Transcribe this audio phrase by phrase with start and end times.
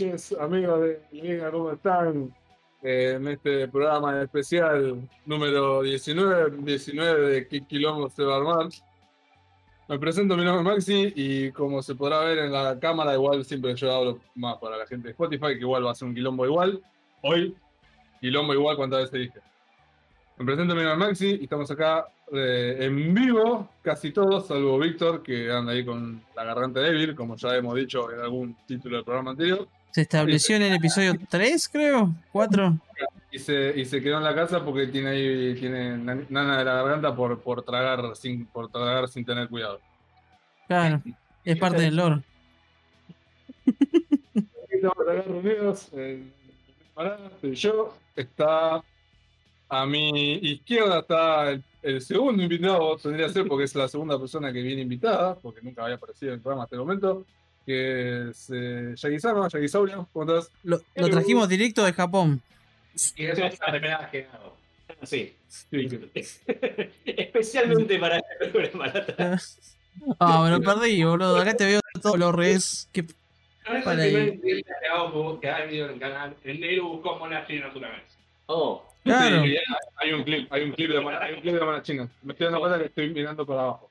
[0.00, 2.32] noches, amigos de Liga, ¿cómo están?
[2.82, 8.68] Eh, en este programa especial número 19, 19 de ¿Qué quilombo se va a armar?
[9.88, 13.44] Me presento, mi nombre es Maxi y como se podrá ver en la cámara, igual
[13.44, 16.14] siempre yo hablo más para la gente de Spotify, que igual va a ser un
[16.14, 16.80] quilombo igual.
[17.22, 17.56] Hoy,
[18.20, 19.40] quilombo igual, ¿cuántas veces dije?
[20.36, 24.78] Me presento, mi nombre es Maxi y estamos acá eh, en vivo, casi todos, salvo
[24.78, 28.96] Víctor, que anda ahí con la garganta débil, como ya hemos dicho en algún título
[28.96, 29.66] del programa anterior.
[29.90, 32.78] Se estableció en el episodio 3, creo, 4.
[33.30, 36.64] Y se, y se quedó en la casa porque tiene ahí tiene nan- nana de
[36.64, 39.80] la garganta por, por tragar sin por tragar sin tener cuidado.
[40.66, 41.02] Claro,
[41.44, 42.22] es parte del lore.
[47.34, 48.82] Estoy yo, está
[49.70, 54.18] a mi izquierda está el, el segundo invitado, tendría que ser porque es la segunda
[54.18, 57.26] persona que viene invitada, porque nunca había aparecido en el programa hasta el momento,
[57.68, 60.50] que es eh, Yagisama, Yagisaurio, ¿cómo estás?
[60.64, 62.40] Lo, lo trajimos directo de Japón.
[63.16, 64.56] Y eso es la primera vez que hago.
[65.04, 65.34] Sí.
[65.46, 65.88] Sí,
[67.04, 68.92] Especialmente para este programa.
[70.20, 71.38] Ah, me lo perdí, boludo.
[71.38, 72.88] Acá te veo todo lo res.
[72.92, 73.04] Que...
[73.84, 74.40] Para ahí.
[74.40, 74.62] que
[74.94, 76.36] hago que hay video en el canal.
[76.44, 78.02] El negro buscó monas chinas una vez.
[78.46, 79.42] Oh, Claro.
[79.42, 79.56] Sí,
[79.96, 82.08] hay un clip, hay un clip de mona- hay un clip de mona china.
[82.22, 83.87] Me estoy dando cuenta que estoy mirando para abajo.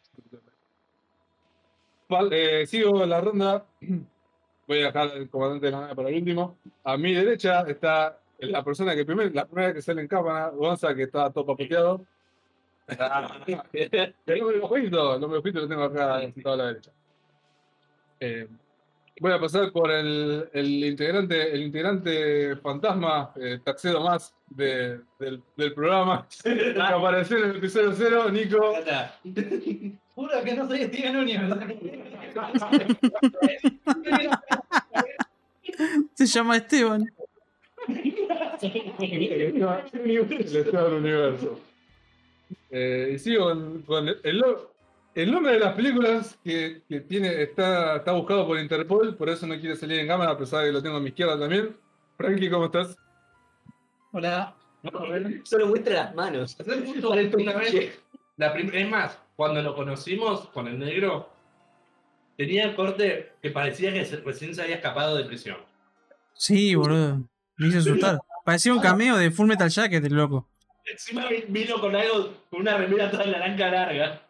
[2.31, 3.65] Eh, sigo la ronda.
[4.67, 6.57] Voy a dejar el comandante de la nave para el último.
[6.83, 10.93] A mi derecha está la persona que primero, la primera que sale en cámara, Gonza,
[10.93, 12.05] que está todo papeteado.
[12.87, 12.97] El
[14.41, 16.91] hombre ojito, el hombre ojito lo tengo acá a la derecha.
[18.19, 18.47] Eh,
[19.19, 25.41] voy a pasar por el, el integrante, el integrante fantasma, eh, Taxedo más de- del,
[25.55, 28.73] del programa, que apareció en el episodio 0, Nico.
[30.15, 31.55] Juro que no soy Steven Universe.
[36.15, 37.05] Se llama Esteban.
[37.87, 39.59] El
[40.51, 41.59] del universo.
[42.71, 44.43] Eh, y sigo con, con el, el
[45.23, 49.47] el nombre de las películas que, que tiene, está, está buscado por Interpol, por eso
[49.47, 51.75] no quiere salir en cámara, a pesar de que lo tengo a mi izquierda también.
[52.17, 52.95] Frankie, ¿cómo estás?
[54.11, 54.55] Hola.
[55.43, 56.55] solo muestra las manos.
[58.37, 61.29] La es más, cuando lo conocimos con el negro,
[62.37, 65.57] tenía el corte que parecía que recién se había escapado de prisión.
[66.35, 67.23] Sí, boludo.
[67.57, 68.19] Me hizo asustar.
[68.45, 70.47] Parecía un cameo de Full Metal Jacket, el loco.
[70.85, 74.21] Encima vi- vino con algo, con una remera toda naranja larga.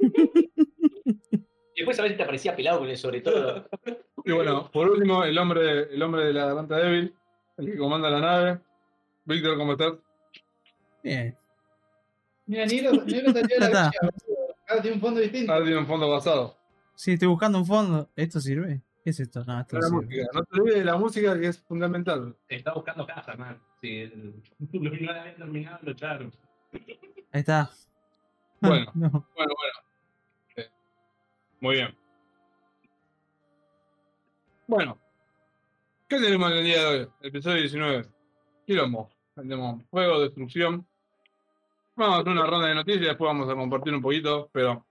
[0.00, 0.06] Y
[1.76, 3.68] después a ver si te aparecía pelado con el sobre todo.
[4.24, 7.14] Y bueno, por último, el hombre, el hombre de la garganta débil,
[7.56, 8.60] el que comanda la nave.
[9.24, 9.94] Víctor, ¿cómo estás?
[11.02, 11.34] Bien.
[12.44, 13.90] Mira, Negro, Negro salió de la está.
[13.90, 14.12] villa.
[14.68, 15.52] Ahora tiene un fondo distinto.
[15.52, 16.56] Ah, tiene un fondo basado.
[16.94, 18.10] Sí, estoy buscando un fondo.
[18.16, 18.82] ¿Esto sirve?
[19.02, 19.44] ¿Qué es esto?
[19.46, 20.02] No, esto La sirve.
[20.04, 20.26] música.
[20.34, 22.36] No te olvides de la música que es fundamental.
[22.48, 23.58] Está buscando casa, man.
[23.80, 24.10] Si
[24.72, 26.32] no la habían terminado, lo echaron.
[27.32, 27.70] Ahí está.
[28.60, 28.90] Bueno.
[28.94, 29.10] No.
[29.10, 29.74] Bueno, bueno.
[30.56, 30.62] Sí.
[31.60, 31.96] Muy bien.
[34.66, 34.98] Bueno.
[36.08, 37.08] ¿Qué tenemos en el día de hoy?
[37.20, 38.06] Episodio 19.
[38.66, 39.10] Quilombo.
[39.34, 40.86] Tenemos fuego, destrucción.
[41.94, 44.86] Vamos a hacer una ronda de noticias, después vamos a compartir un poquito, pero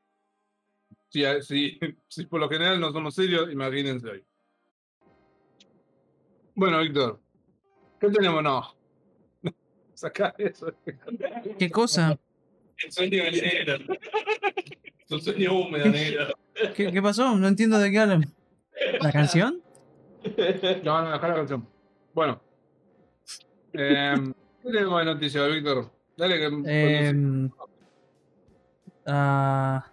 [1.10, 4.26] si, si, si por lo general no somos serios, imagínense hoy.
[6.56, 7.20] Bueno, Víctor,
[8.00, 8.44] ¿qué tenemos?
[8.44, 8.76] No.
[9.94, 10.74] Sacar eso.
[11.58, 12.20] ¿Qué cosa?
[12.84, 13.96] El sueño del negro.
[15.08, 16.28] Su sueño húmedo, negro.
[16.76, 17.36] ¿Qué, qué pasó?
[17.36, 18.26] No entiendo de qué hablan.
[19.02, 19.62] ¿La canción?
[20.84, 21.68] No, no, dejar la canción.
[22.14, 22.42] Bueno.
[23.74, 25.92] Em, ¿Qué tenemos de noticias, Víctor?
[26.18, 26.50] Dale que.
[26.66, 27.50] Eh,
[29.06, 29.86] ah,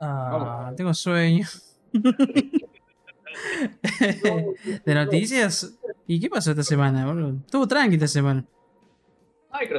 [0.00, 1.46] ah, tengo sueño.
[4.84, 5.78] de noticias.
[6.06, 7.36] ¿Y qué pasó esta semana, boludo?
[7.44, 8.44] Estuvo tranqui esta semana.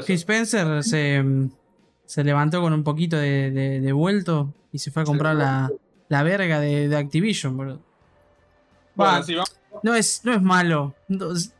[0.04, 0.16] Phil.
[0.18, 1.24] Spencer se,
[2.06, 5.72] se levantó con un poquito de, de, de vuelto y se fue a comprar la,
[6.10, 7.80] la verga de, de Activision, boludo.
[8.96, 9.12] Bueno,
[9.84, 10.94] no es, no es malo.
[11.08, 11.54] No, es-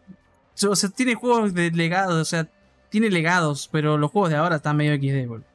[0.68, 2.48] o sea, tiene juegos de legados, o sea,
[2.90, 5.46] tiene legados, pero los juegos de ahora están medio XD, boludo.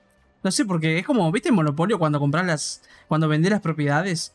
[0.43, 2.83] No sé, porque es como, ¿viste Monopolio cuando compras las.
[3.09, 4.35] cuando vendés las propiedades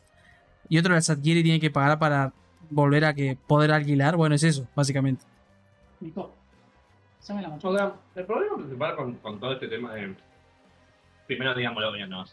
[0.68, 2.32] y otro las adquiere y tiene que pagar para
[2.70, 4.16] volver a que poder alquilar?
[4.16, 5.24] Bueno, es eso, básicamente.
[7.28, 7.58] La.
[7.62, 10.14] O sea, el problema principal con, con todo este tema de.
[11.26, 12.24] Primero, digámoslo bien, ¿no?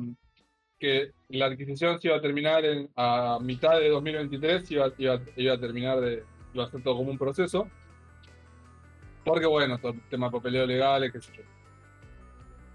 [0.79, 5.55] que la adquisición se iba a terminar en, a mitad de 2023, iba, iba, iba
[5.55, 6.25] a terminar de,
[6.55, 7.69] iba a ser todo como un proceso.
[9.25, 11.43] Porque bueno, todo el tema de papeleo legal, qué sé yo.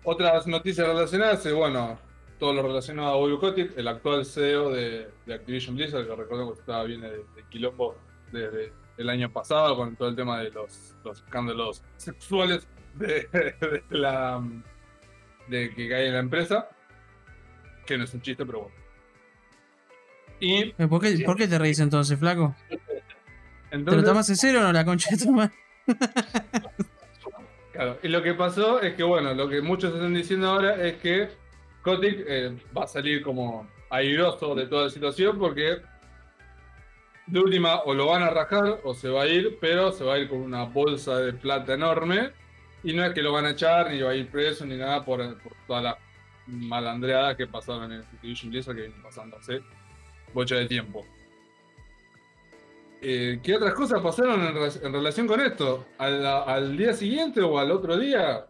[0.04, 1.98] Otras noticias relacionadas, bueno,
[2.38, 6.60] todo lo relacionado a Kotick, el actual CEO de, de Activision Blizzard, que recordemos que
[6.60, 7.96] estaba viene de, de quilombo
[8.32, 13.84] desde el año pasado con todo el tema de los, los escándalos sexuales de, de
[13.90, 14.42] la
[15.48, 16.70] de que hay en la empresa,
[17.86, 18.76] que no es un chiste, pero bueno.
[20.40, 22.56] Y Eh, ¿Por qué, ¿Por qué te reís entonces, flaco?
[23.70, 25.54] ¿Te lo tomas en serio o no, la concha de tu madre?
[27.74, 30.98] Claro, y lo que pasó es que, bueno, lo que muchos están diciendo ahora es
[30.98, 31.30] que
[31.82, 35.82] Kotick eh, va a salir como airoso de toda la situación porque
[37.26, 40.16] de última o lo van a rajar o se va a ir, pero se va
[40.16, 42.32] a ir con una bolsa de plata enorme
[42.84, 45.04] y no es que lo van a echar ni va a ir preso ni nada
[45.06, 45.96] por, por todas las
[46.48, 49.62] malandreadas que pasaron en Activision Blizzard que vienen pasando hace
[50.34, 51.06] bocha de tiempo.
[53.02, 55.88] Eh, ¿Qué otras cosas pasaron en, re- en relación con esto?
[55.98, 58.48] Al, al día siguiente o al otro día,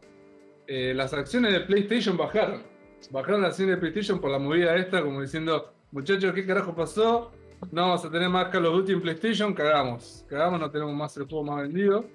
[0.67, 2.63] eh, las acciones de PlayStation bajaron.
[3.11, 7.31] Bajaron las acciones de PlayStation por la movida esta, como diciendo, muchachos, ¿qué carajo pasó?
[7.71, 10.25] No vamos a tener más Call of Duty en PlayStation, cagamos.
[10.30, 12.06] Cagamos, no tenemos más el juego más vendido.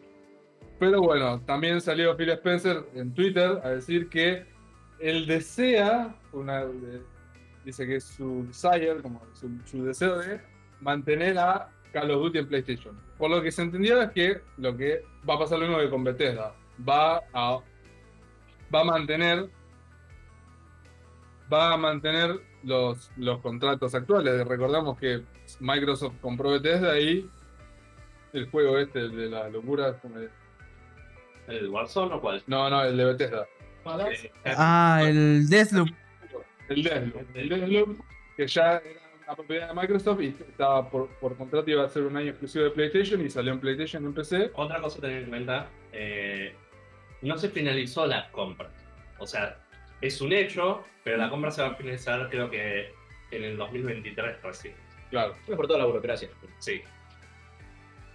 [0.78, 4.46] Pero bueno, también salió Phil Spencer en Twitter a decir que
[5.00, 6.14] él desea,
[7.64, 10.40] dice que es su desire, como su, su deseo de
[10.80, 13.00] mantener a Call of Duty en PlayStation.
[13.16, 15.90] Por lo que se entendió es que lo que va a pasar lo mismo que
[15.90, 16.54] con Bethesda.
[16.88, 17.58] Va a,
[18.72, 19.50] va a mantener
[21.52, 24.46] va a mantener los, los contratos actuales.
[24.46, 25.22] Recordamos que
[25.60, 27.28] Microsoft compró Bethesda y
[28.32, 29.98] el juego este el de la locura.
[30.00, 30.30] como de-
[31.48, 32.42] ¿El Warzone o cuál?
[32.46, 33.46] No, no, el de Bethesda.
[34.10, 35.88] Eh, Ah, el Deathloop.
[36.68, 37.26] El Deathloop.
[37.36, 38.00] El Deathloop,
[38.36, 42.02] que ya era una propiedad de Microsoft y estaba por, por contrato iba a ser
[42.02, 44.50] un año exclusivo de PlayStation y salió en PlayStation y en PC.
[44.54, 46.54] Otra cosa a tener en cuenta, eh,
[47.22, 48.68] no se finalizó la compra.
[49.18, 49.56] O sea,
[50.02, 52.92] es un hecho, pero la compra se va a finalizar creo que
[53.30, 54.74] en el 2023 recién.
[55.10, 55.34] Claro.
[55.46, 56.28] Fue por toda la burocracia.
[56.58, 56.82] Sí.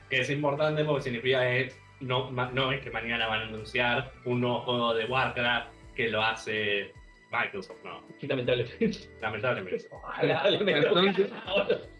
[0.09, 4.61] Que es importante porque significa es, no, es que mañana van a anunciar un nuevo
[4.61, 6.91] juego de Warcraft que lo hace
[7.31, 8.01] Microsoft, no.
[8.21, 9.09] Lamentablemente.
[9.21, 9.87] Lamentablemente.
[9.91, 11.31] Ojalá meto Entonces-.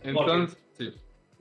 [0.04, 0.94] Entonces, sí.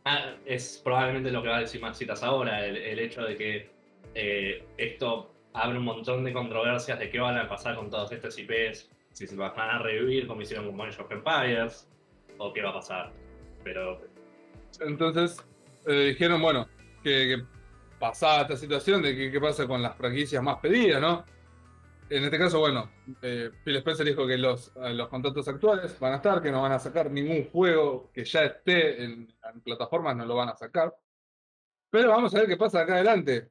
[0.05, 3.71] Ah, es probablemente lo que va a decir Maxitas ahora, el, el hecho de que
[4.15, 8.39] eh, esto abre un montón de controversias de qué van a pasar con todos estos
[8.39, 11.89] IPs, si se van a revivir como hicieron con Age of Empires,
[12.39, 13.13] o qué va a pasar.
[13.65, 14.01] Pero
[14.81, 15.37] Entonces
[15.87, 16.69] eh, dijeron, bueno,
[17.03, 17.45] que, que
[17.99, 21.25] pasaba esta situación de qué pasa con las franquicias más pedidas, ¿no?
[22.11, 22.91] En este caso, bueno,
[23.23, 26.61] eh, Phil Spencer dijo que los, eh, los contratos actuales van a estar, que no
[26.61, 30.55] van a sacar ningún juego que ya esté en, en plataformas, no lo van a
[30.55, 30.95] sacar.
[31.91, 33.51] Pero vamos a ver qué pasa acá adelante.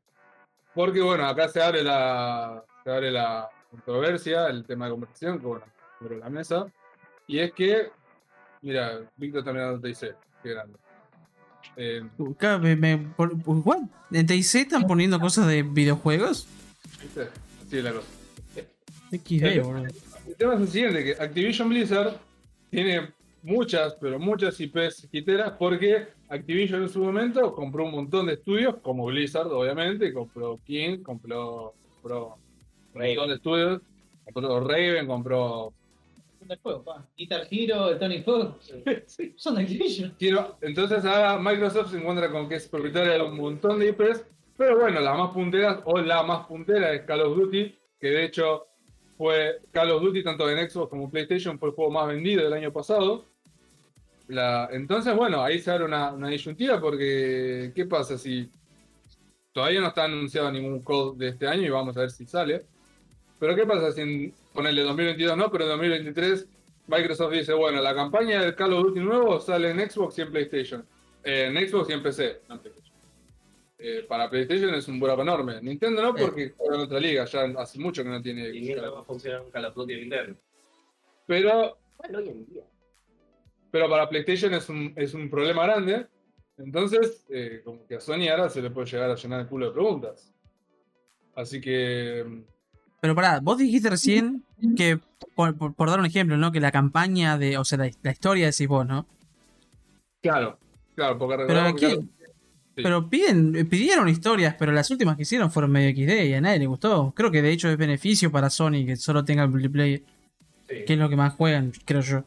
[0.76, 5.46] Porque, bueno, acá se abre la, se abre la controversia, el tema de conversación, que,
[5.48, 5.66] bueno,
[5.98, 6.72] sobre la mesa.
[7.26, 7.92] Y es que,
[8.62, 10.14] mira, Víctor también te dice,
[10.44, 10.78] qué grande.
[11.78, 12.02] Eh,
[12.60, 13.80] me- me- por- ¿what?
[14.12, 16.48] ¿En TIC están poniendo cosas de videojuegos?
[17.72, 18.08] es la cosa.
[19.12, 19.88] XD, boludo.
[20.28, 22.18] El tema es el siguiente, que Activision Blizzard
[22.70, 23.10] tiene
[23.44, 28.76] muchas, pero muchas IPs quiteras porque Activision en su momento compró un montón de estudios,
[28.82, 32.36] como Blizzard, obviamente, compró King, compró, compró
[32.94, 33.82] un montón de estudios,
[34.26, 35.74] compró Raven, compró
[36.52, 37.08] de juego, pa.
[37.18, 38.60] Guitar Hero, Tony Hawk.
[39.38, 40.16] Son Activision.
[40.20, 44.26] Quiero, entonces ahora Microsoft se encuentra con que es propietaria de un montón de IPs,
[44.58, 48.26] pero bueno, las más punteras o la más puntera es Call of Duty, que de
[48.26, 48.68] hecho
[49.18, 52.54] fue Call of Duty tanto en Xbox como PlayStation fue el juego más vendido del
[52.54, 53.26] año pasado.
[54.72, 58.50] Entonces, bueno, ahí se abre una, una disyuntiva porque ¿qué pasa si
[59.52, 62.66] todavía no está anunciado ningún code de este año y vamos a ver si sale?
[63.40, 66.48] Pero ¿qué pasa si en, ponerle 2022 no, pero en 2023
[66.88, 70.32] Microsoft dice, bueno, la campaña del Call of Duty nuevo sale en Xbox y en
[70.32, 70.86] PlayStation.
[71.24, 72.42] Eh, en Xbox y en PC.
[72.50, 72.92] no en PlayStation.
[73.84, 75.62] Eh, para PlayStation es un buraco enorme.
[75.62, 78.50] Nintendo no, porque juega en otra liga, ya hace mucho que no tiene.
[78.50, 80.40] Y ni va a funcionar un Call of Duty en Nintendo.
[81.26, 82.64] Pero, Bueno, hoy en día.
[83.72, 86.08] pero para PlayStation es un, es un problema grande.
[86.58, 89.68] Entonces, eh, como que a Sony ahora se le puede llegar a llenar el culo
[89.68, 90.32] de preguntas.
[91.36, 92.44] Así que.
[93.02, 94.44] Pero pará, vos dijiste recién
[94.78, 95.00] que,
[95.36, 96.52] por, por- por dar un ejemplo, ¿no?
[96.52, 99.06] Que la campaña de, o sea, la, la historia decís vos, ¿no?
[100.22, 100.58] Claro,
[100.96, 101.86] claro, porque Pero aquí,
[102.76, 106.60] pero piden, pidieron historias, pero las últimas que hicieron fueron medio XD y a nadie
[106.60, 107.12] le gustó.
[107.16, 110.02] Creo que de hecho es beneficio para Sony que solo tenga el multiplayer,
[110.70, 110.86] Sí.
[110.86, 112.24] que es lo que más juegan, creo yo.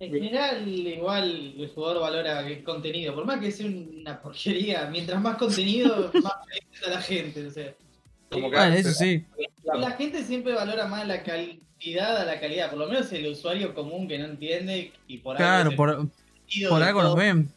[0.00, 3.14] En general, igual el jugador valora el contenido.
[3.14, 7.46] Por más que sea una porquería, mientras más contenido, más feliz está la gente.
[7.46, 7.74] O sea,
[8.30, 9.24] como que Ah, eso sí.
[9.74, 12.70] La gente siempre valora más la cantidad a la calidad.
[12.70, 16.08] Por lo menos el usuario común que no entiende y por Claro, algo por,
[16.46, 17.16] sentido por de algo nos todo.
[17.20, 17.48] ven.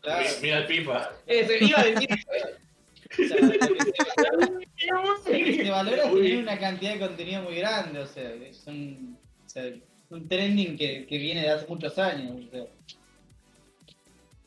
[0.00, 1.10] Claro, Mira, el FIFA.
[1.26, 2.08] Ese, iba a decir
[3.10, 3.28] se-
[4.90, 8.00] lo que se valora tener una cantidad de contenido muy grande.
[8.00, 9.64] O sea, es un, o sea,
[10.10, 12.32] un trending que, que viene de hace muchos años.
[12.46, 12.64] o sea.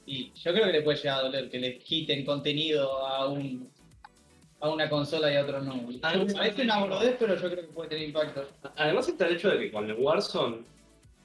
[0.06, 3.70] Y yo creo que le puede llegar a doler que le quiten contenido a un
[4.60, 5.74] a una consola y a otro no.
[6.02, 8.48] ¿sabes Es una boludez, pero yo creo que puede tener impacto.
[8.76, 10.58] Además está el hecho de que con el Warzone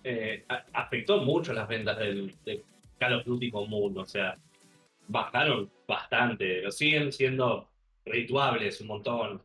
[0.05, 2.63] eh, a- afectó mucho las ventas del, de
[2.99, 4.37] Call of Duty común, o sea,
[5.09, 7.69] bajaron bastante, siguen siendo
[8.05, 9.43] rituables un montón,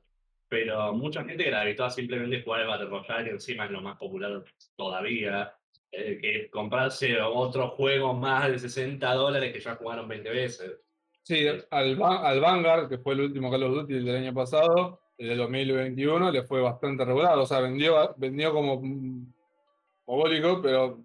[0.49, 3.97] pero mucha gente gravitó a simplemente jugar el Battle Royale, que encima es lo más
[3.97, 4.43] popular
[4.75, 5.53] todavía,
[5.91, 10.71] eh, que comprarse otro juego más de 60 dólares que ya jugaron 20 veces.
[11.27, 15.27] Sí, al, al Vanguard, que fue el último Call of Duty del año pasado, el
[15.27, 17.37] de 2021, le fue bastante regular.
[17.37, 18.81] O sea, vendió, vendió como
[20.05, 21.03] mogólico, pero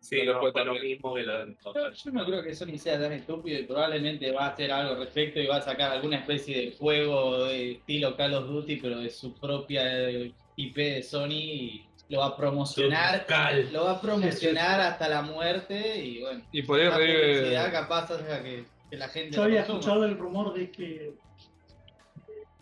[0.00, 3.12] Sí, No fue lo mismo que lo Yo, yo no creo que Sony sea tan
[3.12, 6.56] estúpido y probablemente va a hacer algo al respecto y va a sacar alguna especie
[6.56, 11.28] de juego de estilo Call of Duty, pero de su propia eh, IP de Sony
[11.32, 13.26] y lo va a promocionar.
[13.72, 16.46] Lo va a promocionar hasta la muerte y bueno.
[16.50, 17.70] y por ahí revive.
[17.70, 21.14] capaz hace que, que la gente Yo había escuchado el rumor de que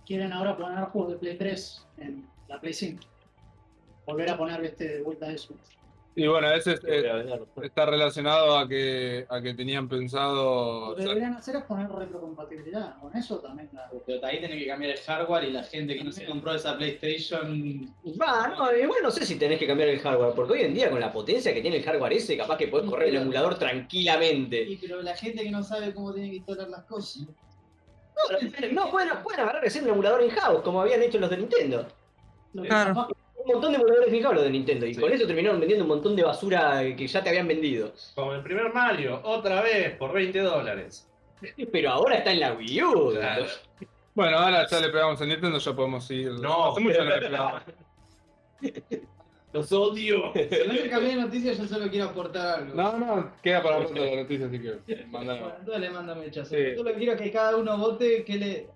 [0.06, 3.02] quieren ahora poner juegos de Play 3 en la Play 5.
[4.06, 5.54] Volver a poner este, de vuelta eso.
[6.18, 7.08] Y bueno, ese es- eh,
[7.62, 10.90] está relacionado a que, a que tenían pensado.
[10.90, 12.98] Lo que deberían hacer es poner retrocompatibilidad.
[12.98, 16.02] Con eso también la- Pero ahí tiene que cambiar el hardware y la gente que
[16.02, 17.94] no se compró esa PlayStation.
[18.20, 20.90] Va, no, igual no sé si tenés que cambiar el hardware, porque hoy en día
[20.90, 24.66] con la potencia que tiene el hardware ese, capaz que podés correr el emulador tranquilamente.
[24.66, 27.26] Sí, pero la gente que no sabe cómo tiene que instalar las cosas.
[28.72, 31.86] No, pueden, pueden agarrar hacer un emulador in-house, como habían hecho los de Nintendo.
[32.66, 33.08] Claro.
[33.48, 35.00] Un montón de emuladores in-house los de Nintendo, y Sí.
[35.00, 37.92] con eso terminaron vendiendo un montón de basura que ya te habían vendido.
[38.14, 41.08] Como el primer Mario, otra vez por 20 dólares.
[41.72, 43.10] Pero ahora está en la Wii U.
[43.12, 43.46] Claro.
[44.14, 46.30] Bueno, ahora ya le pegamos a Nintendo, ya podemos ir.
[46.32, 46.72] No.
[46.72, 47.62] hace mucho no le pegamos.
[49.52, 50.32] Los odio.
[50.34, 52.74] Si no se cambié de noticias, yo solo quiero aportar algo.
[52.74, 55.40] No, no, queda para pronto la noticia, así que mandala.
[55.40, 56.50] Bueno, entonces le mando mechazo.
[56.54, 56.64] Sí.
[56.72, 58.66] Yo solo quiero que cada uno vote que le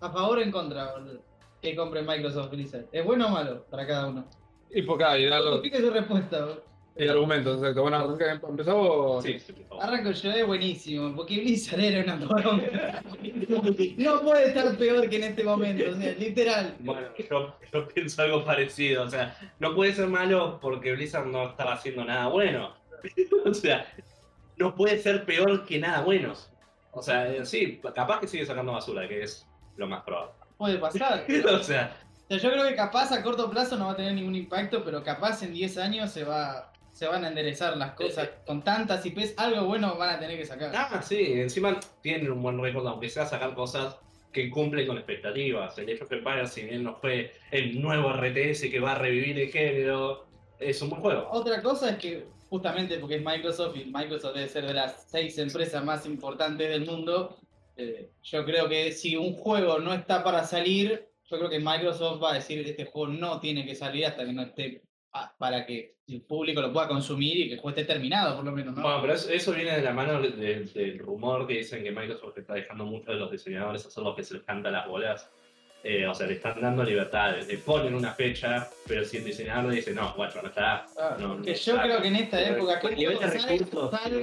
[0.00, 1.20] a favor o en contra boludo,
[1.62, 2.86] que compre Microsoft Blizzard.
[2.92, 4.24] ¿Es bueno o malo para cada uno?
[4.70, 6.40] Y por acá, y dar los Explique su respuesta.
[6.40, 6.62] boludo.
[6.96, 7.82] y argumentos, exacto.
[7.82, 8.86] Bueno, arranca- ¿empezamos?
[8.90, 9.54] o- Sí, sí.
[9.80, 13.02] Arranco yo, es buenísimo, porque Blizzard era una poronga.
[13.96, 16.76] No puede estar peor que en este momento, o sea, literal.
[16.80, 19.04] Bueno, yo, yo pienso algo parecido.
[19.04, 22.74] O sea, no puede ser malo porque Blizzard no estaba haciendo nada bueno.
[23.46, 23.86] o sea,
[24.56, 26.34] no puede ser peor que nada bueno.
[26.92, 30.32] O sea, eh, sí, capaz que sigue sacando basura, que es lo más probable.
[30.62, 31.24] Puede pasar.
[31.52, 31.96] o sea,
[32.28, 34.84] O sea, yo creo que capaz a corto plazo no va a tener ningún impacto,
[34.84, 38.28] pero capaz en 10 años se va se van a enderezar las cosas.
[38.46, 40.70] Con tantas IPs, algo bueno van a tener que sacar.
[40.72, 43.96] ah, sí, encima tienen un buen récord, aunque sea sacar cosas
[44.30, 45.76] que cumplen con expectativas.
[45.78, 49.48] El que Empires, si bien no fue el nuevo RTS que va a revivir el
[49.50, 50.26] género,
[50.60, 51.28] es un buen juego.
[51.32, 55.36] Otra cosa es que, justamente porque es Microsoft y Microsoft debe ser de las seis
[55.38, 57.36] empresas más importantes del mundo,
[57.76, 62.22] eh, yo creo que si un juego no está para salir, yo creo que Microsoft
[62.22, 65.64] va a decir este juego no tiene que salir hasta que no esté pa- para
[65.64, 68.74] que el público lo pueda consumir y que el juego esté terminado, por lo menos,
[68.74, 68.82] ¿no?
[68.82, 72.36] Bueno, pero eso, viene de la mano de- de- del rumor que dicen que Microsoft
[72.36, 75.30] está dejando mucho de los diseñadores hacer lo que se les canta las bolas.
[75.84, 77.48] Eh, o sea, le están dando libertades.
[77.48, 80.86] Le ponen una fecha, pero si el diseñador le dice, no, guacho, no está.
[80.96, 81.82] Ah, no, no que yo está".
[81.82, 83.58] creo que en esta Pero época, que recursos, salga el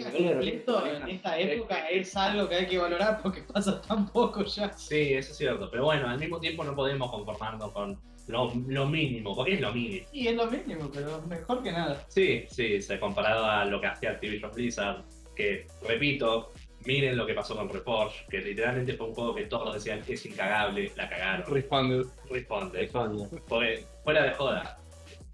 [0.03, 4.45] completo recursos, en esta época es algo que hay que valorar porque pasa tan poco
[4.45, 4.71] ya.
[4.73, 5.69] Sí, eso es cierto.
[5.69, 9.73] Pero bueno, al mismo tiempo no podemos conformarnos con lo, lo mínimo, porque es lo
[9.73, 10.05] mínimo.
[10.13, 12.05] Y es lo mínimo, pero mejor que nada.
[12.07, 15.03] Sí, sí, se comparado a lo que hacía Activision Blizzard,
[15.35, 16.53] que repito,
[16.85, 20.13] miren lo que pasó con Reforge, que literalmente fue un juego que todos decían que
[20.13, 21.45] es incagable, la cagaron.
[21.53, 22.05] Responded.
[22.29, 22.79] Responde.
[22.79, 23.41] Responde.
[23.47, 24.79] Porque, fuera de joda,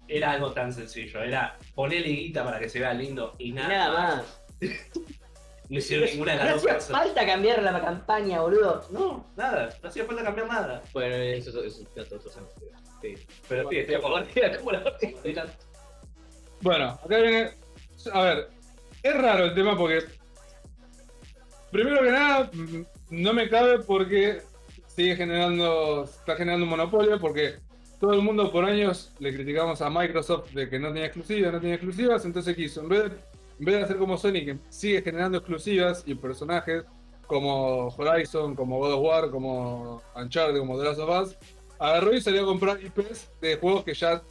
[0.08, 3.92] era algo tan sencillo, era ponerle guita para que se vea lindo y nada, nada
[3.92, 4.42] más.
[5.68, 6.90] No hicieron ninguna de No las dos hacía cosas.
[6.92, 8.86] falta cambiar la campaña, boludo.
[8.90, 10.82] No, nada, no hacía falta cambiar nada.
[10.92, 12.46] Bueno, eso, es otro tema.
[13.02, 13.14] Sí.
[13.48, 14.24] Pero sí, estoy a favor.
[14.58, 14.84] ¿Cómo la
[16.60, 17.50] Bueno, acá viene.
[18.12, 18.48] A ver,
[19.02, 20.04] es raro el tema porque.
[21.70, 24.42] Primero que nada, mm, no me cabe porque
[24.86, 26.04] sigue generando.
[26.04, 27.56] Está generando un monopolio porque
[28.00, 31.60] todo el mundo por años le criticamos a Microsoft de que no tenía exclusivas, no
[31.60, 32.24] tenía exclusivas.
[32.24, 33.06] Entonces quiso, en vez de,
[33.58, 36.84] en vez de hacer como Sony, que sigue generando exclusivas y personajes
[37.26, 41.36] como Horizon, como God of War, como Uncharted, como The Last of Us,
[41.78, 44.22] agarró y salió a comprar IPs de juegos que ya,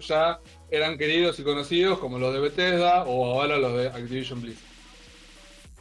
[0.00, 4.65] ya eran queridos y conocidos como los de Bethesda o ahora los de Activision Blizzard.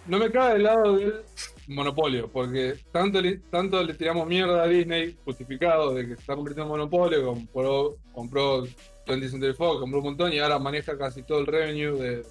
[0.08, 1.24] No me cabe del lado del
[1.68, 6.36] monopolio, porque tanto le, tanto le tiramos mierda a Disney, justificado de que se está
[6.36, 8.64] convirtiendo en monopolio, compró, compró
[9.08, 12.26] 20th Century Fox, compró un montón y ahora maneja casi todo el revenue de...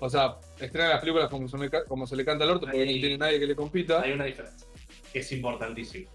[0.00, 2.84] O sea, estrena las películas como se, me como se le canta al orto, porque
[2.84, 4.02] no tiene nadie que le compita.
[4.02, 4.68] Hay una diferencia,
[5.12, 6.08] que es importantísima.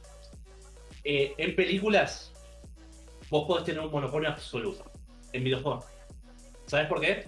[1.03, 2.31] Eh, en películas,
[3.29, 4.85] vos podés tener un monopolio absoluto.
[5.33, 5.85] En videojuegos.
[6.65, 7.27] ¿Sabes por qué?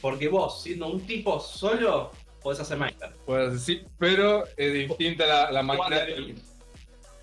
[0.00, 2.12] Porque vos, siendo un tipo solo,
[2.42, 3.14] podés hacer Minecraft.
[3.26, 6.16] Pues sí, pero es distinta la, la maquinaria.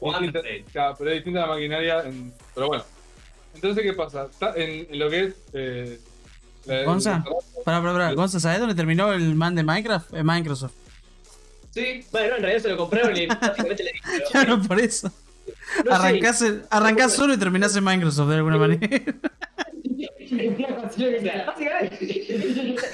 [0.02, 2.02] Distinta- claro, pero es distinta la maquinaria.
[2.06, 2.84] en- pero bueno.
[3.56, 4.28] Entonces, ¿qué pasa?
[4.32, 5.36] Está en, en lo que es.
[5.54, 6.00] Eh,
[6.66, 7.24] la- ¿Gonza?
[7.66, 8.14] Pará, pará, pará.
[8.14, 10.14] Gonza, ¿sabes dónde terminó el man de Minecraft?
[10.14, 10.74] En Microsoft.
[11.72, 14.30] Sí, Bueno, en realidad se lo compraron y básicamente le dijeron.
[14.32, 15.12] Claro, por eso.
[15.86, 15.94] No.
[15.94, 18.88] Arrancás, el- arrancás solo y terminás en Microsoft de alguna manera.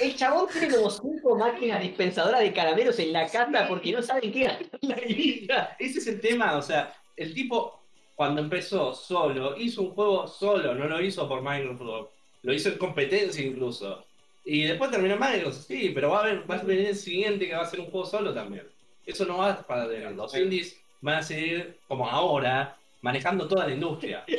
[0.00, 4.32] El chabón tiene como cinco máquinas dispensadoras de caramelos en la casa porque no saben
[4.32, 4.44] qué
[4.82, 6.56] la ese es el tema.
[6.56, 7.82] O sea, el tipo,
[8.14, 12.10] cuando empezó solo, hizo un juego solo, no lo hizo por Microsoft.
[12.42, 14.04] Lo hizo en competencia incluso.
[14.44, 17.46] Y después terminó en Microsoft, sí, pero va a, haber, va a venir el siguiente
[17.48, 18.66] que va a ser un juego solo también.
[19.04, 20.12] Eso no va para tener.
[20.12, 24.24] Los indies van a seguir como ahora, manejando toda la industria.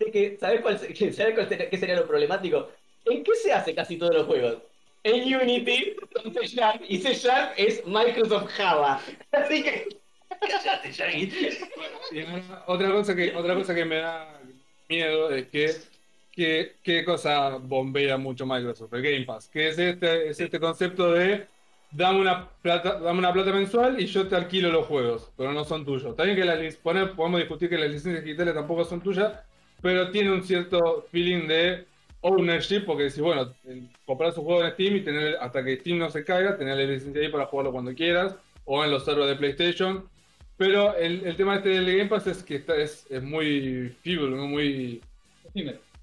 [0.00, 2.68] de que, ¿sabes cuál, que- ¿sabes cuál sería, qué sería lo problemático?
[3.04, 4.58] ¿En qué se hace casi todos los juegos?
[5.02, 9.00] En Unity, con C Sharp, y C Sharp es Microsoft Java.
[9.32, 9.88] Así que.
[10.40, 10.90] Cállate,
[12.66, 14.40] otra, cosa que, otra cosa que me da
[14.88, 15.74] miedo es que.
[16.32, 18.92] que- ¿Qué cosa bombea mucho Microsoft?
[18.92, 19.48] El Game Pass.
[19.48, 21.46] Que es este, es este concepto de.
[21.92, 25.64] Dame una, plata, dame una plata mensual y yo te alquilo los juegos, pero no
[25.64, 26.10] son tuyos.
[26.10, 29.32] Está bien que las podemos discutir que las licencias digitales tampoco son tuyas,
[29.80, 31.86] pero tiene un cierto feeling de
[32.22, 33.52] ownership, porque decís, bueno,
[34.04, 36.84] comprar su juego en Steam y tener, hasta que Steam no se caiga, tener la
[36.84, 40.04] licencia ahí para jugarlo cuando quieras, o en los servers de PlayStation.
[40.56, 44.36] Pero el, el tema este del Game Pass es que está, es, es muy feeble,
[44.36, 44.46] ¿no?
[44.46, 45.00] muy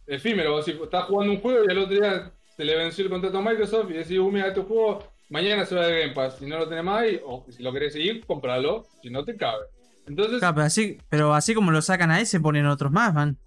[0.07, 0.53] efímero.
[0.53, 3.37] Vos, si estás jugando un juego y al otro día se le venció el contrato
[3.37, 6.37] a Microsoft y decís, uh, mira, este juego mañana se va de Game Pass.
[6.39, 9.35] Si no lo tenés más ahí, o si lo querés seguir, compralo, si no te
[9.35, 9.65] cabe.
[10.07, 13.37] Entonces, Claro, pero así, pero así como lo sacan a ese, ponen otros más, man.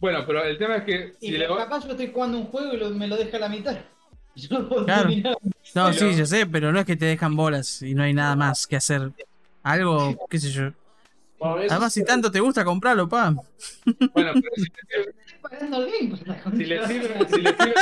[0.00, 2.38] Bueno, pero el tema es que Y si le pero va- capaz yo estoy jugando
[2.38, 3.76] un juego y lo- me lo deja a la mitad.
[4.36, 5.02] Yo no puedo Claro.
[5.08, 5.36] terminar.
[5.74, 8.12] No, Pero- sí, yo sé, pero no es que te dejan bolas y no hay
[8.12, 9.10] nada más que hacer.
[9.62, 10.70] Algo, qué sé yo.
[11.38, 13.34] Bueno, Además, si tanto te gusta, comprarlo, pa.
[14.12, 14.64] Bueno, pero si,
[16.26, 17.74] la si le sirve, si le sirve-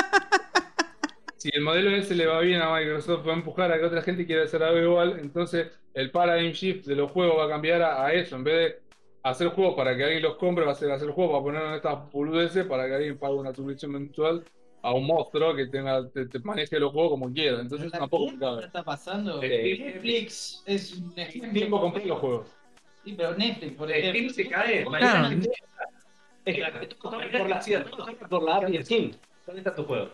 [1.36, 4.02] si el modelo ese le va bien a Microsoft, va a empujar a que otra
[4.02, 7.82] gente quiera hacer algo igual, entonces el paradigm shift de los juegos va a cambiar
[7.82, 8.36] a, a eso.
[8.36, 8.82] En vez de
[9.24, 11.74] hacer juegos para que alguien los compre, va a ser hacer juegos para poner en
[11.74, 14.44] estas boludeces para que alguien pague una suscripción mensual
[14.82, 17.60] a un monstruo que tenga te, te maneje los juegos como quiera.
[17.60, 19.42] Entonces tampoco ¿Qué está pasando?
[19.42, 21.52] Eh, Netflix es un ejemplo.
[21.52, 22.48] Tiempo compré los juegos.
[23.02, 24.34] Sí, pero Netflix, por Steam ejemplo.
[24.34, 24.84] se cae.
[24.84, 25.28] Claro.
[26.44, 27.60] Por la,
[27.90, 29.12] corre por la app de Steam.
[29.46, 30.08] ¿Dónde está tu juego?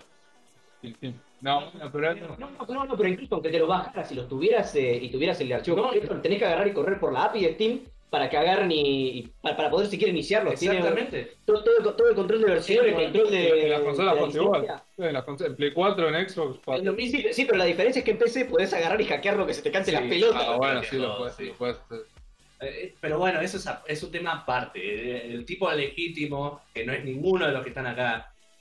[0.81, 1.15] Sí, sí.
[1.41, 4.29] No, no, pero No, no, no, no, pero incluso aunque te lo bajaras y los
[4.29, 5.83] tuvieras eh, y tuvieras el archivo No.
[5.85, 8.81] completo, tenés que agarrar y correr por la API de Steam para que agarren y,
[9.21, 10.59] y para, para poder siquiera iniciarlos.
[10.59, 11.37] Tiene Exactamente.
[11.45, 14.21] todo, todo, el- todo el control de versión, el control de, En las consolas la
[14.23, 14.67] pasa igual.
[14.99, 16.59] En, las consolas- en Play 4, en Xbox.
[16.99, 19.55] Sí, sí, pero la diferencia es que en PC podés agarrar y hackear lo que
[19.55, 20.43] se te cante las Sí, pelotas.
[20.45, 21.47] Ah, bueno, sí, lo puedes, sí.
[21.47, 22.01] lo puedes hacer.
[22.63, 24.81] Eh, Pero bueno, eso es, a- es un tema aparte.
[24.81, 28.33] Eh, El tipo legítimo, que no es ninguno de los que están acá,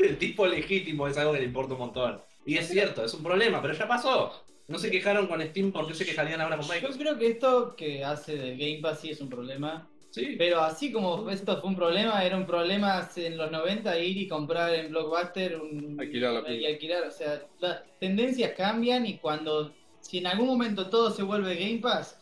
[0.00, 2.20] el tipo legítimo es algo que le importa un montón.
[2.46, 4.43] Y es cierto, es un problema, pero ya pasó.
[4.66, 6.98] No se quejaron con Steam, ¿por qué se quejarían ahora con Yo Microsoft?
[7.00, 9.86] creo que esto que hace del Game Pass sí es un problema.
[10.10, 13.98] Sí, Pero así como esto fue un problema, era un problema hace- en los 90
[13.98, 17.02] ir y comprar en Blockbuster un, Alquilar la y alquilar.
[17.08, 21.78] O sea, las tendencias cambian y cuando, si en algún momento todo se vuelve Game
[21.80, 22.16] Pass,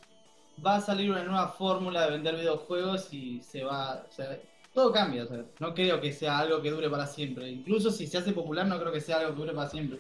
[0.65, 4.39] va a salir una nueva fórmula de vender videojuegos y se va, o sea,
[4.73, 5.25] todo cambia.
[5.25, 7.51] O sea, no creo que sea algo que dure para siempre.
[7.51, 9.99] Incluso si se hace popular, no creo que sea algo que dure para siempre.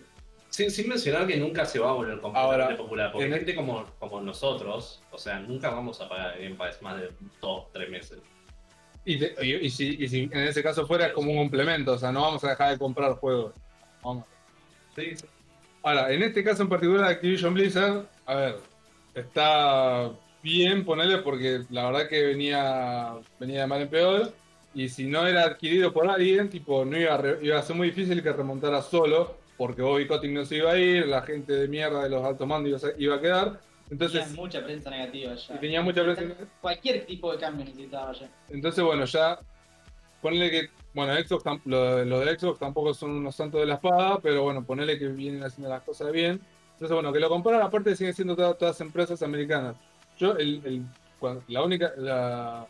[0.52, 3.10] Sin, sin mencionar que nunca se va a volver completamente Ahora, popular.
[3.10, 7.00] Porque en gente como, como nosotros, o sea, nunca vamos a pagar Game Pass más
[7.00, 7.10] de
[7.40, 8.18] dos, tres meses.
[9.04, 11.94] Y, te- y- y si, y si en ese caso fuera es como un complemento,
[11.94, 13.54] o sea, no vamos a dejar de comprar juegos.
[14.04, 14.24] Vamos.
[14.94, 15.24] Sí, sí.
[15.82, 18.56] Ahora, en este caso en particular, Activision Blizzard, a ver,
[19.14, 20.10] está
[20.42, 24.32] bien ponerle porque la verdad que venía, venía de mal en peor.
[24.74, 27.76] Y si no era adquirido por alguien, tipo, no iba a, re- iba a ser
[27.76, 31.52] muy difícil que remontara solo, porque Bobby Kotick no se iba a ir, la gente
[31.52, 33.60] de mierda de los altos mandos iba a- quedar.
[33.92, 35.54] Entonces, Tenía mucha prensa negativa ya.
[35.54, 36.34] y tenía mucha presión.
[36.60, 38.28] Cualquier tipo de cambio necesitaba ya.
[38.48, 39.38] Entonces, bueno, ya
[40.20, 44.18] ponele que, bueno, Xbox, lo, lo de Xbox tampoco son unos santos de la espada,
[44.20, 46.40] pero bueno, ponele que vienen haciendo las cosas bien.
[46.72, 49.76] Entonces, bueno, que lo comparan, aparte siguen siendo todas, todas empresas americanas.
[50.18, 50.82] Yo, el, el-
[51.46, 52.66] la única, la,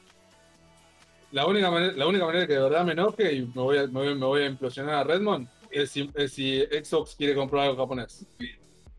[1.31, 3.87] la única manera, la única manera que de verdad me enoje y me voy a,
[3.87, 7.65] me voy, me voy a implosionar a Redmond es si, es si Xbox quiere comprar
[7.65, 8.25] algo japonés.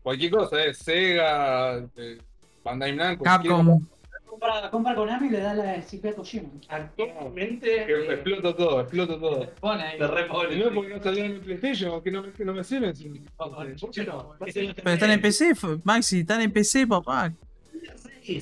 [0.02, 2.18] Cualquier cosa, eh, Sega, eh,
[2.62, 3.80] Bandai Namco, Capcom.
[4.26, 6.48] Compra, compra Konami y le da la IP a Kojima.
[6.68, 9.48] Actualmente, que eh, exploto todo, exploto todo.
[9.60, 9.98] Pone ahí.
[9.98, 10.56] te repone.
[10.56, 12.94] No porque no salieron en PlayStation, que no me, que no me sirven.
[12.96, 14.34] si- ¿Por qué no?
[14.40, 15.52] Pero están en PC,
[15.84, 17.32] Maxi, están en PC, papá.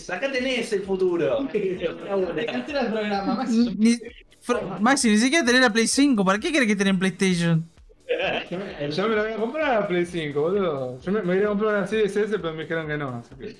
[0.09, 1.47] Acá tenés el futuro.
[1.53, 3.77] Te cancela el programa, Maxi.
[4.81, 6.25] Maxi, ni siquiera tener la Play 5.
[6.25, 7.69] ¿Para qué querés que tenga en PlayStation?
[8.91, 11.01] Yo me la voy a comprar a Play 5, boludo.
[11.01, 13.09] Yo me, me iría a comprar una Series S, pero me dijeron que no.
[13.25, 13.57] Así que...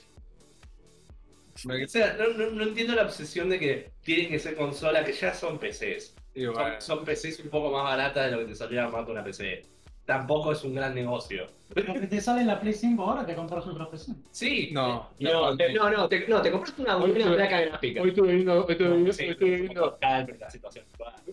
[1.85, 5.13] O sea, no, no- no entiendo la obsesión de que tienen que ser consolas que
[5.13, 6.15] ya son PCs.
[6.35, 9.23] Son, bueno, son PCs un poco más baratas de lo que te saldría más una
[9.23, 9.63] PC.
[10.05, 11.47] Tampoco es un gran negocio.
[11.75, 14.13] Lo que te sale en la Play 5 ahora te compras otra PC.
[14.33, 18.03] Sí, no, No, te, no, no, te, no, te compraste una buena placa gráfica.
[18.03, 20.85] Hoy estuve viendo, hoy estuve, viendo- hoy estuve viendo, calma la situación.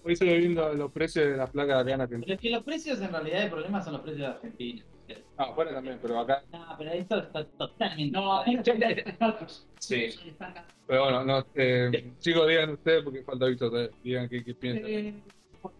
[0.09, 2.33] Hoy estuve viendo los precios de las placas de acá en Pero Argentina.
[2.35, 4.83] es que los precios en realidad el problema son los precios de Argentina.
[5.37, 6.43] Ah, afuera también, pero acá.
[6.51, 8.11] No, pero esto está totalmente.
[8.11, 8.43] No.
[9.79, 10.09] Sí.
[10.87, 13.91] Pero bueno, no, eh, chicos, digan ustedes porque falta Víctor, todavía.
[14.03, 14.85] digan qué, qué piensan.
[14.87, 15.13] Eh,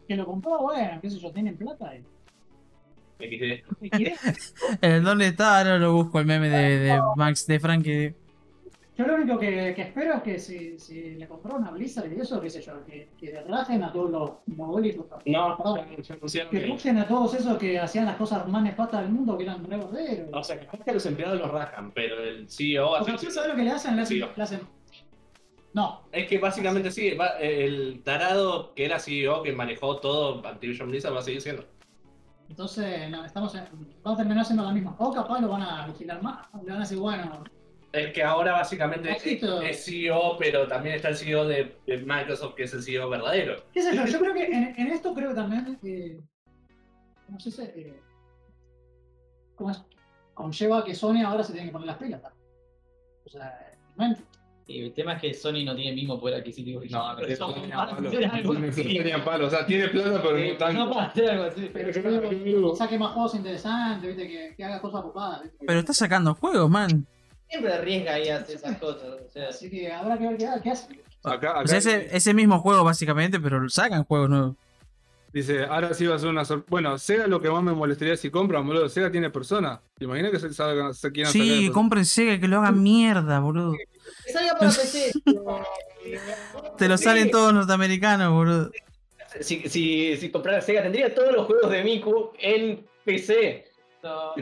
[0.08, 1.96] que lo compró, bueno, qué sé yo, tienen plata.
[1.96, 2.04] eh.
[3.20, 3.80] XD.
[3.82, 4.16] ¿Qué quiere?
[4.82, 5.58] Eh, ¿Dónde está?
[5.60, 7.86] Ahora lo busco el meme de, de Max, de Frank.
[9.00, 12.20] Yo lo único que, que espero es que si, si le compró una Blizzard y
[12.20, 15.06] eso, qué sé yo, que, que derrajen a todos los mogólicos.
[15.26, 15.86] No, Perdón,
[16.52, 19.64] que busquen a todos esos que hacían las cosas más nefastas del mundo, que eran
[19.64, 20.28] re borderos.
[20.34, 23.14] O sea, capaz que los empleados los rajan, pero el CEO hace.
[23.14, 23.96] ¿tú sabes lo que le hacen?
[23.96, 24.26] Le hacen, Sí.
[24.36, 24.68] le hacen-
[25.74, 31.14] No, Es que básicamente sí, el tarado que era CEO, que manejó todo Activision Blizzard,
[31.16, 31.64] va a seguir siendo.
[32.50, 33.64] entonces no, estamos en-
[34.04, 34.94] vamos a terminar haciendo la misma.
[35.00, 36.48] O capaz lo van a vigilar más.
[36.64, 37.44] Le van a decir, bueno,
[37.92, 42.64] Es que ahora básicamente es, CEO, pero también está el CEO de, de Microsoft, que
[42.64, 43.64] es el CEO verdadero.
[43.74, 46.20] qué sé yo, yo creo que en, en esto creo que también, eh,
[47.30, 48.00] no sé si, eh,
[49.56, 49.82] ¿cómo es?
[50.36, 52.22] Conlleva que Sony ahora se tiene que poner las pilas.
[52.22, 52.30] ¿no?
[53.26, 54.24] O sea, realmente.
[54.68, 57.18] Y el tema es que Sony no tiene el mismo poder adquisitivo que No, no
[57.18, 58.08] tiene Son- ni a para palo.
[58.08, 59.48] hacer algo No tenían palo.
[59.48, 60.90] O sea, tiene plata, pero no No tanto.
[60.94, 61.62] para hacer algo así.
[61.62, 64.28] Pero Pero yo yo creo creo que- que saque más juegos interesantes, ¿viste?
[64.32, 65.42] Que, que haga cosas copadas.
[65.42, 65.66] ¿viste?
[65.66, 67.08] Pero está sacando juegos, man.
[67.50, 69.04] Siempre arriesga y hace esas cosas.
[69.26, 70.88] O sea, Así que habrá que ver qué, qué hace.
[71.24, 74.56] Acá, acá O sea, ese, ese mismo juego, básicamente, pero sacan juegos nuevos.
[75.34, 76.68] dice, ahora sí va a ser una sorpresa.
[76.70, 78.88] Bueno, Sega lo que más me molestaría si compran, boludo.
[78.88, 79.82] Sega tiene persona.
[79.98, 83.40] ¿Te imaginas que se, salgan- se quieran Sí, compren Sega y que lo hagan mierda,
[83.40, 83.74] boludo.
[84.26, 85.12] que salga para PC.
[86.78, 88.72] Te lo salen todos norteamericanos, boludo.
[89.42, 93.66] Si, si, si comprara Sega, tendría todos los juegos de Miku en PC.
[94.02, 94.34] No,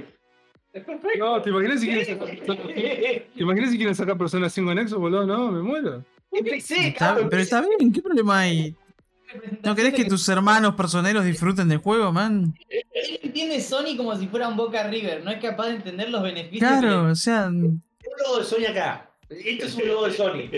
[0.77, 1.17] Es perfecto.
[1.19, 4.99] No, ¿te imaginas si quieren sacar, ¿te imaginas si quieren sacar Persona 5 en Xbox,
[5.01, 5.25] boludo?
[5.25, 6.03] No, me muero.
[6.31, 7.27] Está- cabrón.
[7.29, 8.75] pero está bien, ¿qué problema hay?
[9.63, 12.53] ¿No querés que tus hermanos personeros disfruten del juego, man?
[12.69, 15.23] Él entiende Sony como si fuera un Boca River.
[15.23, 16.59] No es capaz de entender los beneficios.
[16.59, 19.09] Claro, o sea, Lo de Sony acá.
[19.29, 20.49] Este es un logo de Sony.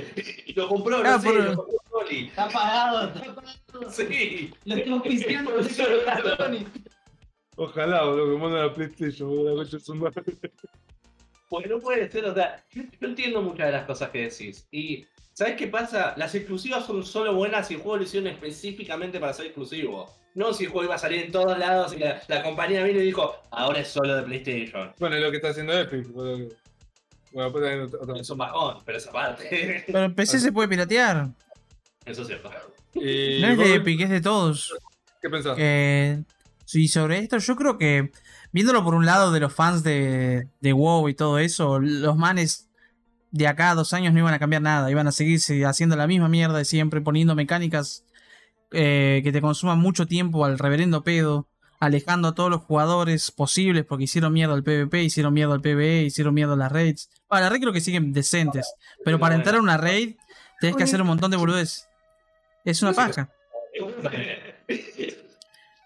[0.46, 2.26] Y lo compró, Ah, no sé, por- lo compró Sony.
[2.28, 3.92] Está pagado, está pagado.
[3.92, 4.52] Sí.
[4.66, 6.66] Lo estamos pisando de Sony.
[7.62, 10.24] Ojalá, boludo, que manden a PlayStation, boludo, la su madre.
[11.50, 14.66] Porque no puede ser, o sea, yo, yo entiendo muchas de las cosas que decís.
[14.72, 16.14] Y, ¿sabes qué pasa?
[16.16, 20.10] Las exclusivas son solo buenas si el juego lo hicieron específicamente para ser exclusivo.
[20.36, 23.02] No si el juego iba a salir en todos lados y la, la compañía vino
[23.02, 24.94] y dijo, ahora es solo de PlayStation.
[24.98, 26.48] Bueno, es lo que está haciendo Epic, boludo.
[27.34, 29.84] Bueno, después también otra- Es un bajón, pero esa parte.
[29.86, 31.28] Pero en PC se puede piratear.
[32.06, 32.50] Eso es cierto.
[32.94, 34.74] Y No es de Epic, es de todos.
[35.22, 35.58] ¿Qué pensás?
[35.58, 36.20] Que,
[36.70, 38.12] sí, sobre esto, yo creo que,
[38.52, 42.70] viéndolo por un lado de los fans de, de WoW y todo eso, los manes
[43.32, 46.06] de acá a dos años no iban a cambiar nada, iban a seguirse haciendo la
[46.06, 48.06] misma mierda de siempre, poniendo mecánicas
[48.70, 51.48] eh, que te consuman mucho tiempo al reverendo pedo,
[51.80, 56.04] alejando a todos los jugadores posibles porque hicieron mierda al PvP, hicieron mierda al PvE,
[56.04, 57.10] hicieron mierda a las raids.
[57.28, 58.72] Bueno, las raids creo que siguen decentes,
[59.04, 60.18] pero para entrar a una raid
[60.60, 61.90] tenés que hacer un montón de boludeces.
[62.64, 63.28] Es una paja.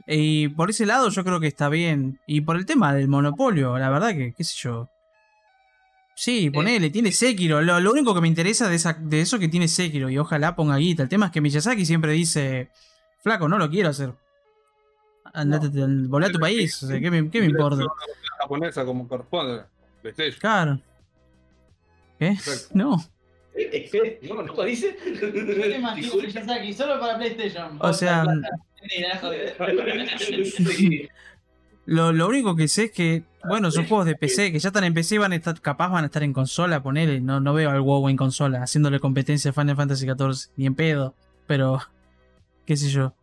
[0.08, 2.20] Y por ese lado yo creo que está bien.
[2.28, 4.90] Y por el tema del monopolio, la verdad que, qué sé yo.
[6.16, 7.62] Sí, ponele, tiene Sekiro.
[7.62, 10.56] Lo, lo único que me interesa de, esa, de eso que tiene Sekiro, y ojalá
[10.56, 11.04] ponga guita.
[11.04, 12.70] El tema es que Miyazaki siempre dice,
[13.22, 14.14] flaco, no lo quiero hacer.
[15.34, 15.70] Andate,
[16.08, 17.84] volá a tu país, o sea, ¿qué me, qué me importa?
[18.40, 19.64] Japonesa como corresponde.
[20.02, 20.40] PlayStation.
[20.40, 20.80] Claro.
[22.20, 22.28] ¿Qué?
[22.28, 22.70] Perfecto.
[22.74, 23.04] No.
[24.30, 24.96] ¿No, no dice?
[26.22, 27.78] Miyazaki solo para PlayStation.
[27.80, 28.26] O sea.
[31.86, 34.86] Lo, lo único que sé es que, bueno, son juegos de PC, que ya están
[34.86, 37.20] en PC, van a estar, capaz van a estar en consola, ponele.
[37.20, 40.76] No, no veo al WoW en consola, haciéndole competencia a Final Fantasy XIV, ni en
[40.76, 41.14] pedo.
[41.46, 41.82] Pero,
[42.66, 43.14] qué sé yo.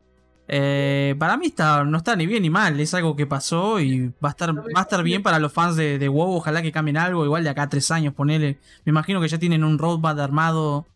[0.46, 4.08] Eh, para mí está, no está ni bien ni mal, es algo que pasó y
[4.22, 6.72] va a estar, va a estar bien para los fans de, de WoW, ojalá que
[6.72, 8.58] cambien algo, igual de acá a tres años, ponele.
[8.84, 10.86] Me imagino que ya tienen un roadmap armado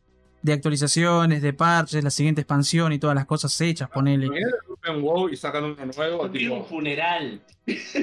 [0.45, 4.29] de actualizaciones, de parches, la siguiente expansión y todas las cosas hechas, ponele.
[4.69, 6.69] Rompen WoW y sacan uno nuevo, Tiene un tipo.
[6.69, 7.41] funeral.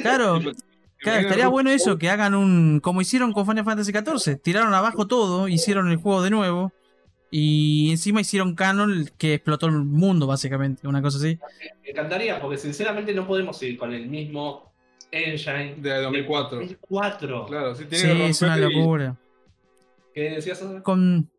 [0.01, 0.51] Claro, tipo,
[1.03, 2.79] estaría un bueno eso, que hagan un.
[2.79, 4.41] como hicieron con Final Fantasy XIV.
[4.41, 6.73] Tiraron abajo todo, hicieron el juego de nuevo.
[7.29, 10.87] Y encima hicieron canon que explotó el mundo, básicamente.
[10.87, 11.37] Una cosa así.
[11.83, 14.73] Me encantaría, porque sinceramente no podemos ir con el mismo
[15.11, 16.57] engine De 2004.
[16.57, 17.45] 2004.
[17.45, 19.15] Claro, sí, tiene Sí, que es una romper y- locura.
[20.13, 20.61] ¿Qué decías?
[20.83, 21.29] Con.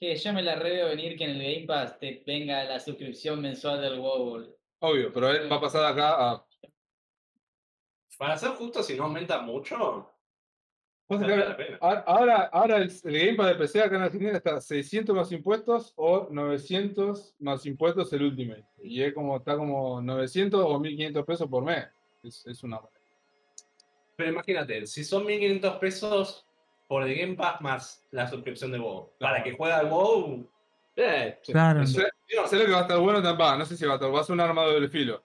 [0.00, 3.40] Que yo me la reveo venir que en el Game Pass te venga la suscripción
[3.40, 4.56] mensual del WoW.
[4.80, 6.46] Obvio, pero él va a pasar acá a.
[8.16, 10.12] Para ser justo, si no aumenta mucho,
[11.08, 11.78] vale la pena.
[11.80, 15.92] Ahora, ahora el, el Game Pass de PC acá en Argentina está 600 más impuestos
[15.96, 18.66] o 900 más impuestos el Ultimate.
[18.82, 21.86] Y es como, está como 900 o 1500 pesos por mes.
[22.22, 22.80] Es, es una.
[24.16, 26.47] Pero imagínate, si son 1500 pesos
[26.88, 30.50] por el Game Pass más la suscripción de WoW, para que juegue al WoW,
[30.96, 31.86] Eh, Claro.
[31.86, 32.08] Sé,
[32.48, 34.20] sé lo que va a estar bueno también, no sé si va a estar, va
[34.20, 35.22] a ser un arma de doble filo.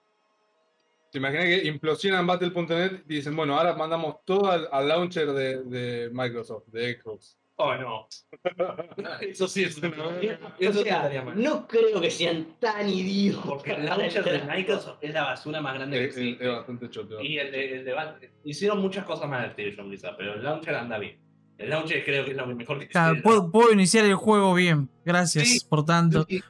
[1.10, 5.62] ¿Te imaginas que implosionan Battle.net y dicen, bueno, ahora mandamos todo al, al launcher de,
[5.64, 7.38] de Microsoft, de Xbox?
[7.56, 8.08] oh no.
[9.20, 9.88] Eso sí es una.
[10.06, 10.10] o
[10.58, 11.40] Eso sí sea, estaría mal.
[11.42, 13.44] no creo que sean tan idiotas.
[13.46, 16.44] Porque el launcher de Microsoft es la basura más grande que es- existe.
[16.44, 17.20] es bastante choto.
[17.20, 20.98] Y el de, el de hicieron muchas cosas mal Activision Blizzard, pero el launcher anda
[20.98, 21.18] bien.
[21.58, 24.88] El launcher creo que es lo mejor que Claro, puedo, puedo iniciar el juego bien.
[25.04, 25.60] Gracias Sí.
[25.68, 26.26] por tanto.
[26.28, 26.42] Sí.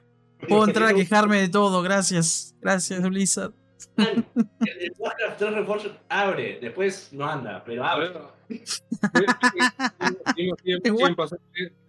[0.49, 1.83] Puedo entrar a quejarme de todo.
[1.83, 2.55] Gracias.
[2.61, 3.53] Gracias, Blizzard.
[3.97, 4.25] El
[4.99, 8.11] Warcraft 3 Reforged abre, después no anda, pero abre.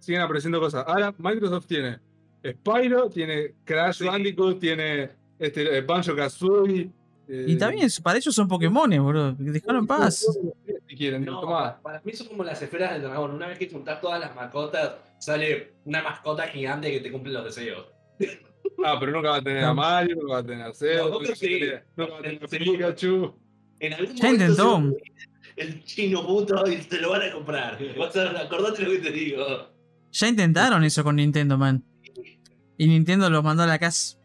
[0.06, 0.84] Siguen- apareciendo cosas.
[0.88, 2.00] Ahora Microsoft tiene
[2.46, 4.06] Spyro, tiene Crash Sí.
[4.06, 6.90] Bandicoot, tiene este, Banjo Kazooie.
[7.28, 9.32] Y también, para ellos son Pokémones, bro.
[9.34, 10.26] Dejalo en paz.
[10.88, 11.82] Si quieren, No, tomá.
[11.82, 13.32] para, mí son como las esferas del dragón.
[13.32, 17.44] Una vez que juntas todas las mascotas, sale una mascota gigante que te cumple los
[17.46, 17.86] deseos.
[18.86, 21.10] Ah, pero nunca va a tener a Mario, nunca va a tener a Zelda, No,
[21.10, 21.48] nunca va a sí.
[21.60, 23.36] tener- nunca va a tener a Pikachu.
[23.80, 24.98] En algún Ya momento intentó.
[25.56, 27.78] El chino puto y te lo van a comprar.
[27.98, 29.46] Vas a, acordate lo que te digo.
[30.12, 31.84] Ya intentaron eso con Nintendo, man.
[32.78, 34.18] Y Nintendo los mandó a la casa.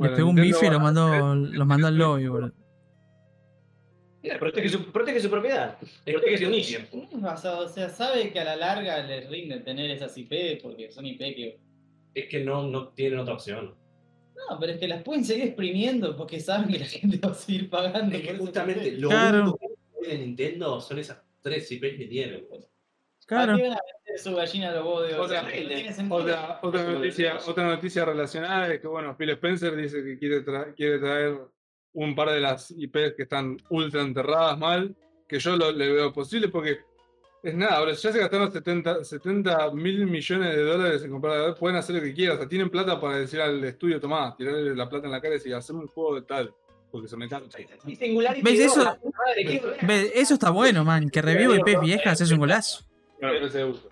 [0.00, 2.52] Bueno, pegó un Nintendo bife y los mandó, los mandó al lobby, bro.
[4.22, 5.78] Mira, protege su, protege su propiedad.
[6.04, 6.78] Protege su nicho.
[7.22, 10.90] O sea, o sea, sabe que a la larga les rinde tener esas IP porque
[10.92, 11.58] son IP que.
[12.14, 13.74] Es que no, no tienen otra opción.
[14.50, 17.34] No, pero es que las pueden seguir exprimiendo porque saben que la gente va a
[17.34, 18.14] seguir pagando.
[18.16, 18.98] Es que justamente IP.
[19.00, 19.42] lo Claro.
[19.42, 22.44] único que tiene Nintendo son esas tres IPs que tienen.
[22.48, 22.69] pues.
[23.30, 23.76] ¿Para Claro.
[24.18, 25.44] su gallina a los huevos de Otra-.
[26.10, 30.74] Otra, otra, noticia, otra noticia relacionada es que, bueno, Phil Spencer dice que quiere, tra-
[30.74, 31.38] quiere traer
[31.92, 34.94] un par de las IPs que están ultra enterradas mal,
[35.28, 36.78] que yo lo, le veo posible porque
[37.42, 41.76] Es nada, ahora ya se gastaron 70, 70 mil millones de dólares en comprar, pueden
[41.78, 44.86] hacer lo que quieran, o sea, tienen plata para decir al estudio, tomá, tirarle la
[44.90, 46.52] plata en la cara y decir, hacemos un juego de tal,
[46.90, 48.84] porque se me ¿Ves eso?
[48.84, 51.08] la puta madre, qué- Ve, Eso está bueno, man.
[51.08, 52.84] Que reviva IPs viejas es un golazo.
[53.20, 53.88] Pero de gusto.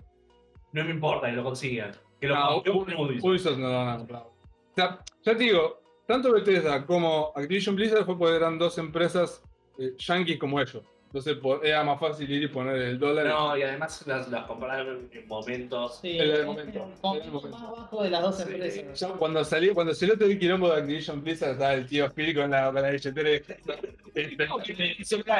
[0.73, 1.91] No me importa que lo consigan.
[2.19, 3.23] Que lo No, compren Ubisoft.
[3.25, 4.21] Ubisoft no lo van a comprar.
[4.23, 4.33] O
[4.75, 9.41] sea, ya te digo, tanto Bethesda como Activision Blizzard fue porque eran dos empresas
[9.79, 10.83] eh, yankees como ellos.
[11.05, 13.25] Entonces era más fácil ir y poner el dólar.
[13.25, 15.99] No, y además las, las compraron en momentos.
[16.01, 17.49] Sí, momento, el momento.
[17.49, 18.43] más bajo de las dos Sí.
[18.43, 18.99] empresas.
[18.99, 22.35] Ya cuando salió, cuando salió todo el quilombo de Activision Blizzard, estaba el tío Phil
[22.35, 23.29] con la, con la billetera.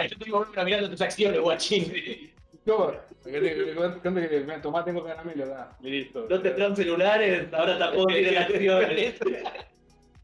[0.08, 2.32] Yo tengo una mirando tus acciones, guachín.
[3.24, 5.78] Que que te cuento que me tomá, tengo caramelo, da.
[5.82, 6.26] Y listo.
[6.30, 9.20] No te traen celulares, ahora tampoco tienen acciones.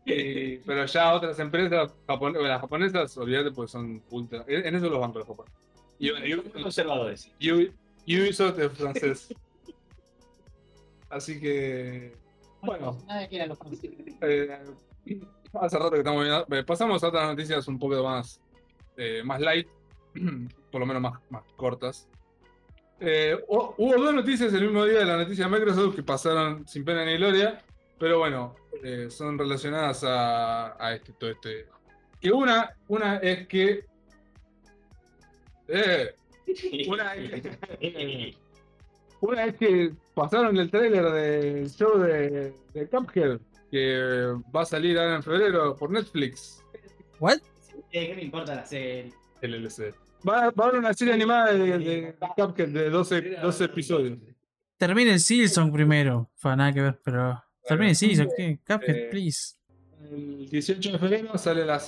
[0.08, 4.45] Y- pero ya otras empresas, las japonesas, olvídate, pues son ultra.
[4.48, 5.58] En, eso los bancos los japoneses.
[5.98, 7.32] Y, y- Conservadores.
[7.39, 7.74] Ubi-
[8.06, 9.34] Ubisoft es francés.
[11.10, 12.13] Así que.
[12.62, 13.91] Bueno, Nadie quiere a los franceses.
[14.21, 14.60] eh,
[15.54, 16.45] hace rato que estamos viendo.
[16.56, 18.39] eh, Pasamos a otras noticias un poco más,
[18.98, 19.67] eh, más light,
[20.71, 22.08] por lo menos más, más cortas.
[22.99, 26.65] Eh, hu- hubo dos noticias el mismo día de la noticia de Microsoft que pasaron
[26.67, 27.62] sin pena ni gloria,
[27.99, 31.65] pero bueno, eh, son relacionadas a, a este, todo este.
[32.21, 33.86] Que una, una es que.
[35.67, 36.13] Eh,
[36.88, 37.41] una es
[37.79, 38.36] que.
[39.21, 43.39] Una vez que pasaron el tráiler del show de, de Cuphead,
[43.71, 46.62] que va a salir ahora en febrero por Netflix,
[47.19, 47.38] ¿What?
[47.89, 49.13] ¿Qué me importa la serie?
[49.41, 49.93] el LC.
[50.27, 54.17] Va, va a haber una serie animada de, de Cuphead de 12, 12 episodios.
[54.77, 56.29] Termine el Silson primero.
[56.35, 57.41] Fue nada que ver, pero.
[57.67, 58.59] Termine el Silson, ¿qué?
[58.65, 59.55] Cuphead, Eh, please.
[60.11, 61.81] El 18 de febrero sale la,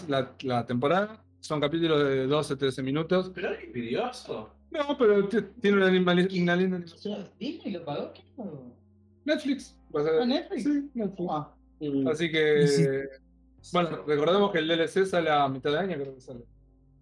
[0.43, 1.23] la temporada.
[1.39, 3.31] Son capítulos de 12-13 minutos.
[3.33, 4.49] Pero pidió eso.
[4.71, 7.29] No, pero tiene una, linda animación.
[7.39, 8.11] ¿Disney lo pagó?
[9.25, 9.75] Netflix.
[9.93, 10.63] a ¿Ah, Netflix?
[10.63, 11.29] Sí, Netflix.
[11.31, 11.53] Ah,
[12.11, 12.67] Así que.
[12.67, 12.85] si-
[13.73, 16.39] Bueno, recordemos que el DLC sale a mitad de año, creo que sale.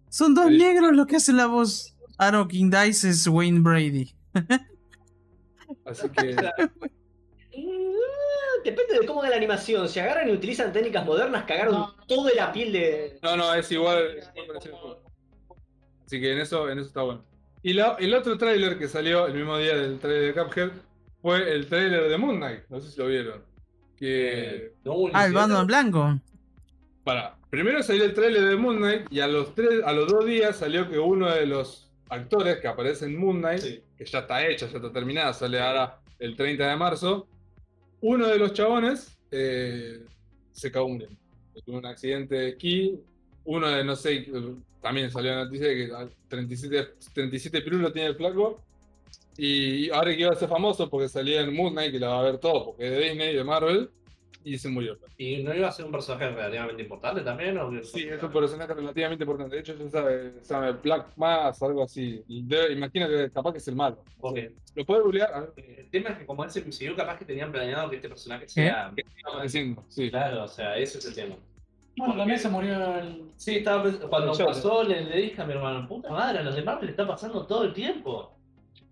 [0.08, 0.58] Son dos Sí.
[0.58, 1.94] negros los que hacen la voz.
[2.32, 4.14] No, King Dice es Wayne Brady.
[5.84, 6.34] Así que.
[7.56, 7.96] Mm,
[8.64, 9.88] Depende de cómo haga la animación.
[9.88, 13.18] Si agarran y utilizan técnicas modernas, cagaron toda la piel de.
[13.22, 14.16] No, no, es igual.
[14.18, 15.02] es igual parecido al juego.
[16.06, 17.24] Así que en eso, en eso está bueno.
[17.62, 20.70] Y la- el otro tráiler que salió el mismo día del tráiler de Cuphead
[21.20, 22.60] fue el tráiler de Moon Knight.
[22.68, 23.42] No sé si lo vieron.
[23.96, 24.74] Que.
[24.84, 26.20] No, Ah, el bando en blanco.
[27.06, 30.26] Para, primero salió el tráiler de Moon Knight y a los tres, a los dos
[30.26, 33.80] días salió que uno de los actores que aparece en Moon Knight, Sí.
[33.96, 37.28] que ya está hecha, ya está terminada, sale ahora el 30 de marzo,
[38.00, 40.00] uno de los chabones eh,
[40.50, 41.06] se cagó un.
[41.64, 42.56] Tuvo un accidente
[43.44, 44.26] uno de, no sé,
[44.82, 48.64] también salió la noticia de que ah, 37, 37 pirulos tiene el flaco.
[49.38, 52.18] Y ahora que iba a ser famoso porque salía en Moon Knight, que la va
[52.18, 53.90] a ver todo, porque es de Disney, de Marvel,
[54.48, 54.96] y se murió.
[55.18, 57.58] ¿Y no iba a ser un personaje relativamente importante también?
[57.58, 57.70] ¿o?
[57.82, 59.56] Sí, es un personaje relativamente importante.
[59.56, 62.22] De hecho, ya sabe, sabe Black Mass, algo así.
[62.28, 64.02] Debe- imagino que capaz que es el malo.
[64.20, 65.50] Porque ¿Lo puede googlear?
[65.56, 68.08] Eh, el tema es que como es el MCU, capaz que tenían planeado que este
[68.08, 68.92] personaje sea...
[68.94, 69.84] ¿qué estaba diciendo?
[69.88, 70.10] Sí.
[70.10, 71.36] Claro, o sea, ese es el tema.
[71.96, 73.32] Bueno, también se murió el.
[73.36, 76.62] Sí, estaba cuando pasó le, le dije a mi hermano, puta madre, a los de
[76.62, 78.36] Marvel le está pasando todo el tiempo.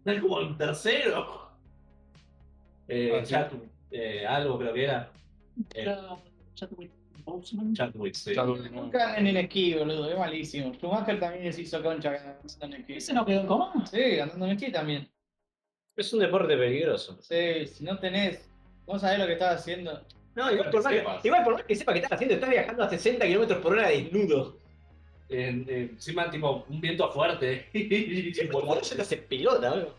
[0.07, 1.51] Es como el tercero.
[2.88, 3.35] Eh, Ah, sí.
[3.90, 5.11] Eh, algo creo que era.
[5.75, 6.17] Eh, Era
[6.55, 6.90] Chadwick
[7.25, 7.75] Boseman.
[7.75, 8.35] Chatwick, sí.
[8.35, 8.83] Chadwick, ¿no?
[8.83, 10.75] Nunca en esquí, boludo, es malísimo.
[10.75, 12.95] Schumacher también les hizo concha andando en esquí.
[12.95, 13.87] ¿Ese no quedó en coma?
[13.87, 15.09] Sí, andando en esquí también.
[15.97, 17.17] Es un deporte peligroso.
[17.21, 18.49] Sí, si no tenés,
[18.85, 20.03] vos sabés lo que estás haciendo.
[20.35, 22.83] No, igual por, más que, igual por más que sepa que estás haciendo, estás viajando
[22.83, 24.59] a 60 kilómetros por hora desnudo.
[25.29, 27.66] Eh, eh, encima, tipo, un viento fuerte.
[28.53, 29.95] Por favor, se te hace pelota, boludo.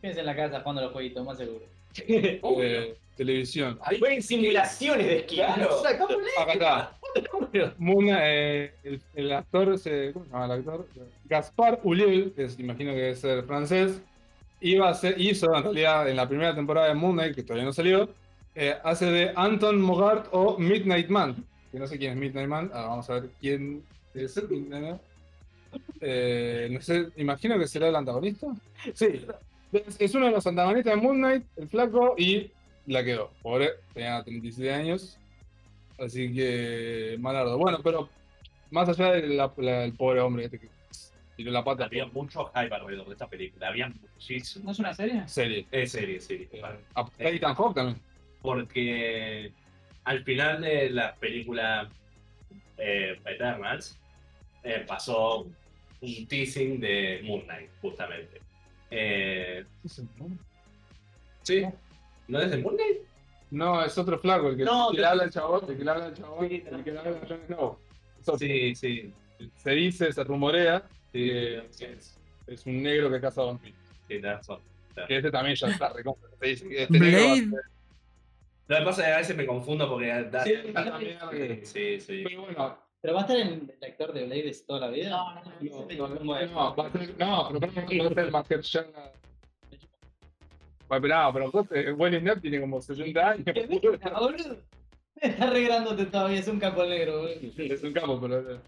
[0.00, 1.64] Quédense en la casa jugando los jueguitos, más seguro.
[2.06, 3.78] Eh, televisión.
[3.82, 5.36] Ahí- Fue en simulaciones de esquí.
[5.36, 5.76] Claro.
[5.76, 6.52] O sea, ¿cómo le- Acá
[7.52, 7.74] está.
[7.78, 10.88] Moon, eh, el, el actor, se, ¿cómo se llama el actor?
[11.26, 14.00] Gaspar Ulliel, que es- imagino que debe ser francés,
[14.60, 17.64] iba a ser, hizo en realidad en la primera temporada de Moon Knight, que todavía
[17.66, 18.08] no salió,
[18.54, 22.70] eh, hace de Anton Mogart o Midnight Man, que no sé quién es Midnight Man,
[22.72, 23.82] ahora vamos a ver quién
[24.14, 25.00] es Midnight Man.
[26.00, 28.46] Eh, no sé, imagino que será el antagonista.
[28.94, 29.24] Sí,
[29.72, 32.50] es, es uno de los antagonistas de Moon Knight, el flaco, y
[32.86, 33.30] la quedó.
[33.42, 35.18] Pobre, tenía 37 años.
[35.98, 37.58] Así que, malardo.
[37.58, 38.08] Bueno, pero
[38.70, 40.68] más allá del el pobre hombre este que
[41.36, 41.84] tiró la pata.
[41.84, 43.68] Había mucho hype alrededor de esta película.
[43.68, 44.64] Había muchísimo.
[44.66, 45.26] ¿No es una serie?
[45.26, 45.66] Serie.
[45.70, 46.48] Es serie, sí.
[46.52, 46.62] Eh,
[46.94, 48.00] a Titan Hawk también.
[48.42, 49.52] Porque
[50.04, 51.90] al final de la película
[52.78, 53.98] eh, Eternals
[54.64, 55.46] eh, pasó
[56.00, 58.40] un teasing de Moon Knight, justamente.
[58.90, 59.64] Eh,
[61.42, 61.72] sí, ¿no
[62.38, 62.98] es de Moon Knight?
[63.50, 65.76] No, es otro flaco, el que, No, el que te- le habla al chabón, el
[65.76, 67.78] que le habla al chabón, Sí, el que le habla a Jon Snow.
[68.20, 68.38] Otro.
[68.38, 69.12] Sí, sí.
[69.56, 73.78] Se dice, se rumorea, Sí, que sí, es, es un negro que caza vampiros.
[74.06, 74.60] sí, tenés razón.
[75.08, 76.28] Que este también ya está recontra.
[76.38, 77.50] Se dice que este negro va a Blade.
[77.50, 77.60] ser-
[78.68, 81.18] Lo que pasa es que a veces me confundo porque da- Sí, también,
[81.64, 82.24] sí, sí, sí.
[82.28, 85.08] Pero bueno, ¿Pero va a estar en el actor de Blade de toda la vida?
[85.08, 85.50] No, no, no.
[85.62, 89.12] no, no, no, no, va a ser, no, pero para mí va a ser Mahershala.
[90.90, 93.46] Bueno, pero no, pero eh, Willy Knapp tiene como 60 años.
[95.20, 97.34] Está re grandote todavía, es un capo negro, boludo.
[97.58, 98.54] Es un capo, pero.
[98.54, 98.58] eh.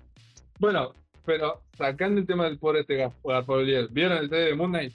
[0.58, 0.94] Bueno,
[1.24, 3.44] pero sacando el tema del pobre este Gaspar
[3.90, 4.92] ¿vieron el trailer de Moon Knight?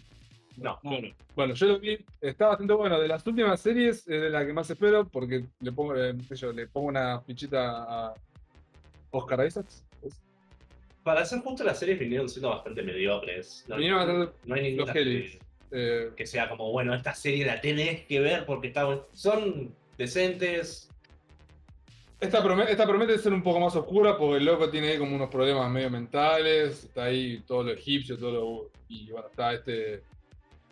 [0.55, 1.07] No, no, no.
[1.35, 2.99] Bueno, yo lo vi, está bastante bueno.
[2.99, 6.53] De las últimas series es de la que más espero porque le pongo, eh, yo,
[6.53, 8.13] le pongo una fichita a
[9.11, 9.83] Oscar Isaacs.
[10.01, 10.21] ¿Es?
[11.03, 13.65] Para ser justo, las series vinieron siendo bastante mediocres.
[13.67, 15.31] No, Vinieron a ser no hay ninguna los Hellies.
[15.33, 18.87] que, Eh, que sea como, bueno, esta serie la tenés que ver porque está.
[19.13, 20.89] Son decentes.
[22.21, 25.15] esta, promete, esta promete ser un poco más oscura porque el loco tiene ahí como
[25.15, 26.85] unos problemas medio mentales.
[26.85, 28.71] Está ahí todo lo egipcio, todo lo.
[28.87, 30.03] Y bueno, está este.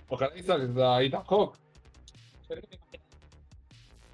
[0.07, 1.57] Oscar Isaacs, está Ethan Hawke.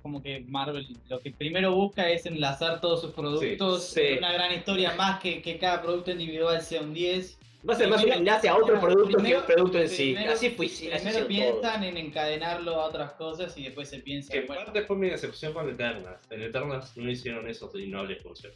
[0.02, 4.08] Como que Marvel lo que primero busca es enlazar todos sus productos Sí, sí.
[4.14, 7.38] en una gran historia, más que que cada producto individual sea un 10.
[7.68, 10.14] Va a ser más un enlace a otro Primero- producto que un producto en sí.
[10.14, 11.28] primero- Así fue, sí, así Primero todo.
[11.28, 14.96] piensan en encadenarlo a otras cosas y después se piensa, Que en bueno, parte fue
[14.98, 16.16] mi decepción con Eternas.
[16.32, 18.56] En Eternas no hicieron eso y no les funcionó.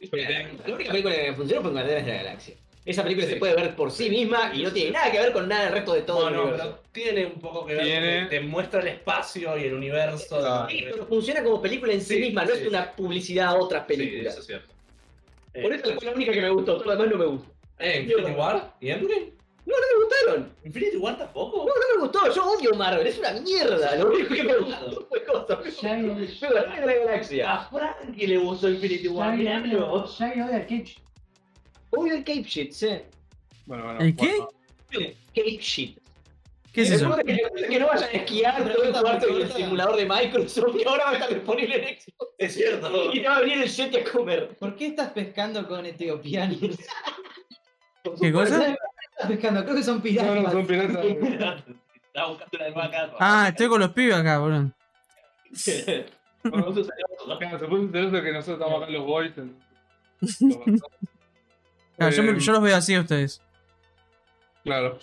[0.00, 2.54] La única película que funcionó fue Guardianes de la Galaxia.
[2.84, 5.48] Esa película se puede ver por sí misma y no tiene nada que ver con
[5.48, 6.78] nada del resto de todo No, el no, universo.
[6.80, 8.28] pero tiene un poco que ver.
[8.28, 10.38] Te muestra el espacio y el universo.
[10.40, 10.68] Claro.
[10.68, 12.62] Sí, pero funciona como película en sí, Sí, misma, no sí.
[12.62, 14.32] es una publicidad a otras Sí, películas.
[14.32, 14.72] eso es cierto.
[15.60, 17.52] Por eso fue la única que me gustó, todo lo demás no me gustó.
[17.82, 19.32] Eh, Infinity War y Endgame.
[19.64, 20.56] No, no me gustaron.
[20.64, 21.58] Infinity War tampoco.
[21.58, 22.32] No, no me gustó.
[22.32, 23.96] Yo odio Marvel, es una mierda.
[23.96, 25.56] Lo único que me gustó fue cosa.
[25.56, 27.52] Guardianes de la Galaxia.
[27.52, 29.38] A Frankie le gustó Infinity War.
[29.38, 30.96] ya vi hoy al Cage.
[31.90, 32.88] Odio el Cape Shit, sí.
[33.66, 34.00] Bueno, bueno.
[34.00, 35.14] ¿El qué?
[35.34, 35.98] Cape Shit.
[36.72, 37.16] ¿Qué es El eso?
[37.16, 40.84] Que, que no vayan a esquiar todo el cuarto y el simulador de Microsoft que
[40.86, 42.32] ahora va a estar disponible en Xbox.
[42.38, 43.12] Es cierto.
[43.12, 44.56] Y te va a venir el Yeti a comer.
[44.58, 46.58] ¿por qué estás pescando con etiopianos?
[48.20, 48.76] ¿Qué cosa?
[49.28, 49.62] pescando?
[49.64, 50.42] Creo que son No, piratas.
[50.42, 51.04] no, son piratas.
[52.06, 53.16] Estaba buscando una nueva carta.
[53.20, 54.70] Ah, estoy con los pibes acá, boludo.
[56.44, 57.38] Bueno, nosotros salimos, ¿no?
[57.38, 59.38] Claro, se puso celoso que nosotros estamos acá en los boys.
[59.38, 59.56] en-.
[61.96, 63.40] Claro, yo, me- Eh, yo los veo así a ustedes.
[64.64, 64.98] Claro.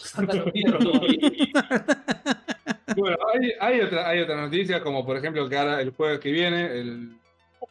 [2.96, 6.32] Bueno, hay, hay, otra, hay otras noticias, como por ejemplo que ahora el jueves que
[6.32, 7.16] viene, el,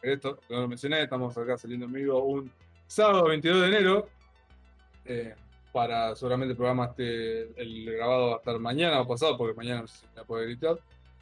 [0.01, 2.51] esto no lo mencioné, estamos acá saliendo en vivo un
[2.87, 4.09] sábado 22 de enero.
[5.09, 5.35] Eh,
[5.73, 9.81] para seguramente el programa este, el grabado va a estar mañana o pasado, porque mañana
[9.81, 10.79] no sé si me va a poder editar.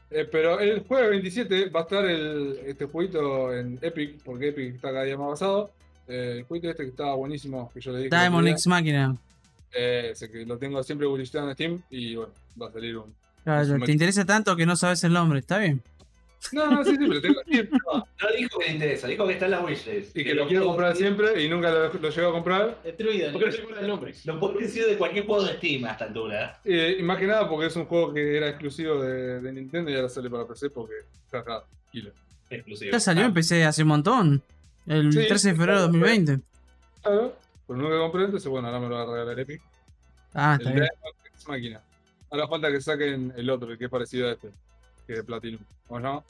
[0.10, 4.76] Eh, pero el jueves 27 va a estar el, este jueguito en Epic, porque Epic
[4.76, 5.72] está cada día más basado.
[6.08, 8.10] Eh, el jueguito este que estaba buenísimo, que yo le dije.
[8.10, 9.18] Diamond X Máquina.
[9.74, 12.32] eh, que lo tengo siempre publicitado en Steam y bueno,
[12.62, 13.14] va a salir un,
[13.44, 15.82] Claro, un te interesa tanto que no sabes el nombre, ¿está bien?
[16.52, 17.62] No, no, sí, sí, pero tengo sí,
[17.92, 18.06] No
[18.38, 20.16] dijo que le interesa, dijo que está en la wishlist.
[20.16, 22.82] y que lo quiero comprar siempre y nunca lo, lo llego a comprar.
[22.84, 23.32] Destruido.
[23.32, 24.14] ¿Por qué no se acuerda el nombre?
[24.24, 26.60] Lo puedes decir de cualquier juego de Steam a esta altura.
[26.64, 29.92] Eh, y más que nada porque es un juego que era exclusivo de, de Nintendo
[29.92, 30.94] y ahora sale para PC porque
[31.32, 32.12] jaja, kilo.
[32.50, 32.92] Exclusivo.
[32.92, 34.42] Ya salió en PC hace un montón.
[34.86, 36.40] El Sí, 13 de febrero de 2020.
[37.02, 37.36] Claro,
[37.68, 39.62] pero nunca compré, entonces bueno, ahora me lo va a regalar Epic.
[40.34, 40.88] Ah, el está bien.
[40.94, 41.82] Diamond X máquina.
[42.30, 44.50] Ahora falta que saquen el otro, el que es parecido a este,
[45.08, 45.62] que de Platinum.
[45.88, 46.24] ¿O no?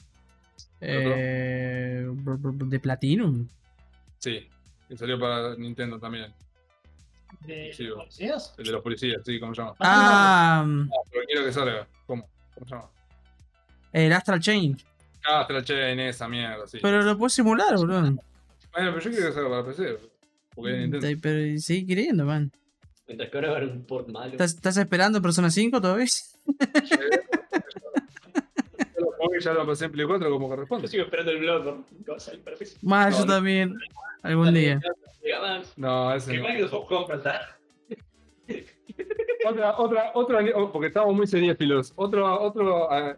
[0.80, 3.46] Eh, br- br- ¿De Platinum?
[4.18, 4.48] Sí,
[4.88, 6.32] que salió para Nintendo también.
[7.46, 8.54] ¿De Sí, los policías?
[8.58, 9.74] El de los policías, sí, ¿cómo se llama?
[9.80, 10.64] Ah,
[11.10, 11.86] Pero quiero que salga.
[12.06, 12.28] ¿Cómo?
[12.54, 12.88] ¿Cómo se llama?
[13.92, 14.76] el Astral Chain.
[15.26, 16.78] Ah, Astral Chain, esa mierda, sí.
[16.80, 18.00] Pero lo puedes simular, boludo.
[18.02, 18.20] Bueno,
[18.72, 19.98] pero yo quiero que salga para PC.
[20.54, 21.06] Porque es Nintendo.
[21.06, 22.50] Te- Pero sigue queriendo, man.
[23.06, 24.30] Mientras que ahora va a haber un port malo.
[24.32, 26.06] ¿Estás, estás esperando Persona 5 todavía?
[29.32, 30.88] Yo y ya lo pasé en Play 4 como Yo corresponde.
[30.88, 31.64] sigo esperando el blog.
[31.64, 31.84] ¿no?
[32.10, 32.78] Va a salir para PC.
[32.82, 33.32] Más, No, yo no.
[33.34, 33.78] también.
[34.22, 34.80] Algún día.
[35.76, 36.48] No, ese Que no.
[36.48, 37.56] Microsoft compra.
[39.46, 40.40] Otra, otra, otra,
[40.72, 41.92] porque estamos muy seriéfilos.
[41.96, 43.16] Otro, otro, ah,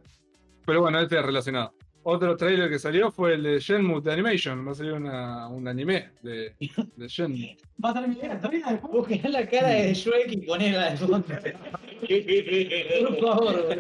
[0.67, 1.73] pero bueno, este es relacionado.
[2.03, 4.67] Otro trailer que salió fue el de Shenmue de Animation.
[4.67, 6.55] Va a salir una, un anime de,
[6.97, 7.57] de Shenmue.
[7.85, 9.07] Va a terminar todavía el juego.
[9.07, 11.23] Busca la cara de Shrek y ponela de fondo.
[11.23, 13.73] Por favor.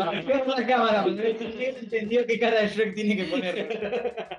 [0.00, 4.38] Acá la cámara, él entendió qué cara de Shrek tiene que poner.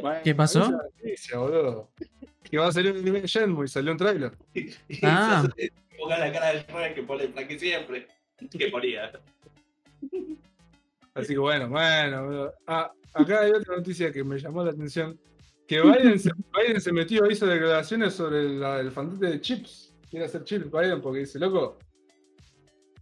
[0.00, 0.62] Bueno, ¿Qué pasó?
[0.62, 1.90] esa noticia, boludo.
[2.48, 4.32] que va a salir un anime de Shenmue y salió un trailer.
[5.02, 5.44] Ah.
[5.98, 8.08] Ponga la cara del Frank que pone el Frank siempre.
[8.50, 9.12] Que ponía.
[11.14, 12.50] Así que bueno, bueno.
[12.66, 15.18] Ah, acá hay otra noticia que me llamó la atención.
[15.66, 19.94] Que Biden se, Biden se metió, hizo declaraciones sobre la- el fantasma de chips.
[20.10, 21.78] Quiere hacer chips Biden porque dice, loco,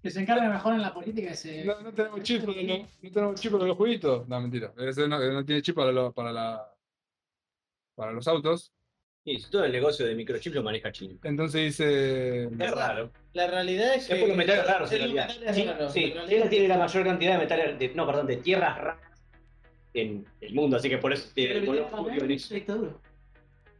[0.02, 1.64] Que se encargue mejor en la política ese.
[1.64, 4.28] no, no tenemos chips para los, no tenemos chip para los jueguitos.
[4.28, 4.72] No, mentira.
[4.78, 6.66] Ese no, no tiene chip para, los- para, la,
[7.94, 8.72] para los autos.
[9.24, 11.14] Y si todo el negocio de microchip lo maneja China.
[11.24, 12.44] Entonces dice...
[12.44, 13.12] Es raro.
[13.34, 14.16] La realidad es Es que.
[14.16, 15.28] por los metales raros, en el realidad.
[15.28, 18.26] metal es Sí, sí, realidad China tiene la mayor cantidad de metales, de, no, perdón,
[18.26, 19.10] de tierras raras
[19.92, 23.00] en el mundo, así que por eso tiene el en eso.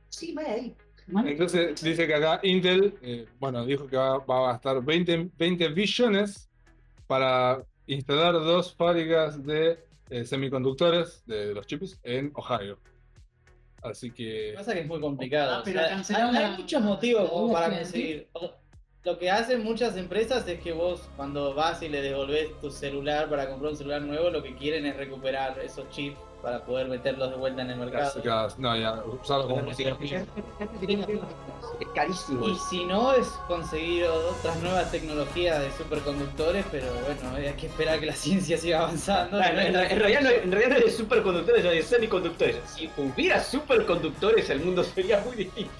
[0.09, 0.76] Sí, vaya ahí.
[1.24, 5.68] Entonces dice que acá Intel, eh, bueno, dijo que va, va a gastar 20, 20
[5.68, 6.49] billones
[7.07, 9.78] para instalar dos fábricas de
[10.11, 12.78] eh, semiconductores de los chips en Ohio.
[13.83, 15.55] Así Lo que pasa es que es muy complicado.
[15.57, 18.28] Ah, o pero sea, cancelaron hay, la- hay muchos motivos como para conseguir.
[18.33, 18.53] O-
[19.03, 23.31] Lo que hacen muchas empresas es que vos cuando vas y le devolvés tu celular
[23.31, 27.30] para comprar un celular nuevo, lo que quieren es recuperar esos chips para poder meterlos
[27.30, 28.12] de vuelta en el mercado.
[28.59, 29.97] no, ya, usarlo como música.
[31.80, 32.49] Es carísimo.
[32.49, 38.01] Y si no, es conseguir otras nuevas tecnologías de superconductores, pero bueno, hay que esperar
[38.01, 39.38] que la ciencia siga avanzando.
[39.38, 42.57] En, realidad no, en realidad no es de superconductores, es de semiconductores.
[42.66, 45.72] Si hubiera superconductores, el mundo sería muy distinto.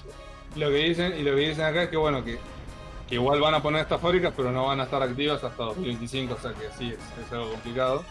[0.55, 2.37] Lo que dicen, y lo que dicen acá es que bueno, que,
[3.07, 6.33] que igual van a poner estas fábricas, pero no van a estar activas hasta 2025,
[6.33, 8.03] o sea que sí, es, es algo complicado.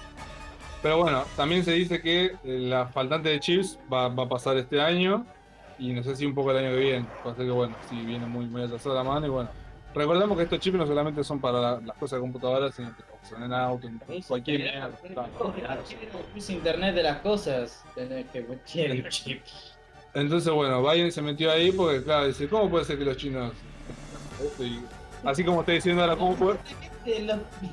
[0.82, 4.56] Pero bueno, también se dice que eh, la faltante de chips va, va a pasar
[4.56, 5.26] este año
[5.78, 7.06] y no sé si un poco el año que viene.
[7.26, 9.50] Va a ser que bueno, si viene muy, muy atrasada la mano y bueno.
[9.92, 13.02] Recordemos que estos chips no solamente son para la- las cosas de computadoras, sino que
[13.28, 14.90] son en auto, en cualquier mierda.
[16.36, 19.42] Es internet de las cosas, tenés que cualquier chip.
[20.14, 23.52] Entonces, bueno, Biden se metió ahí porque, claro, dice, ¿cómo puede ser que los chinos...
[24.58, 24.80] Y
[25.24, 26.58] así como está diciendo ahora, ¿cómo puede...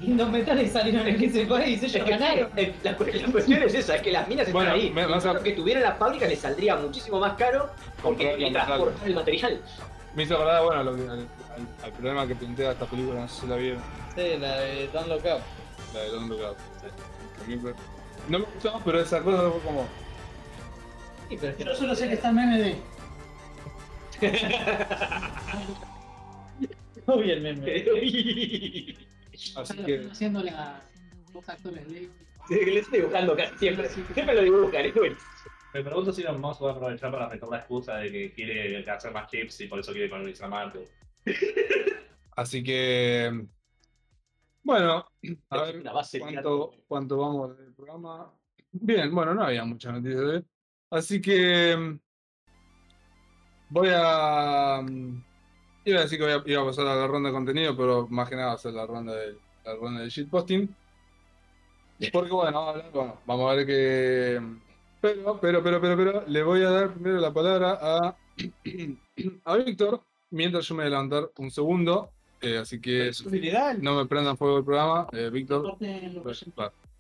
[0.08, 2.50] Los, metales salieron en ese país, Es ellos que, ganaron.
[2.56, 4.90] eh, la, la cuestión es esa, es que las minas están Bueno, ahí.
[4.92, 7.70] me- a- que tuvieran las fábricas les saldría muchísimo más caro
[8.02, 9.62] porque hay que el transportar el material.
[10.16, 11.28] Me hizo acordar, bueno, lo que- al, al-
[11.86, 13.82] al problema que plantea esta película, no sé si la vieron,
[14.16, 15.42] Sí, la de Don't Look Up.
[15.94, 16.58] la de Don't Look Up.
[17.62, 17.74] Fue-
[18.30, 19.88] No me gustó, pero esa cosa fue como...
[21.30, 22.76] Sí, pero es que Yo solo sé que está el meme de.
[27.06, 27.86] no vi el meme.
[29.38, 30.08] Así Están que...
[30.12, 30.82] haciendo la.
[31.48, 32.10] Actores de.
[32.50, 33.90] Le estoy dibujando casi siempre.
[33.90, 35.32] Siempre lo dibujan, es buenísimo.
[35.74, 38.90] Me pregunto si Elon Musk va a aprovechar para meter la excusa de que quiere
[38.90, 40.88] hacer más chips y por eso quiere colonizar Marte.
[42.36, 43.46] Así que...
[44.64, 45.06] Bueno,
[45.50, 45.84] a ver
[46.20, 48.34] cuánto, cuánto vamos del programa.
[48.72, 50.46] Bien, bueno, no había muchas noticias de hoy.
[50.90, 52.00] Así que...
[53.70, 54.84] Voy a...
[55.88, 58.08] Iba a decir que voy a, iba a pasar a la ronda de contenido, pero
[58.10, 60.76] más que nada va a ser la ronda de, la ronda de shitposting.
[62.12, 64.42] Porque bueno, vamos a, hablar- bueno, vamos a ver que...
[65.00, 68.16] Pero, pero, pero, pero, pero, le voy a dar primero la palabra a,
[69.46, 72.10] a Víctor, mientras yo me voy a levantar un segundo.
[72.42, 73.12] eh, así que
[73.80, 75.08] no me prendan fuego el programa.
[75.14, 76.46] Eh, Víctor, que pues.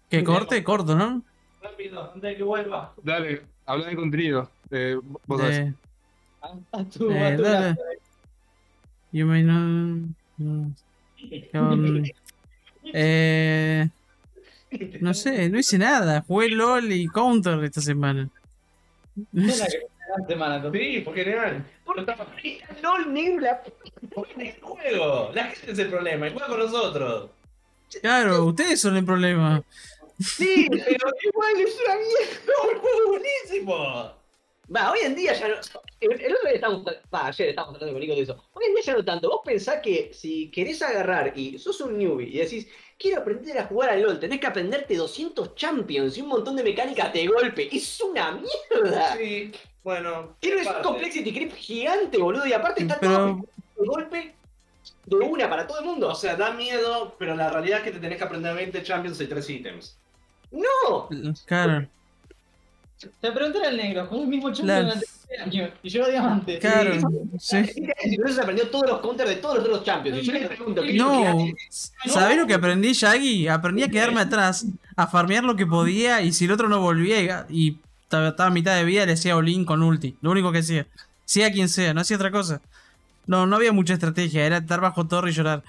[0.09, 1.21] Que corte, corto, ¿no?
[1.61, 2.93] Rápido, antes de que vuelva.
[3.03, 4.49] dale, habla de contenido.
[4.71, 5.57] Eh, vos sabés.
[5.65, 5.73] De-
[6.71, 7.59] A tu, Eh, a tu dale.
[7.67, 7.75] lado.
[9.11, 10.07] You may know.
[10.37, 10.71] no.
[11.51, 12.03] Con-
[12.93, 13.87] Eh,
[15.01, 16.23] no sé, no hice nada.
[16.27, 18.29] Jugué LOL y Counter esta semana.
[19.33, 20.71] Que la semana.
[20.71, 21.65] Sí, porque genial.
[21.83, 22.05] ¿Por
[22.41, 22.61] qué?
[22.81, 23.61] LOL negro la
[24.13, 25.31] Porque es el juego.
[25.33, 26.27] La gente es el problema.
[26.27, 27.29] Y juega con nosotros.
[28.01, 29.61] Claro, ustedes son el problema.
[30.19, 32.41] Sí, pero igual es una mierda.
[32.47, 33.07] ¡No, el juego es
[33.49, 34.13] buenísimo!
[34.75, 35.55] Va, hoy en día ya no.
[35.99, 36.85] El, el otro día estábamos.
[37.13, 38.43] Va, ayer estábamos hablando con Nico de eso.
[38.53, 39.29] Hoy en día ya no tanto.
[39.29, 42.67] Vos pensás que si querés agarrar y sos un newbie y decís,
[42.99, 46.63] quiero aprender a jugar al LOL, tenés que aprenderte 200 champions y un montón de
[46.63, 47.69] mecánicas de golpe.
[47.75, 49.15] Es una mierda.
[49.15, 49.51] Sí,
[49.83, 50.35] bueno.
[50.41, 50.83] Tiene un parte.
[50.83, 52.45] complexity creep gigante, boludo.
[52.45, 53.27] Y aparte está Pero- todo
[53.77, 54.35] de golpe
[55.05, 56.09] de una para todo el mundo.
[56.09, 59.21] O sea, da miedo, pero la realidad es que te tenés que aprender 20 champions
[59.21, 59.97] y 3 ítems.
[60.51, 61.07] ¡No!
[61.45, 61.87] Claro,
[63.21, 64.85] Te pregunté al negro, jugó el mismo champion Claro.
[64.85, 66.59] durante 7 años y yo diamante.
[66.59, 66.93] claro.
[67.39, 67.63] Sí.
[67.63, 70.17] Se aprendió todos los counters de todos los otros champions.
[70.19, 71.45] Y yo le pregunto, ¿qué No,
[72.07, 73.47] ¿sabés lo que aprendí, Shaggy?
[73.47, 77.45] Aprendí a quedarme atrás, a farmear lo que podía y si el otro no volvía
[77.49, 80.17] y, estaba a mitad de vida, le hacía all con ulti.
[80.21, 80.87] Lo único que hacía.
[81.25, 82.61] Sea quien sea, no hacía otra cosa.
[83.27, 85.61] No, no había mucha estrategia, era estar bajo torre y llorar.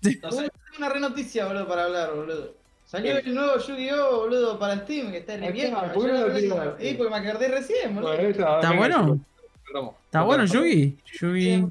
[0.00, 0.42] Tengo
[0.76, 2.57] una re noticia, boludo, para hablar, boludo.
[2.88, 5.78] Salió el nuevo Yu-Gi-Oh, boludo, para Steam, que está en Ahí invierno.
[5.82, 6.78] está, ¿por qué no lo?
[6.78, 8.14] Eh, porque me acordé recién, boludo.
[8.14, 9.20] Bueno, está, ¿Está venga, bueno?
[10.06, 10.96] ¿Está bueno Yugi?
[11.20, 11.66] Yugi.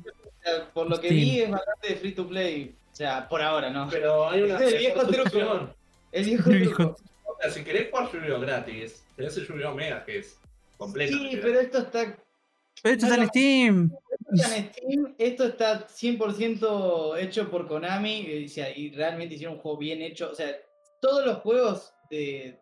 [0.76, 1.20] Por lo que Steam.
[1.20, 2.76] vi es bastante free to play.
[2.94, 3.88] O sea, por ahora, ¿no?
[3.90, 5.70] Pero hay una El viejo truco.
[6.12, 6.98] El viejo truco.
[7.26, 10.38] O sea, si querés jugar Yu-Gi-Oh gratis, tenés el Yu-Gi-Oh Mega que es
[10.78, 11.18] completo.
[11.18, 12.16] Sí, pero esto está
[12.84, 13.92] Pero esto está en Steam.
[14.34, 19.62] está en Steam, esto está 100% hecho por Konami o sea, y realmente hicieron un
[19.62, 20.30] juego bien hecho.
[20.32, 20.56] O sea,
[21.00, 22.60] todos los juegos de,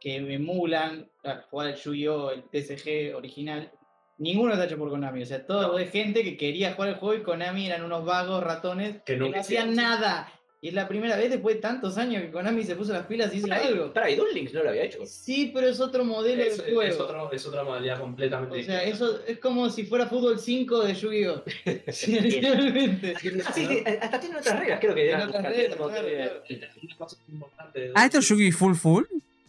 [0.00, 2.30] que emulan a jugar el Yu-Gi-Oh!
[2.30, 3.70] el TCG original,
[4.18, 5.22] ninguno está hecho por Konami.
[5.22, 8.42] O sea, todo es gente que quería jugar el juego y Konami eran unos vagos
[8.42, 10.28] ratones Que que no hacían nada.
[10.64, 13.34] Y es la primera vez después de tantos años que Konami se puso las pilas
[13.34, 13.88] y hizo algo.
[13.88, 15.04] Duel Links no lo había hecho.
[15.06, 17.02] Sí, pero es otro modelo Es, de es juego.
[17.02, 19.04] otro- es otra modalidad completamente O sea, distinta.
[19.06, 21.42] eso es como si fuera fútbol 5 de Yu-Gi-Oh!
[21.92, 23.16] Sí, literalmente.
[23.18, 26.42] Sí, sí, hasta tiene otras reglas, creo que Tiene eran otras reglas, claro, claro.
[26.80, 29.04] Una cosa importante de- Ah, esto es Yugi Full Full.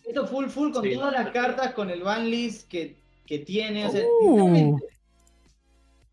[0.08, 0.96] Esto full full con Sí.
[0.96, 2.96] todas las cartas, con el ban list que,
[3.28, 3.86] que tiene.
[3.86, 4.48] O sea, Uh.
[4.48, 4.86] literalmente,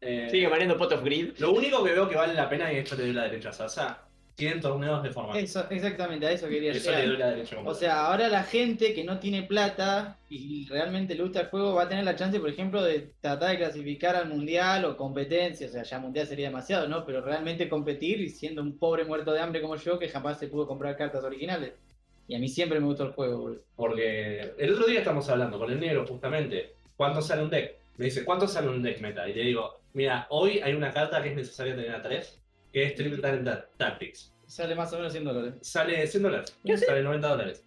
[0.03, 1.39] Eh, Sigue maneando Pot of Grid.
[1.39, 3.99] Lo único que veo que vale la pena, esto le doy la derecha Sasa,
[4.41, 5.39] tienen torneos de formato.
[5.39, 7.21] eso, exactamente, a eso quería Eso le doy llegar.
[7.21, 11.43] la derecha O sea, ahora la gente que no tiene plata y realmente le gusta
[11.43, 14.85] el juego va a tener la chance, por ejemplo, de tratar de clasificar al mundial
[14.85, 15.69] o competencia.
[15.69, 17.05] O sea, ya mundial sería demasiado, ¿no?
[17.05, 20.49] Pero realmente competir y siendo un pobre muerto de hambre como yo que jamás se
[20.49, 21.75] pudo comprar cartas originales.
[22.27, 23.61] Y a mí siempre me gustó el juego, boludo.
[23.77, 26.75] Porque el otro día estamos hablando con el negro justamente.
[26.97, 27.75] ¿Cuánto sale un deck?
[27.97, 29.29] Me dice, ¿cuánto sale un deck meta?
[29.29, 32.40] Y le digo, mira, hoy hay una carta que es necesaria tener a 3,
[32.73, 33.21] que es Triple
[33.77, 34.33] Tactics.
[34.47, 35.55] Sale más o menos 100 dólares.
[35.63, 36.87] Sale 100 dólares, ¿Qué hace?
[36.87, 37.65] sale 90 dólares.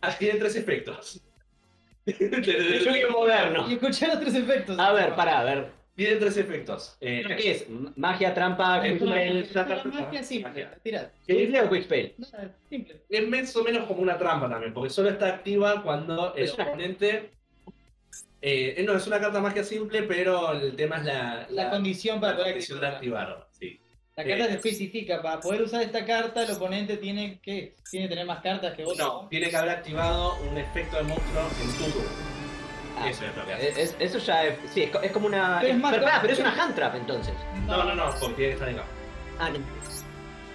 [0.00, 1.20] Ah, tiene tres efectos.
[2.06, 2.42] El
[2.84, 3.68] Yu-Gi-Oh moderno.
[3.70, 4.78] Y escuchá los tres efectos.
[4.78, 5.70] A ver, pará, a ver.
[5.96, 6.96] Tiene tres efectos.
[7.00, 7.66] Eh, ¿Qué es?
[7.96, 9.48] Magia, trampa, Es quick una- spell.
[9.54, 11.12] La magia simple, tirá.
[11.24, 12.14] ¿Simple o quick spell?
[12.18, 12.26] No,
[12.68, 13.00] simple.
[13.08, 17.30] Es más o menos como una trampa también, porque solo está activa cuando el oponente.
[18.42, 22.32] Eh, no, es una carta magia simple, pero el tema es la, La condición para
[22.32, 23.30] la poder condición de activarla.
[23.36, 23.48] activarlo.
[23.52, 23.80] Sí.
[24.16, 24.48] La carta Eh.
[24.48, 28.40] te especifica, para poder usar esta carta el oponente tiene que tiene que tener más
[28.42, 28.96] cartas que vos.
[28.96, 32.08] No, tiene que haber activado un efecto de monstruo en tu turno.
[32.96, 33.68] Ah, Eso es lo que hace.
[33.70, 34.58] es- es- eso ya es.
[34.72, 35.58] Sí, es, co- es como una.
[35.60, 37.34] Pero es más pero es una hand trap entonces.
[37.66, 38.90] No, no, no, porque tiene que estar en campo.
[39.40, 39.58] Ah, no.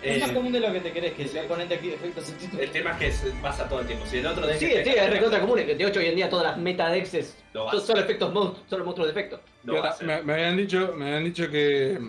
[0.01, 2.71] Es Eh, más común de lo que te crees que el oponente active efectos el
[2.71, 4.05] tema es que se pasa todo el tiempo.
[4.05, 5.57] Si el otro deck Sí, sí, es recontra común.
[5.57, 8.55] De hecho, hoy en día todas las metadexes Lo va a son solo efectos mon-
[8.69, 9.41] solo monstruos de efecto.
[9.65, 10.07] Lo va a Mira, hacer.
[10.07, 11.99] me, me habían dicho, me habían dicho que,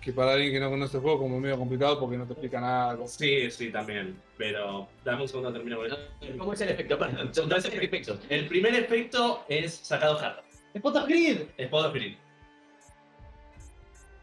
[0.00, 2.32] que para alguien que no conoce el juego como es medio complicado porque no te
[2.32, 2.90] explica nada.
[2.90, 3.06] algo.
[3.08, 4.16] Sí, sí, también.
[4.36, 5.98] Pero dame un segundo, termino con esto.
[6.38, 6.98] ¿Cómo es el efecto?
[6.98, 8.18] Perdón, son dos efectos.
[8.28, 10.44] El primer efecto es sacado cartas.
[10.72, 11.40] ¡Es Pot of Grid!
[11.56, 12.16] Es Pod Spirit.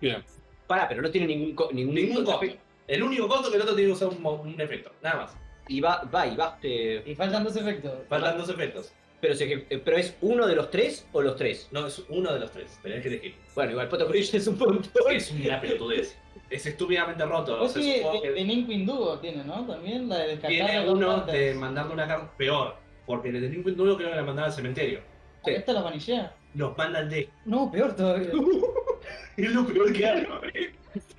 [0.01, 0.23] Bien.
[0.67, 2.45] Pará, pero no tiene ningún co- ningún, Ningún costo.
[2.87, 4.91] El único costo que el otro tiene que usar un, mo- un efecto.
[5.01, 5.35] Nada más.
[5.67, 6.59] Y va, va y va.
[6.61, 7.93] eh, Y faltan dos efectos.
[8.07, 8.91] Faltan dos efectos.
[9.27, 11.67] Pero, que- eh, pero es uno de los tres o los tres.
[11.71, 12.79] No, es uno de los tres.
[12.83, 13.35] Tenés que elegir.
[13.55, 14.91] Bueno, igual Pot of Grid es un montón.
[15.11, 16.17] Es una pelotudez.
[16.49, 17.57] Es estúpidamente roto.
[17.57, 19.65] Vos Se sí, de, que de Windugo tiene, ¿no?
[19.65, 21.33] También la de descartar tiene uno cartas.
[21.33, 22.75] de mandarle una carta peor.
[23.05, 24.99] Porque el de Nintendo Duo creo que la mandaba al cementerio.
[25.43, 26.35] ¿A ¿Esta la vanillea?
[26.53, 27.29] Nos manda al deck.
[27.45, 28.31] No, peor todavía.
[29.37, 30.27] Es lo peor que hay.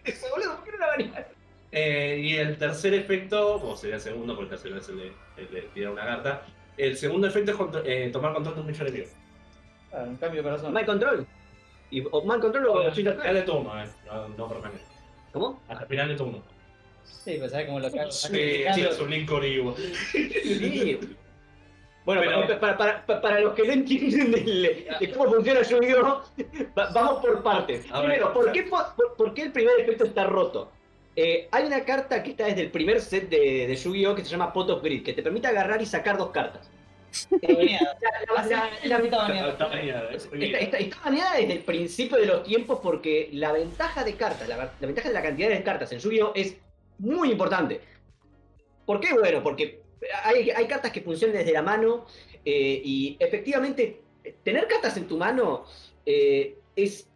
[0.05, 1.29] Eso, boludo, ¿por qué no la vanilla?
[1.71, 5.13] Eh, y el tercer efecto, o sería el segundo, porque el tercero es el de,
[5.37, 6.47] el de tirar una carta.
[6.77, 9.07] El segundo efecto es contro- eh, tomar control de un bicho enemigo.
[9.93, 10.73] Ah, un cambio de corazón.
[10.73, 11.27] Mal control.
[11.91, 13.87] Y, o mal control o Al Twitter final de turno, eh.
[14.07, 14.85] No, no permanente.
[15.33, 15.63] ¿Cómo?
[15.69, 16.43] Al final de turno.
[17.05, 18.11] Sí, pero ¿sabes cómo lo cago?
[18.11, 19.31] Sí, sí, es un link.
[20.13, 21.01] Sí.
[22.07, 26.23] Bueno, Pero- para, para, para, para los que no entienden de cómo funciona Yu-Gi-Oh,
[26.79, 27.85] va- vamos por partes.
[27.85, 30.71] Primero, ¿por qué, po- por, por qué el primer efecto está roto?
[31.17, 34.31] Eh, hay una carta que está desde el primer set de, de Yu-Gi-Oh que se
[34.31, 36.71] llama Pot of Grid, que te permite agarrar y sacar dos cartas.
[37.11, 37.95] Está baneada,
[40.79, 45.09] está desde el principio de los tiempos porque la ventaja de cartas, la, la ventaja
[45.09, 46.57] de la cantidad de cartas en Yu-Gi-Oh es
[46.99, 47.81] muy importante.
[48.85, 49.15] ¿Por qué?
[49.15, 49.87] Bueno, porque
[50.25, 52.07] hay, hay cartas que funcionan desde la mano
[52.45, 54.03] eh, y efectivamente
[54.43, 55.65] tener cartas en tu mano
[56.05, 57.09] eh, es...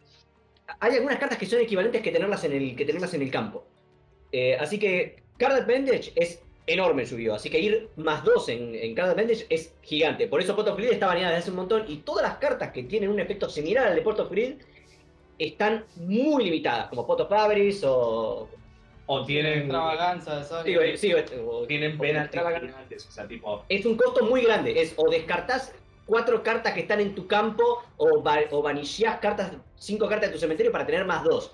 [0.79, 3.65] Hay algunas cartas que son equivalentes que tenerlas en el, que tenerlas en el campo.
[4.31, 7.35] Eh, así que Card Advantage es enorme en Yu-Gi-Oh!
[7.35, 10.27] Así que ir más 2 en, en Card Advantage es gigante.
[10.27, 11.85] Por eso Pot of está baneada desde hace un montón.
[11.87, 14.31] Y todas las cartas que tienen un efecto similar al de Pot of
[15.37, 18.47] están muy limitadas, como Pot of Avarice o.
[19.07, 19.67] O tienen,
[21.13, 23.05] o- o- tienen penas extravagantes.
[23.07, 23.65] O sea, tipo.
[23.67, 24.79] Es un costo muy grande.
[24.79, 25.73] Es o descartás
[26.05, 28.61] cuatro cartas que están en tu campo o, va- o
[29.19, 31.53] cartas, cinco cartas de tu cementerio para tener más dos.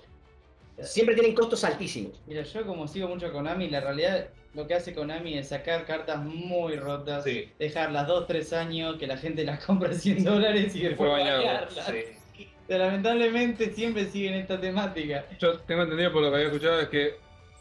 [0.82, 2.20] Siempre tienen costos altísimos.
[2.26, 5.84] Mira, yo como sigo mucho a Konami, la realidad lo que hace Konami es sacar
[5.84, 7.50] cartas muy rotas, Sí.
[7.58, 11.38] dejarlas 2-3 años, que la gente las compra a 100 dólares y después bañado.
[11.44, 11.86] banearlas.
[11.86, 12.46] Sí.
[12.68, 15.24] lamentablemente siempre siguen esta temática.
[15.38, 17.16] Yo tengo entendido por lo que había escuchado es que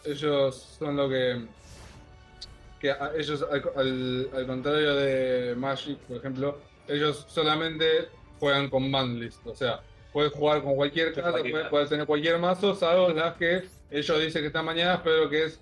[0.05, 1.41] ellos son lo que.
[2.80, 8.07] que a- ellos, al, al- al contrario de Magic, por ejemplo, ellos solamente
[8.39, 9.45] juegan con banlist.
[9.47, 9.80] O sea,
[10.18, 13.61] puedes jugar con cualquier carta, puedes, puedes tener cualquier mazo, salvo las que
[13.91, 15.61] ellos dicen que están mañanas, pero que es.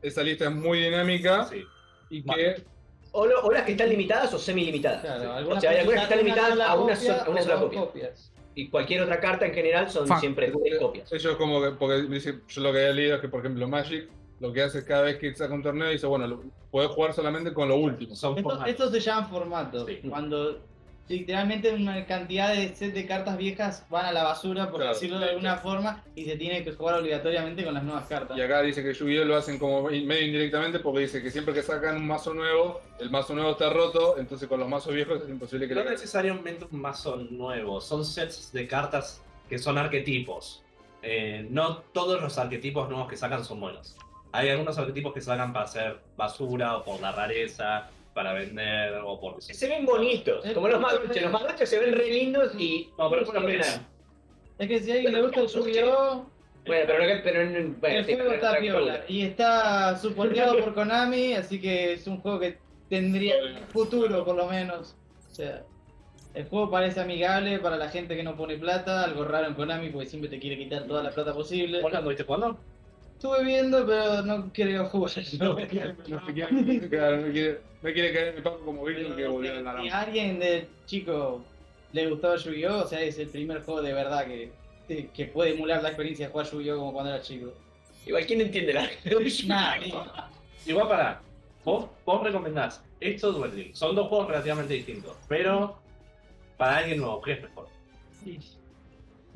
[0.00, 1.62] Esa lista es muy dinámica Sí.
[2.08, 2.64] y que.
[3.12, 5.02] O, lo- o las que están limitadas o semi-limitadas.
[5.02, 7.40] Claro, o algunas sea, hay algunas que están limitadas a una, copia sola- a una
[7.40, 7.80] o sola dos copia.
[7.80, 8.32] copias.
[8.54, 11.12] Y cualquier otra carta en general son siempre tres copias.
[11.12, 14.08] Ellos como que, porque yo lo que había leído es que, por ejemplo, Magic
[14.40, 17.12] lo que hace es cada vez que saca un torneo dice, bueno, lo- podés jugar
[17.12, 18.14] solamente con lo último.
[18.16, 18.70] Son Estos, formatos.
[18.70, 19.86] estos se llaman formatos.
[19.86, 20.00] Sí.
[20.08, 20.60] Cuando
[21.08, 25.18] literalmente una cantidad de set de cartas viejas van a la basura, por Claro, decirlo
[25.18, 28.36] de alguna forma, y se tiene que jugar obligatoriamente con las nuevas cartas.
[28.36, 31.62] Y acá dice que Yu-Gi-Oh lo hacen como medio indirectamente porque dice que siempre que
[31.62, 35.28] sacan un mazo nuevo, el mazo nuevo está roto, entonces con los mazos viejos es
[35.28, 40.62] imposible que No le necesariamente un mazo nuevo, son sets de cartas que son arquetipos.
[41.02, 43.96] Eh, no todos los arquetipos nuevos que sacan son buenos.
[44.32, 49.20] Hay algunos arquetipos que sacan para hacer basura o por la rareza, para vender o
[49.20, 49.42] por...
[49.42, 51.22] Se ven bonitos, como los madroches.
[51.22, 52.88] Los madroches se ven re lindos y.
[52.98, 53.78] No, pero por lo menos...
[54.58, 56.26] Es que si a alguien le gusta el Yu-Gi-Oh!
[56.64, 56.98] Bueno, pero,
[57.78, 59.04] bueno, el sí, juego pero- está piola.
[59.06, 62.56] Y está suporteado por Konami, así que es un juego que
[62.88, 63.34] tendría
[63.68, 64.96] futuro por lo menos.
[65.30, 65.62] O sea,
[66.32, 69.90] el juego parece amigable para la gente que no pone plata, algo raro en Konami
[69.90, 71.82] porque siempre te quiere quitar toda la plata posible.
[71.82, 72.58] ¿Vos lo anduviste jugando?
[73.16, 75.10] Estuve viendo, pero no quiero jugar.
[75.38, 75.94] No, se quiere,
[76.90, 79.60] claro, no quiere, no quiere caer en el pago como Víctor que volvió a la
[79.60, 79.90] Si rama.
[79.96, 81.42] a alguien de chico
[81.92, 82.82] le gustaba Yu-Gi-Oh!
[82.84, 84.50] O sea, es el primer juego de verdad que,
[85.14, 86.78] que- puede emular la experiencia de jugar Yu-Gi-Oh!
[86.78, 87.52] como cuando era chico.
[88.04, 88.88] Igual, ¿quién entiende la
[89.46, 89.76] Nah,
[90.66, 91.20] Igual para,
[91.64, 93.74] vos, vos recomendás estos Duel Link.
[93.74, 95.76] Son dos juegos relativamente distintos, pero
[96.56, 97.66] para alguien nuevo, ¿qué es mejor?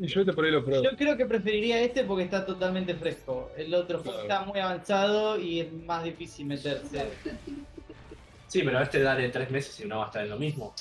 [0.02, 0.82] Y yo te por ahí lo pruebo.
[0.82, 3.50] Yo creo que preferiría este porque está totalmente fresco.
[3.56, 4.22] El otro Claro.
[4.22, 7.04] está muy avanzado y es más difícil meterse.
[8.46, 10.74] Sí, pero este dale tres meses y no va a estar en lo mismo.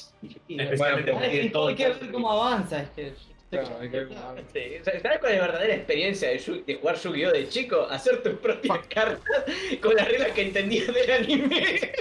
[0.47, 3.13] Especialmente Bueno, porque hay, todo hay que ver cómo avanza este.
[3.51, 4.05] Claro, hay que-
[4.53, 7.32] Sí, ¿Sabes cuál es la verdadera experiencia de, Yu- de jugar Yu-Gi-Oh!
[7.32, 7.88] de chico?
[7.89, 9.43] Hacer tus propias cartas
[9.82, 11.91] con las reglas que entendías del anime.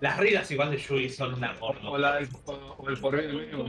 [0.00, 1.98] Las reglas igual de Yui son una O, porno.
[1.98, 3.66] la, o, o el porvenir mismo.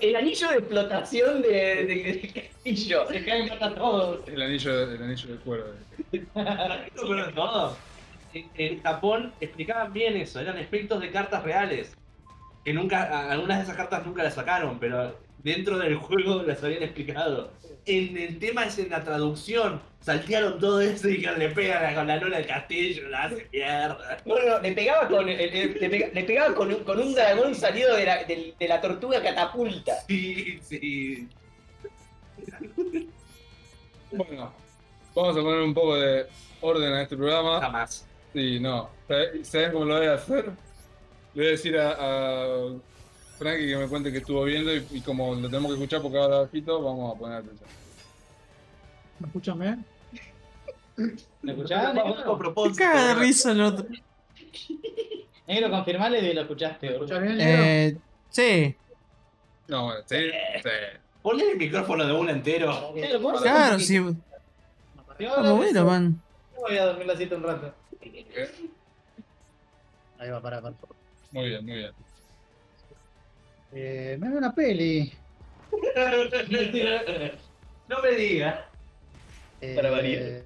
[0.00, 3.06] El anillo de explotación de, de- del castillo.
[3.08, 4.26] Se caen mata a todos.
[4.28, 5.64] El anillo, el anillo del cuero.
[6.12, 7.76] Lo peor de todo,
[8.34, 11.94] en, en Japón explicaban bien eso, eran efectos de cartas reales.
[12.64, 16.82] Que nunca, algunas de esas cartas nunca las sacaron, pero dentro del juego las habían
[16.84, 17.50] explicado.
[17.84, 22.16] En el tema es en la traducción, saltearon todo eso y le pegan con la
[22.16, 24.18] luna del castillo, la hace mierda.
[24.24, 27.00] No, no, no, le pegaba con, el- el- le pega- le pegaba con, un, con
[27.00, 29.94] un dragón salido de la, del- de la tortuga catapulta.
[30.06, 31.28] Sí, sí.
[34.12, 34.52] Bueno,
[35.14, 36.26] vamos a poner un poco de
[36.60, 37.60] orden a este programa.
[37.60, 38.06] Jamás.
[38.32, 38.90] Sí, no.
[39.08, 40.44] ¿Sabe- ¿Saben cómo lo voy a hacer?
[41.34, 42.46] Le voy a decir a, a
[43.42, 46.18] Frankie que me cuente que estuvo viendo y, y como lo tenemos que escuchar porque
[46.18, 47.68] ahora bajito, vamos a poner atención.
[49.18, 49.84] ¿Me escuchan bien?
[51.42, 52.38] ¿Me escuchás, negro?
[52.76, 53.86] Caga de risa el otro.
[55.46, 56.86] Negro, confirmale que lo escuchaste.
[56.86, 57.14] ¿Me boludo.
[57.14, 57.64] escuchas bien, negro?
[57.64, 57.96] Eh,
[58.30, 58.76] sí,
[59.68, 60.16] No, bueno, sí,
[60.62, 60.70] sí.
[61.22, 62.92] Ponle el micrófono de uno entero.
[62.94, 63.96] Negro, ¿cómo se claro, sí.
[63.96, 66.20] Está ahora bueno, man.
[66.60, 67.74] Voy a dormir la siesta un rato.
[70.18, 70.74] Ahí va, para, para.
[71.32, 71.92] Muy bien, muy bien.
[73.72, 75.12] Eh, me veo una peli.
[77.88, 78.60] No me digas.
[79.60, 80.42] eh, Para variar.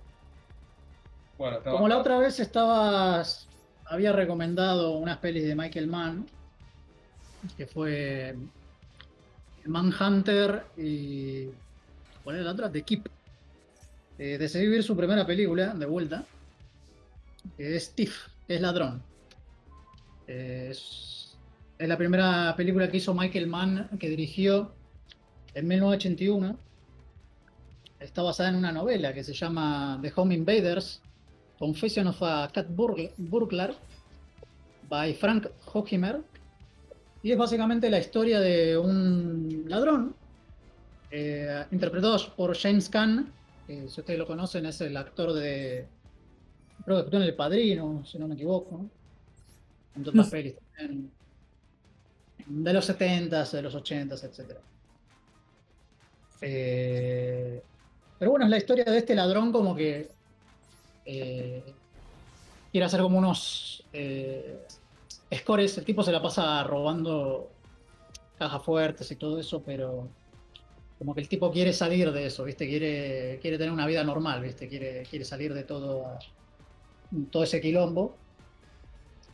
[1.39, 3.47] Bueno, no, Como la otra vez estabas,
[3.85, 6.27] había recomendado unas pelis de Michael Mann,
[7.57, 8.35] que fue
[9.65, 11.49] Manhunter y
[12.25, 12.73] ¿cuál era la otra?
[12.73, 13.09] The Keep.
[14.19, 16.25] Eh, decidí ver su primera película de vuelta,
[17.57, 17.95] que es
[18.49, 19.03] que es ladrón.
[20.27, 21.16] Eh, es,
[21.79, 24.73] es la primera película que hizo Michael Mann, que dirigió
[25.55, 26.57] en 1981.
[28.01, 31.01] Está basada en una novela que se llama The Home Invaders,
[31.59, 33.75] Confession of a Cat Burgl- Burglar
[34.89, 36.21] by Frank Hochimer.
[37.23, 40.15] Y es básicamente la historia de un ladrón,
[41.11, 43.33] eh, interpretado por James Caan,
[43.67, 45.87] que si ustedes lo conocen es el actor de...
[46.85, 48.89] Creo que actuó en El Padrino, si no me equivoco.
[49.99, 51.11] Otras pelis también.
[52.47, 54.59] De los 70s, de los 80s, etc.
[56.41, 57.63] Eh,
[58.19, 60.11] pero bueno, es la historia de este ladrón como que
[61.05, 61.63] eh,
[62.71, 64.65] quiere hacer como unos eh,
[65.35, 65.77] scores.
[65.79, 67.51] El tipo se la pasa robando
[68.39, 70.09] cajas fuertes y todo eso, pero
[70.99, 72.67] como que el tipo quiere salir de eso, ¿viste?
[72.67, 74.69] Quiere, quiere tener una vida normal, ¿viste?
[74.69, 76.19] Quiere, quiere salir de todo,
[77.31, 78.17] todo ese quilombo.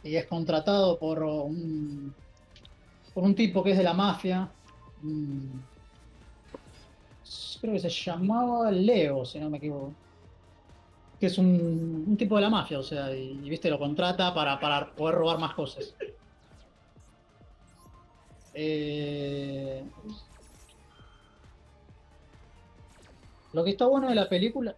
[0.02, 2.12] Y es contratado por un,
[3.14, 4.48] por un tipo que es de la mafia.
[5.02, 5.46] mm,
[7.60, 9.92] Creo que se llamaba Leo, si no me equivoco.
[11.20, 14.34] Que es un, un tipo de la mafia, o sea, y, y, viste, lo contrata
[14.34, 15.94] para, para poder robar más cosas.
[18.54, 19.84] Eh,
[23.52, 24.74] Lo que está bueno de la película.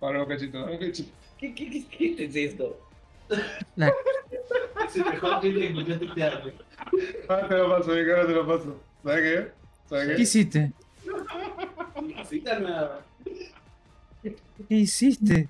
[0.00, 1.10] Para un cachito, un cachito.
[1.38, 2.78] ¿Qué, qué, qué, qué es esto?
[4.86, 6.54] Es el mejor que encontré.
[7.28, 8.80] Ah, te lo paso, mi cara te lo paso.
[9.02, 9.52] ¿Sabes qué?
[9.88, 10.22] ¿Sabes ¿Qué qué?
[10.22, 10.72] hiciste?
[12.28, 13.00] Cita nueva.
[14.68, 15.48] ¿Qué hiciste?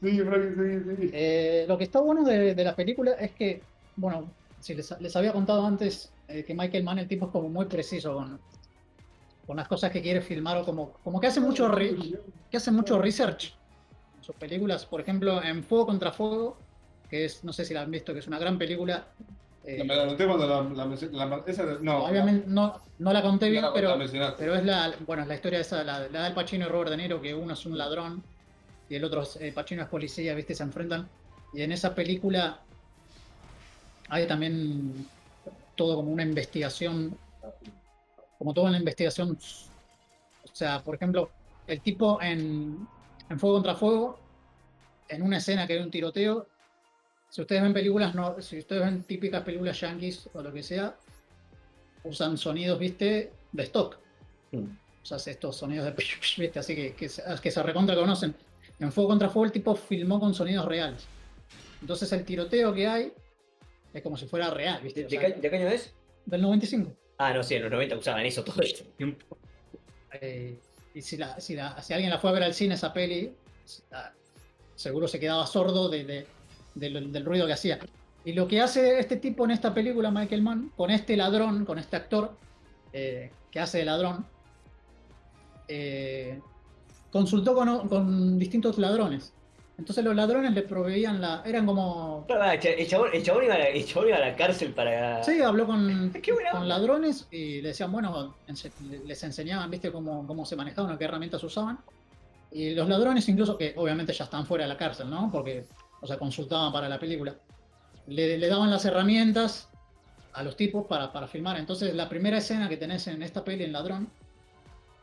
[0.00, 1.10] Sigue, Frankie, sigue, sigue.
[1.12, 3.60] Eh, lo que está bueno de, de la película es que,
[3.96, 4.30] bueno,
[4.60, 7.66] si les, les había contado antes eh, que Michael Mann, el tipo es como muy
[7.66, 8.40] preciso con,
[9.46, 11.96] con las cosas que quiere filmar o como, como que hace mucho, re-
[12.50, 13.54] que hace mucho research
[14.16, 14.86] en sus películas.
[14.86, 16.56] Por ejemplo, en Fuego contra Fuego,
[17.12, 19.04] que es, no sé si la han visto, que es una gran película.
[19.66, 23.20] eh, Me la anoté cuando la, la, menc- la- esa, no, obviamente no, no la
[23.20, 23.98] conté no bien, pero,
[24.38, 26.96] pero es la, bueno, es la historia esa, la, la del Pacino y Robert De
[26.96, 28.22] Niro, que uno es un ladrón
[28.88, 30.54] y el otro es, eh, Pacino es policía, ¿viste?
[30.54, 31.06] Se enfrentan.
[31.52, 32.60] Y en esa película
[34.08, 35.06] hay también
[35.76, 37.14] todo como una investigación,
[38.38, 39.32] como toda una investigación.
[40.44, 41.30] O sea, por ejemplo,
[41.66, 42.88] el tipo en,
[43.28, 44.18] en Fuego contra Fuego,
[45.08, 46.46] en una escena que hay un tiroteo,
[47.32, 50.94] si ustedes ven películas, no, si ustedes ven típicas películas yankees o lo que sea,
[52.04, 53.96] usan sonidos, viste, de stock.
[54.50, 54.64] Mm.
[55.02, 55.92] O sea, estos sonidos de
[56.38, 58.34] viste, así que, que, se- que se recontra conocen.
[58.80, 61.06] En Fuego contra Fuego el tipo filmó con sonidos reales.
[61.80, 63.12] Entonces el tiroteo que hay
[63.94, 65.00] es como si fuera real, ¿De, ¿viste?
[65.06, 65.94] O de sea, qué- de qué año es?
[66.26, 66.92] del 95.
[67.16, 69.38] Ah, no, sí, en los 90 usaban eso todo el tiempo.
[70.20, 70.58] Eh,
[70.94, 73.32] y si, la, si, la- si alguien la fue a ver al cine esa peli,
[73.92, 74.12] ah,
[74.74, 76.26] seguro se quedaba sordo de- de-
[76.74, 77.78] del, del ruido que hacía.
[78.24, 81.78] Y lo que hace este tipo en esta película, Michael Mann, con este ladrón, con
[81.78, 82.36] este actor
[82.92, 84.24] eh, que hace de ladrón,
[85.68, 86.40] eh,
[87.10, 89.32] consultó con, con distintos ladrones.
[89.78, 91.42] Entonces los ladrones le proveían la...
[91.44, 92.26] Eran como...
[92.28, 95.24] El chabón, el chabón iba a la, el chabón iba a la cárcel para.
[95.24, 96.12] Sí, habló con,
[96.52, 98.36] con ladrones y le decían, bueno,
[99.06, 101.78] les enseñaban, viste, cómo, cómo se manejaban, qué herramientas usaban.
[102.52, 105.30] Y los ladrones, incluso que obviamente ya están fuera de la cárcel, ¿no?
[105.32, 105.64] Porque,
[106.02, 107.34] o sea, consultaban para la película.
[108.06, 109.70] Le, le daban las herramientas
[110.34, 111.56] a los tipos para, para filmar.
[111.58, 114.08] Entonces, la primera escena que tenés en esta peli, en Ladrón,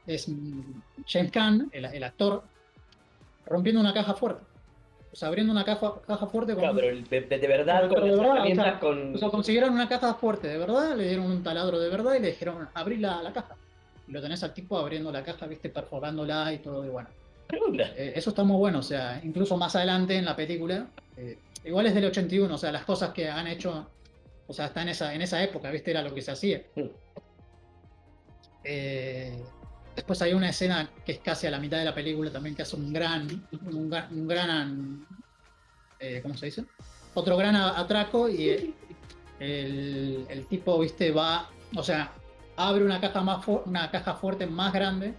[0.06, 0.62] es mm,
[1.08, 2.44] James Caan, el, el actor,
[3.46, 4.44] rompiendo una caja fuerte.
[5.12, 8.04] O sea, abriendo una caja, caja fuerte con Claro, pero de, de- de verdad, con
[8.04, 9.16] de verdad, o herramientas, sea, con.
[9.16, 12.20] o sea, consiguieron una caja fuerte de verdad, le dieron un taladro de verdad y
[12.20, 13.56] le dijeron abrir la, la caja.
[14.08, 17.10] Y lo tenés al tipo abriendo la caja, viste, perforándola y todo, y bueno.
[17.98, 20.88] Eh, eso está muy bueno, o sea, incluso más adelante en la película,
[21.18, 23.90] eh, igual es del 81, o sea, las cosas que han hecho,
[24.48, 26.62] o sea, está en esa, en esa época, viste, era lo que se hacía.
[28.64, 29.42] Eh,
[29.96, 32.62] después hay una escena que es casi a la mitad de la película también que
[32.62, 33.28] hace un gran,
[33.64, 35.06] un, gran- un gran,
[36.00, 36.66] eh, ¿cómo se dice?
[37.14, 38.74] Otro gran atraco y
[39.40, 42.12] el, el tipo, viste, va, o sea,
[42.58, 45.14] abre una caja más una caja fuerte más grande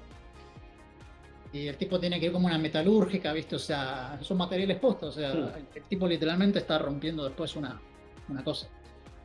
[1.53, 5.17] y el tipo tiene que ir como una metalúrgica, viste, o sea, son materiales postos,
[5.17, 5.39] o sea, Sí.
[5.39, 7.81] el, el tipo literalmente está rompiendo después una,
[8.29, 8.69] una cosa.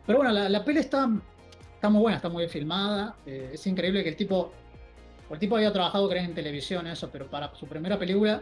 [0.05, 1.07] Pero bueno, la, la peli está,
[1.75, 4.51] está muy buena, está muy bien filmada, eh, es increíble que el tipo,
[5.29, 8.41] el tipo había trabajado creo en televisión, eso, pero para su primera película,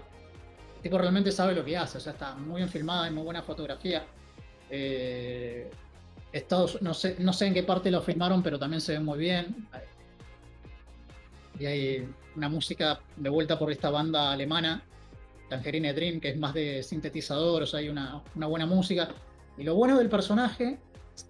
[0.78, 3.24] el tipo realmente sabe lo que hace, o sea, está muy bien filmada, hay muy
[3.24, 4.06] buena fotografía.
[4.70, 5.70] Eh,
[6.32, 9.20] Estados, no, sé, no sé en qué parte lo filmaron, pero también se ve muy
[9.20, 9.68] bien.
[11.60, 14.84] Y hay una música de vuelta por esta banda alemana,
[15.50, 19.10] Tangerine Dream, que es más de sintetizador, o sea, hay una, una buena música.
[19.58, 20.80] Y lo bueno del personaje,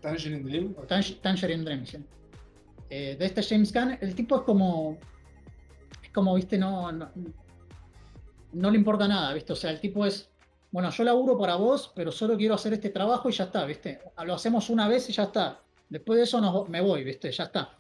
[0.02, 0.76] Tangerine Dream.
[0.88, 1.98] Tang- Tangerine Dream, sí.
[2.90, 4.98] Eh, de este James Gunn, el tipo es como,
[6.02, 7.10] es como, viste, no, no,
[8.54, 10.30] no le importa nada, viste, o sea, el tipo es,
[10.72, 14.00] bueno, yo laburo para vos, pero solo quiero hacer este trabajo y ya está, viste,
[14.26, 15.60] lo hacemos una vez y ya está.
[15.90, 17.78] Después de eso nos- me voy, viste, ya está.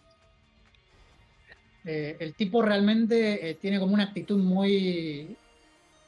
[1.85, 5.35] Eh, el tipo realmente eh, tiene como una actitud muy,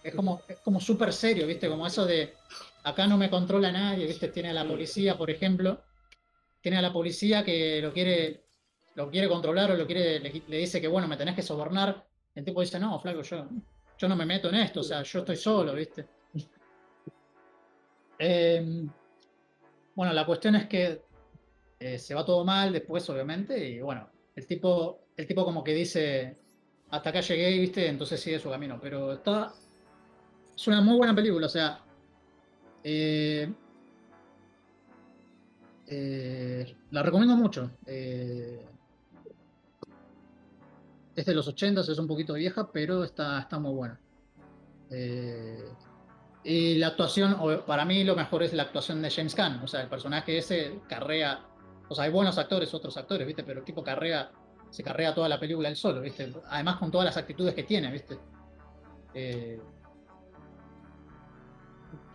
[0.01, 2.33] es como, es como súper serio, viste, como eso de,
[2.83, 5.81] acá no me controla nadie, viste, tiene a la policía, por ejemplo,
[6.61, 8.45] tiene a la policía que lo quiere,
[8.95, 12.05] lo quiere controlar o lo quiere, le, dice que bueno, me tenés que sobornar.
[12.33, 13.47] El tipo dice, no, flaco, yo,
[13.97, 16.05] yo no me meto en esto, o sea, yo estoy solo, ¿viste?
[18.17, 18.87] Eh,
[19.93, 21.01] bueno, la cuestión es que
[21.79, 25.73] Eh, se va todo mal después, obviamente, y bueno, el tipo, el tipo como que
[25.73, 26.37] dice,
[26.89, 27.87] hasta acá llegué, ¿viste?
[27.87, 29.53] Entonces sigue su camino, pero está...
[30.55, 31.79] Es una muy buena película, o sea...
[32.83, 33.51] eh,
[35.87, 37.71] eh, la recomiendo mucho.
[37.85, 38.65] eh,
[41.15, 43.99] es de los 80, es un poquito vieja, pero está, está muy buena.
[46.43, 49.61] Y la actuación, para mí lo mejor es la actuación de James Caan.
[49.63, 51.39] O sea, el personaje ese carrea.
[51.89, 53.43] O sea, hay buenos actores, otros actores, ¿viste?
[53.43, 54.29] Pero el tipo carrea,
[54.69, 56.33] se carrea toda la película él solo, ¿viste?
[56.49, 58.17] Además con todas las actitudes que tiene, ¿viste?
[59.13, 59.59] Eh,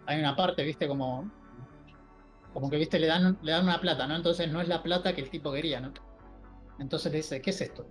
[0.07, 0.87] hay una parte, ¿viste?
[0.89, 1.31] Como.
[2.53, 2.99] Como que, ¿viste?
[2.99, 4.17] Le dan, le dan una plata, ¿no?
[4.17, 5.93] Entonces no es la plata que el tipo quería, ¿no?
[6.79, 7.87] Entonces le dice, ¿qué es esto?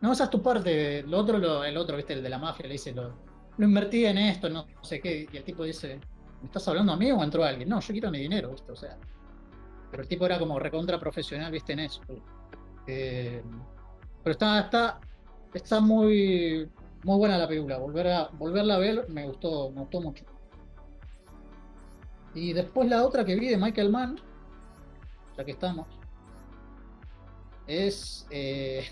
[0.00, 1.02] No, esa es tu parte.
[1.02, 2.12] Lo otro, el otro, ¿viste?
[2.12, 3.14] El de la mafia, le dice, lo,
[3.56, 5.26] lo invertí en esto, no sé qué.
[5.30, 6.00] Y el tipo dice,
[6.40, 7.68] ¿me estás hablando a mí o entró alguien?
[7.68, 8.70] No, yo quiero mi dinero, ¿viste?
[8.70, 8.96] O sea.
[9.90, 11.72] Pero el tipo era como recontra profesional, ¿viste?
[11.72, 12.02] En eso.
[12.88, 13.42] Eh,
[14.24, 15.00] pero está, está,
[15.54, 16.68] está muy,
[17.04, 17.78] muy buena la película.
[17.78, 20.24] Volver a, volverla a ver me gustó, me gustó mucho.
[22.34, 24.20] Y después la otra que vi de Michael Mann,
[25.36, 25.86] ya que estamos,
[27.66, 28.84] es, eh,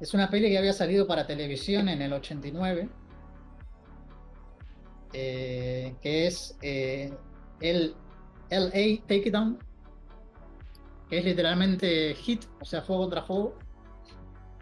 [0.00, 2.88] es una peli que había salido para televisión en el 89,
[5.12, 7.12] eh, que es eh,
[7.60, 7.94] el
[8.50, 9.58] LA Takedown,
[11.08, 13.58] que es literalmente hit, o sea, fuego contra fuego,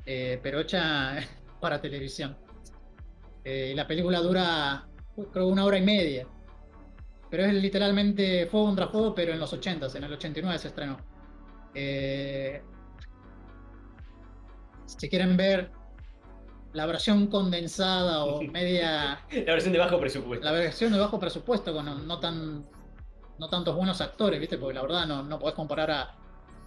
[0.07, 1.17] eh, pero hecha
[1.61, 2.37] para televisión.
[3.45, 4.87] Eh, la película dura,
[5.33, 6.27] creo, una hora y media.
[7.31, 10.97] Pero es literalmente fuego contra fuego, pero en los 80 en el 89 se estrenó.
[11.75, 12.63] Eh,
[14.87, 15.73] si quieren ver
[16.73, 20.45] la versión condensada o media, La versión de bajo presupuesto.
[20.45, 22.67] la versión de bajo presupuesto con no, no tan
[23.39, 24.59] no tantos buenos actores, ¿viste?
[24.59, 26.17] Porque la verdad no, no podés comparar a,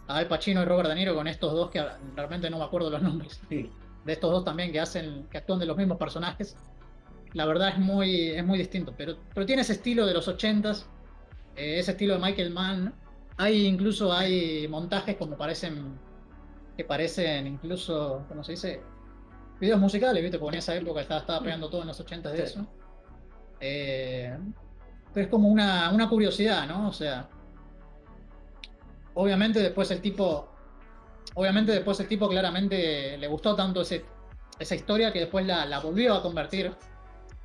[0.07, 1.83] a Al Pacino y Robert De Niro con estos dos que
[2.15, 3.41] realmente no me acuerdo los nombres.
[3.49, 3.69] Sí.
[4.05, 6.55] De estos dos también que hacen, que actúan de los mismos personajes.
[7.33, 10.85] La verdad es muy, es muy distinto, pero, pero tiene ese estilo de los 80s,
[11.57, 12.93] eh, ese estilo de Michael Mann.
[13.35, 15.99] Hay incluso hay montajes como parecen
[16.77, 18.81] que parecen incluso, ¿cómo se dice?
[19.59, 20.37] Videos musicales, ¿viste?
[20.39, 22.43] Porque en esa época estaba, estaba pegando todo en los 80s de Sí.
[22.43, 22.67] eso.
[23.59, 24.37] Eh,
[25.13, 26.87] pero es como una, una curiosidad, ¿no?
[26.89, 27.27] O sea,
[29.17, 30.47] obviamente después el tipo,
[31.35, 34.05] obviamente después el tipo claramente le gustó tanto ese,
[34.59, 36.73] esa historia que después la, la volvió a convertir,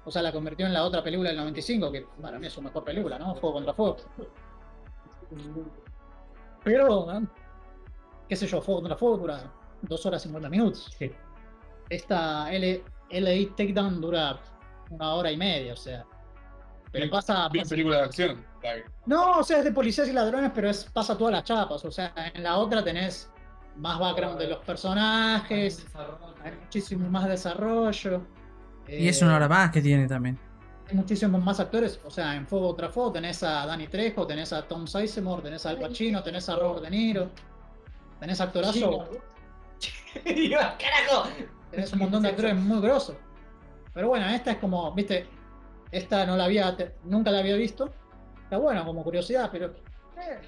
[0.04, 2.60] o sea, la convirtió en la otra película del 95, que para mí es su
[2.62, 3.34] mejor película, ¿no?
[3.34, 3.96] Fuego contra Fuego.
[6.64, 7.08] Pero,
[8.28, 9.52] qué sé yo, Fuego contra Fuego dura
[9.82, 10.94] 2 horas 50 minutos.
[10.98, 11.10] Sí.
[11.88, 14.38] Esta L- LA Takedown dura
[14.90, 16.04] una hora y media, o sea.
[16.90, 18.44] Pero pasa, Bien película de acción.
[19.06, 21.84] No, o sea, es de policías y ladrones, pero es, pasa todas las chapas.
[21.84, 23.30] O sea, en la otra tenés
[23.76, 25.86] más background de los personajes,
[26.44, 28.22] hay muchísimo más desarrollo.
[28.88, 30.38] Y es eh, una hora más que tiene también.
[30.88, 32.00] Hay muchísimos más actores.
[32.04, 35.64] O sea, en Fuego contra Fuego tenés a Danny Trejo, tenés a Tom Sizemore, tenés
[35.66, 37.30] a Al Pacino, tenés a Robert De Niro.
[38.20, 39.08] Tenés actorazo,
[40.24, 41.28] Digo, ¡Carajo!
[41.70, 43.16] tenés un montón de actores muy grosos.
[43.92, 45.26] Pero bueno, esta es como, viste,
[45.90, 47.92] esta no la había, nunca la había visto.
[48.52, 50.38] Está bueno, como curiosidad, pero eh,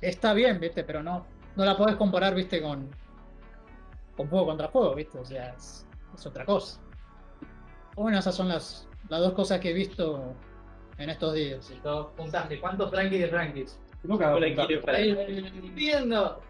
[0.00, 2.88] está bien, viste, pero no, no la podés comparar, viste, con,
[4.16, 5.84] con Fuego contra Fuego, viste, o sea, es,
[6.14, 6.80] es otra cosa.
[7.96, 10.36] Bueno, esas son las, las dos cosas que he visto
[10.98, 11.68] en estos días.
[11.82, 12.60] Dos puntaje.
[12.60, 13.80] ¿Cuántos Frankies de Frankies?
[14.04, 14.32] nunca
[15.74, 16.40] viendo.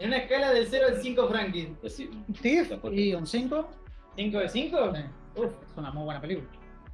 [0.00, 1.68] En una escala del 0 al 5 Frankies.
[1.88, 2.10] Sí.
[2.42, 3.70] Tiff y un 5,
[4.18, 4.96] ¿5 de 5?
[4.96, 6.46] eh, uf, es una muy buena película.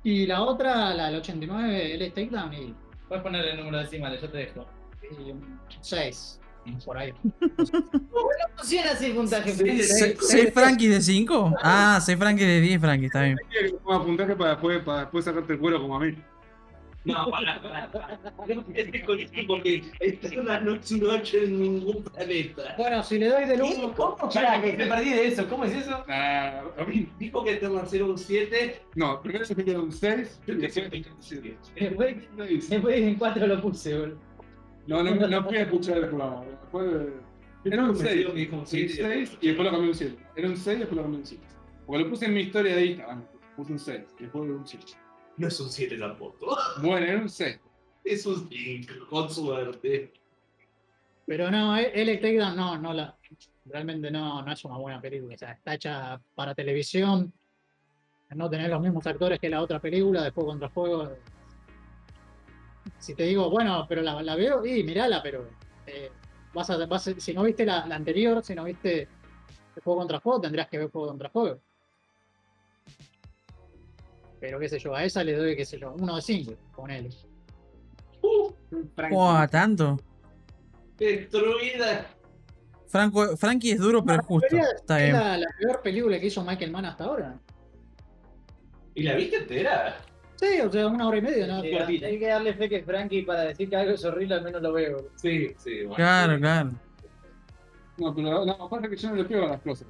[0.05, 2.75] Y la otra, la del 89, LA Takedown y,
[3.09, 4.67] Puedes ponerle número decimales, yo te dejo.
[5.03, 6.41] y un 6,
[6.85, 7.13] por ahí.
[8.57, 9.55] Funciona así el puntaje.
[9.55, 11.55] ¿6 Frankie de 5?
[11.63, 13.39] Ah, 6 Frankie de 10 Frankie, está bien.
[13.85, 16.15] Puntaje para después, para después sacarte el cuero como a mí.
[17.05, 18.21] No, pará, pará, pará.
[18.47, 22.75] No empieces con esto porque Eterna no es noche en ningún planeta.
[22.77, 24.17] Bueno, si le doy del 1, ¿Cómo?
[24.17, 25.49] Pará, que me perdí de eso.
[25.49, 26.05] ¿Cómo es eso?
[26.09, 27.09] Ah, a mí.
[27.19, 28.83] Dijo que Eterna era un 7.
[28.97, 30.91] No, primero se queda un 6 y después
[31.77, 32.17] Después,
[32.69, 34.19] después en 4 lo puse, boludo.
[34.87, 36.45] No, no, no fui a escuchar el programa.
[36.45, 37.09] Después,
[37.65, 38.27] era un 6.
[38.29, 38.95] Me dijo un Un 7.
[38.95, 40.17] 6 y después lo cambié a un 7.
[40.37, 41.47] Era un 6 y después lo cambié a un 7.
[41.87, 43.25] Porque lo puse en mi historia de Instagram.
[43.57, 45.08] Puse un 6 y después un 7.
[45.39, 46.57] No es un 7 tampoco.
[46.82, 47.59] Bueno, era un 6.
[48.05, 50.12] Es un 5, con suerte.
[51.26, 53.16] Pero no, eh, LA Takedown no, no la.
[53.66, 55.34] Realmente no, no es una buena película.
[55.34, 57.32] O sea, está hecha para televisión.
[58.34, 61.12] No tener los mismos actores que la otra película, de Fuego contra Fuego.
[62.99, 65.49] Si te digo, bueno, pero la, la veo, y mirala, pero
[65.86, 66.11] eh,
[66.55, 69.03] vas a, vas a- si no viste la, la anterior, si no viste
[69.76, 71.61] el juego contra juego, tendrías que ver juego contra juego.
[74.41, 76.91] Pero qué sé yo, a esa le doy, qué sé yo, uno de cinco, con
[76.91, 77.12] él.
[79.11, 79.99] Buah, tanto.
[80.99, 82.07] Destruida.
[82.89, 84.57] Franco, Frankie es duro, pero justo.
[84.57, 85.16] Está Es bien.
[85.22, 87.39] la, la peor película que hizo Michael Mann hasta ahora.
[88.95, 89.99] ¿Y la viste entera?
[90.36, 91.62] Sí, o sea, una hora y media, ¿no?
[91.62, 94.62] Eh, hay que darle fe que Frankie para decir que algo es horrible al menos
[94.62, 95.09] lo veo.
[95.16, 95.80] Sí, sí.
[95.80, 95.97] Bueno.
[95.97, 96.70] Claro, claro.
[97.99, 99.89] No, pero no, pasa que yo no le pego a las cosas.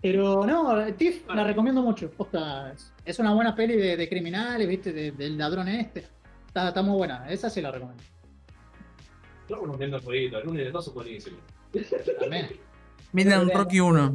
[0.00, 2.10] Pero no, Tiff la recomiendo mucho.
[2.10, 4.92] Posta, es- es una buena peli de, de criminales, ¿viste?
[4.92, 6.06] De- del ladrón este.
[6.46, 8.02] Está, está muy buena, esa sí la recomiendo.
[9.48, 11.38] Yo unos viendo el jueguito, el lunes de dos es buenísimo.
[12.20, 12.48] También.
[13.12, 14.14] Miren Rocky 1.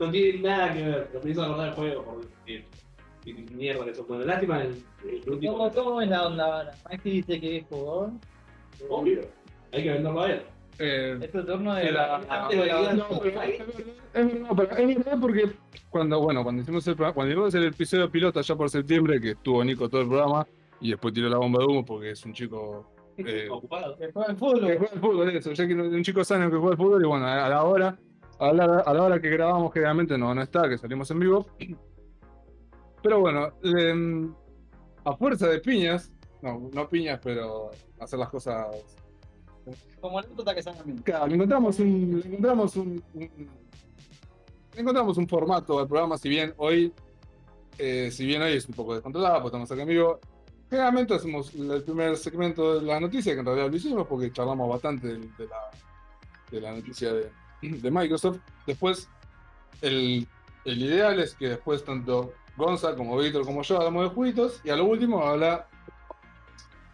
[0.00, 2.04] No tiene nada que ver, lo me hizo acordar el juego.
[2.04, 2.64] por- Y,
[3.24, 4.24] y mierda que son bueno.
[4.24, 5.56] Lástima el, el último.
[5.56, 6.72] ¿Cómo, ¿Cómo es la onda ahora?
[6.90, 8.10] Maxi dice que es jugador.
[8.88, 9.20] Obvio.
[9.72, 10.42] Hay que venderlo a él.
[10.84, 11.82] Eh, Es tu turno de.
[11.82, 13.60] Que no, pero es
[14.14, 15.50] es verdad, pero es verdad porque
[15.90, 19.30] cuando, bueno, cuando hicimos el programa, cuando hicimos el episodio piloto allá por septiembre, que
[19.30, 20.46] estuvo Nico todo el programa,
[20.80, 23.96] y después tiró la bomba de humo porque es un chico eh, Ocupado.
[23.96, 24.60] Que juega al que fútbol.
[24.60, 27.26] juega al fútbol, eso, ya que un chico sano que juega al fútbol, y bueno,
[27.26, 27.98] a, la hora,
[28.40, 31.46] a la, a la hora que grabamos, generalmente no, no está, que salimos en vivo.
[33.02, 34.34] Pero bueno, em,
[35.04, 37.70] a fuerza de piñas, no, no piñas, pero
[38.00, 38.66] hacer las cosas
[40.00, 40.98] Como anécdota que salga bien.
[40.98, 42.22] Claro, le encontramos un,
[44.76, 46.92] encontramos un, formato al programa, si bien hoy,
[47.78, 50.20] eh, si bien hoy es un poco descontrolado, porque estamos acá en vivo.
[50.68, 54.68] Generalmente hacemos el primer segmento de la noticia, que en realidad lo hicimos porque charlamos
[54.68, 55.70] bastante de, la,
[56.50, 58.38] de la noticia de, de Microsoft.
[58.66, 59.08] Después,
[59.82, 60.26] el,
[60.64, 64.70] el ideal es que después tanto Gonza como Víctor como yo hablamos de jueguitos, y
[64.70, 65.68] a lo último habla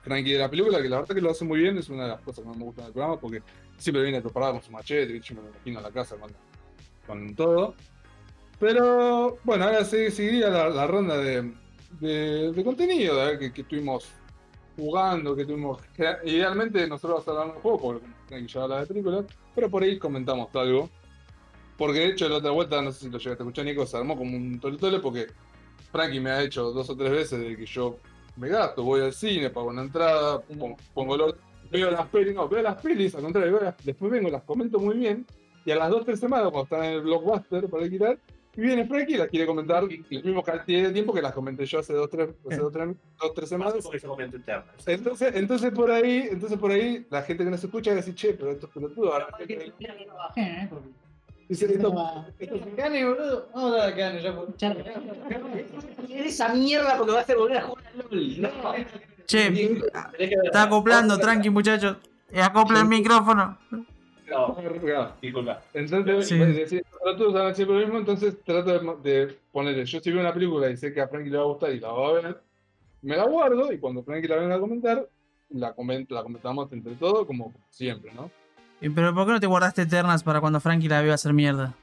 [0.03, 2.09] Frankie de la película, que la verdad que lo hace muy bien, es una de
[2.11, 3.43] las cosas que más me gustan del programa, porque
[3.77, 6.17] siempre viene preparado con su machete, yo me imagino en la casa
[7.07, 7.75] con, todo.
[8.59, 11.53] Pero bueno, ahora sí- seguiría la, la ronda de,
[12.01, 14.07] de, de contenido ver que, que estuvimos
[14.77, 15.81] jugando, que tuvimos.
[15.95, 19.25] que idealmente nosotros hablamos de juego, porque Frankie ya habla de películas,
[19.55, 20.89] pero por ahí comentamos algo.
[21.77, 23.97] Porque de hecho la otra vuelta, no sé si lo llegaste a escuchar, Nico, se
[23.97, 25.29] armó como un tole porque
[25.93, 27.99] Frankie me ha hecho dos o tres veces de que yo
[28.39, 32.35] me gasto, voy al cine, pago una entrada, pon- pongo el orden, veo las pelis,
[32.35, 35.27] no, veo las pelis, al contrario, veo las- después vengo, las comento muy bien,
[35.65, 38.19] y a las dos o tres semanas, cuando están en el blockbuster para alquilar,
[38.57, 41.65] y viene Frankie y las quiere comentar el mismo cantidad de tiempo que las comenté
[41.65, 42.89] yo hace dos tres, hace dos, tres,
[43.21, 43.75] dos, tres semanas.
[44.87, 48.15] Entonces, entonces por ahí, entonces por ahí, la gente que nos escucha va a decir,
[48.17, 49.29] che, pero esto es pelotudo, ahora
[51.49, 51.95] dice, esto,
[52.77, 53.49] Cane, boludo.
[53.55, 54.49] Vamos a dar a Cane ya por.
[56.11, 58.41] esa mierda porque va a hacer volver a jugar al LOL.
[58.43, 58.51] No.
[59.27, 59.79] Che,
[60.45, 61.97] está acoplando, tranqui, muchachos.
[62.31, 63.59] Eh, Acopla el micrófono.
[63.71, 65.15] No, Claro.
[65.23, 65.63] disculpa.
[65.73, 66.37] Entonces, Sí.
[66.37, 66.85] pues, decir,
[67.17, 70.69] todos hablan siempre lo mismo, entonces trato de, de ponerle, yo si veo una película
[70.69, 72.41] y sé que a Frankie le va a gustar y la va a ver,
[73.01, 75.09] me la guardo y cuando Frankie la venga a comentar,
[75.51, 78.31] la, comento, la comentamos entre todos como siempre, ¿no?
[78.81, 81.75] Pero ¿por qué no te guardaste Eternas para cuando Frankie la vea hacer mierda?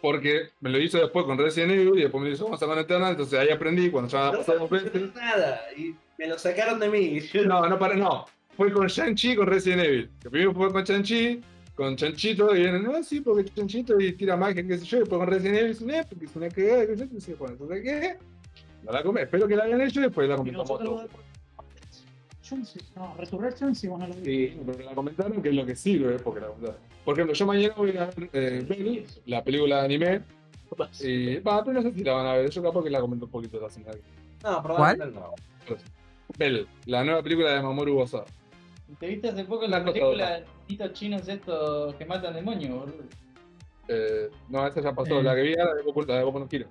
[0.00, 2.78] Porque me lo hizo después con Resident Evil y después me lo hizo con Sagan
[2.78, 5.14] Eternal, entonces ahí aprendí cuando ya pasado dos veces.
[5.14, 5.60] nada.
[5.76, 7.20] Y me lo sacaron de mí.
[7.46, 8.26] No, no, para, no.
[8.56, 10.10] Fue con Shang-Chi y con Resident Evil.
[10.22, 11.42] Que primero fue con Shang-Chi,
[11.80, 15.00] con Chanchito, y vienen, no, sí, porque Chanchito y tira magia, qué sé yo, y
[15.00, 17.54] después con Resident Evil, dicen, eh, porque es una cagada, sé yo, y dice, bueno,
[17.54, 18.18] entonces, ¿qué?
[18.84, 20.50] No la comé, espero que la hayan hecho y después la Y
[22.64, 24.24] sí, No, Resurrection, sí, bueno, lo vi.
[24.24, 26.76] Sí, pero la comentaron que es lo que sirve, porque la comentaron.
[27.04, 30.22] Por ejemplo, yo mañana voy a ver eh, Bell, la película de anime,
[31.00, 33.24] y, va, pero no sé si la van a ver, yo capaz que la comento
[33.26, 33.96] un poquito la semana
[34.42, 35.12] No, ¿Cuál?
[35.14, 35.34] no.
[36.38, 38.24] Bell, la nueva película de Mamoru Hosoda.
[38.98, 43.04] ¿Te viste hace poco la cosa película de niñitos chinos estos que matan demonios, boludo?
[43.88, 45.20] Eh, no, esa ya pasó.
[45.20, 45.22] Eh.
[45.22, 46.68] La que vi era la de Boku, la de Boku no Hero.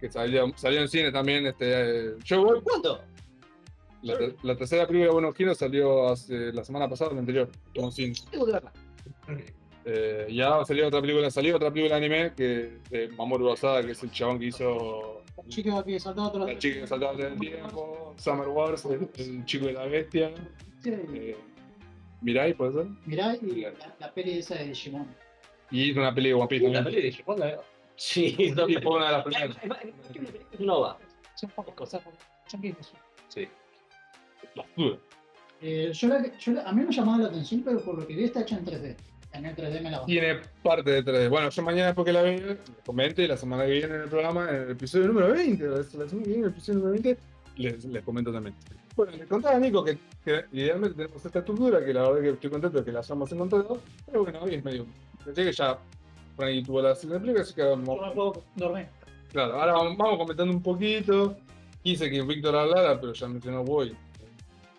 [0.00, 1.46] Que salió, salió en cine también.
[1.46, 2.60] Este, eh, yo voy.
[2.62, 3.00] ¿Cuándo?
[4.02, 7.48] La, ter- la tercera película de no Hero salió hace, la semana pasada, la anterior.
[7.72, 7.80] Que
[8.52, 8.72] verla.
[9.84, 13.92] Eh, ya salió otra película, salió otra película de anime que de Mamoru Hosoda, que
[13.92, 16.46] es el chabón que hizo El.
[16.46, 20.32] La chica que saltaba del tiempo, Summer Wars, el, el chico de la bestia.
[20.82, 21.36] Sí, Eh,
[22.20, 22.86] Mirai, puede ser.
[23.06, 25.06] Mirá, y la, la peli esa de Digimon.
[25.72, 26.84] Y hizo una peli de One Piece La también.
[26.94, 27.64] peli de Digimon la veo.
[27.96, 29.56] Sí, no, Y fue una de las primeras.
[30.52, 30.98] Es Nova.
[31.34, 32.02] Son pocas cosas.
[32.46, 32.92] Son quince.
[33.28, 33.48] Sí.
[35.60, 38.14] Eh, yo la, yo la- a mí me llamaba la atención, pero por lo que
[38.14, 38.96] vi está hecha en 3D.
[39.32, 40.12] En el 3D me la bajé.
[40.12, 41.28] Tiene parte de 3D.
[41.30, 44.08] Bueno, yo mañana después que la vea, comente y la semana que viene en el
[44.08, 47.18] programa, en el episodio número 20, la semana que viene, en el episodio número 20,
[47.56, 48.54] les, les comento también.
[48.94, 52.28] Bueno, le contaba a Nico que, que idealmente tenemos esta estructura, que la verdad que
[52.30, 54.84] estoy contento de que la hayamos encontrado, pero bueno, hoy es medio.
[55.24, 55.78] Pensé que ya
[56.36, 57.98] por ahí tuvo la Play, así que vamos.
[59.30, 61.36] Claro, ahora vamos, vamos comentando un poquito.
[61.82, 63.96] Quise que Víctor hablara, pero ya mencionó Boy.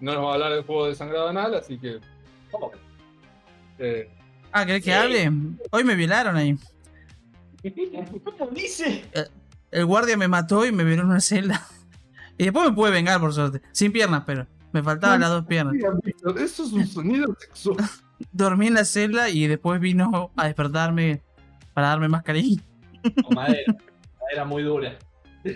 [0.04, 2.00] No nos va a hablar del juego de sangrado anal, así que.
[2.52, 2.78] ¿Cómo que?
[3.80, 4.10] eh,
[4.52, 5.32] Ah, ¿querés que hable?
[5.72, 6.58] Hoy me violaron ahí.
[8.38, 9.06] ¿Cómo dice?
[9.72, 11.66] El guardia me mató y me violó en una celda.
[12.38, 13.62] Y después me pude vengar, por suerte.
[13.72, 14.48] Sin piernas, pero.
[14.72, 15.76] Me faltaban las dos piernas.
[16.36, 17.78] Eso es un sonido sexual.
[18.32, 21.22] Dormí en la celda y después vino a despertarme
[21.76, 22.60] para darme más cariño.
[23.24, 23.76] Con madera.
[24.20, 24.98] madera muy dura.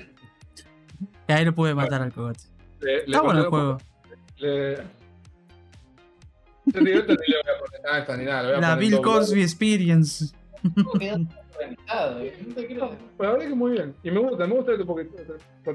[1.27, 2.41] Y ahí lo pude matar al cogote.
[2.79, 3.77] Le- le Está bueno el juego.
[4.37, 4.75] Le...
[6.65, 8.41] Yo digo, esto ni le voy a poner nada, esta ni nada.
[8.43, 9.01] le voy a La poner Bill.
[9.01, 10.25] Cosby Experience.
[10.99, 11.15] ¿eh?
[11.57, 11.75] Bueno,
[13.19, 13.95] la verdad que muy bien.
[14.03, 15.09] Y me gusta, me gusta esto porque,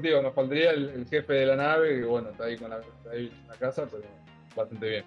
[0.01, 2.77] digo, nos faltaría el, el jefe de la nave, que bueno, está ahí con la,
[2.79, 4.03] está ahí en la casa, pero
[4.55, 5.05] bastante bien.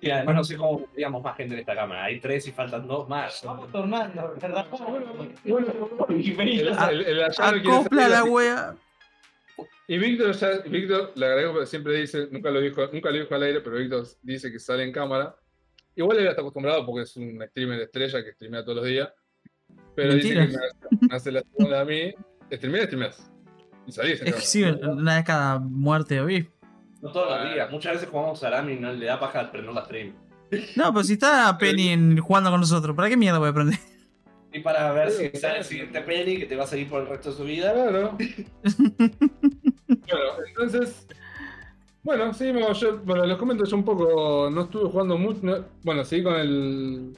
[0.00, 2.04] Y además no sé cómo tendríamos más gente en esta cámara.
[2.04, 3.40] Hay tres y faltan dos más.
[3.44, 4.66] Vamos tornando, ¿verdad?
[5.44, 5.68] Bueno,
[6.08, 8.74] el, A- el, el allá no quiere Acopla salir, la wea.
[9.88, 13.42] Y Víctor, ya, Víctor, le agrego, siempre dice, nunca lo dijo, nunca lo dijo al
[13.42, 15.36] aire, pero Víctor dice que sale en cámara.
[15.94, 19.10] Igual él está acostumbrado porque es un streamer de estrella que streamea todos los días.
[19.94, 20.60] Pero dice que Mentira.
[20.60, 22.14] me hace, me hace la segunda a mí.
[22.50, 23.30] Streamear, streameas.
[23.86, 24.40] Y salís en cámara.
[24.42, 26.48] sí, una vez cada muerte hoy.
[27.02, 27.70] No todos los días.
[27.70, 30.14] Muchas veces jugamos a Arami y no le da paja prender la stream.
[30.76, 33.78] No, pero si está Penny en- jugando con nosotros, ¿para qué mierda voy a aprender?
[34.52, 37.08] Y para ver si sale el siguiente penny que te va a seguir por el
[37.08, 37.72] resto de su vida.
[37.72, 38.16] Claro.
[39.88, 41.06] bueno, entonces.
[42.02, 42.78] Bueno, seguimos.
[42.80, 44.50] Yo, bueno, les comento yo un poco.
[44.50, 45.38] No estuve jugando mucho.
[45.42, 47.16] no- bueno, seguí con el.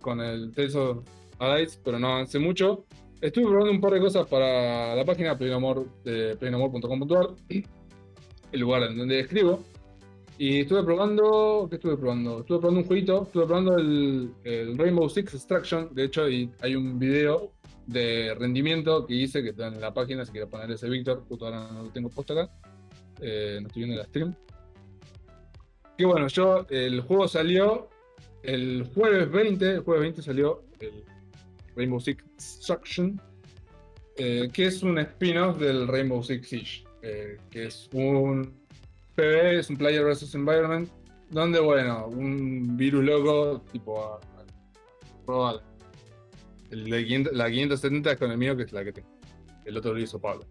[0.00, 0.98] Con el Tales of
[1.38, 2.84] Arise, pero no avancé mucho.
[3.20, 7.28] Estuve probando un par de cosas para la página plenamor.com.ar,
[8.52, 9.64] el lugar en donde escribo.
[10.38, 11.66] Y estuve probando.
[11.68, 12.40] ¿Qué estuve probando?
[12.40, 13.22] Estuve probando un jueguito.
[13.24, 14.32] Estuve probando el,
[14.76, 15.94] Rainbow Six Extraction.
[15.94, 17.52] De hecho, hay un video
[17.86, 21.46] de rendimiento que hice, que está en la página, si quiero poner ese Víctor, justo
[21.46, 22.52] ahora no lo tengo puesto acá,
[23.20, 24.34] eh, no estoy viendo la stream.
[25.96, 27.88] Que bueno, yo, el juego salió
[28.42, 31.04] el jueves 20, el jueves 20 salió el
[31.74, 33.20] Rainbow Six Extraction,
[34.16, 38.52] eh, que es un spin-off del Rainbow Six Siege, eh, que es un
[39.16, 40.88] PvE, es un Player vs Environment,
[41.30, 44.20] donde bueno, un virus loco, tipo
[45.24, 45.60] probar
[46.70, 49.08] el de 500 la 570 es con el mío, que es la que tengo.
[49.64, 50.44] El otro lo hizo Pablo.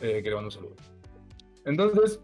[0.00, 0.76] Eh, que le mando un saludo.
[1.64, 2.20] Entonces,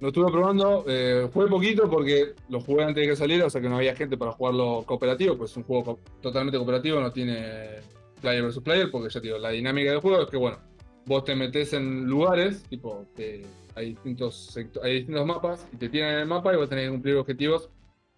[0.00, 0.84] lo estuve probando.
[0.86, 3.94] eh, jugué poquito porque lo jugué antes de que saliera, o sea que no había
[3.94, 7.80] gente para jugarlo cooperativo, pues es un juego totalmente cooperativo, no tiene
[8.20, 10.58] player versus player, porque ya te digo, la dinámica del juego es que, bueno,
[11.04, 13.44] vos te metes en lugares, tipo, que
[13.76, 16.90] hay distintos, hay distintos mapas, y te tiran en el mapa y vos tenés que
[16.90, 17.68] cumplir objetivos,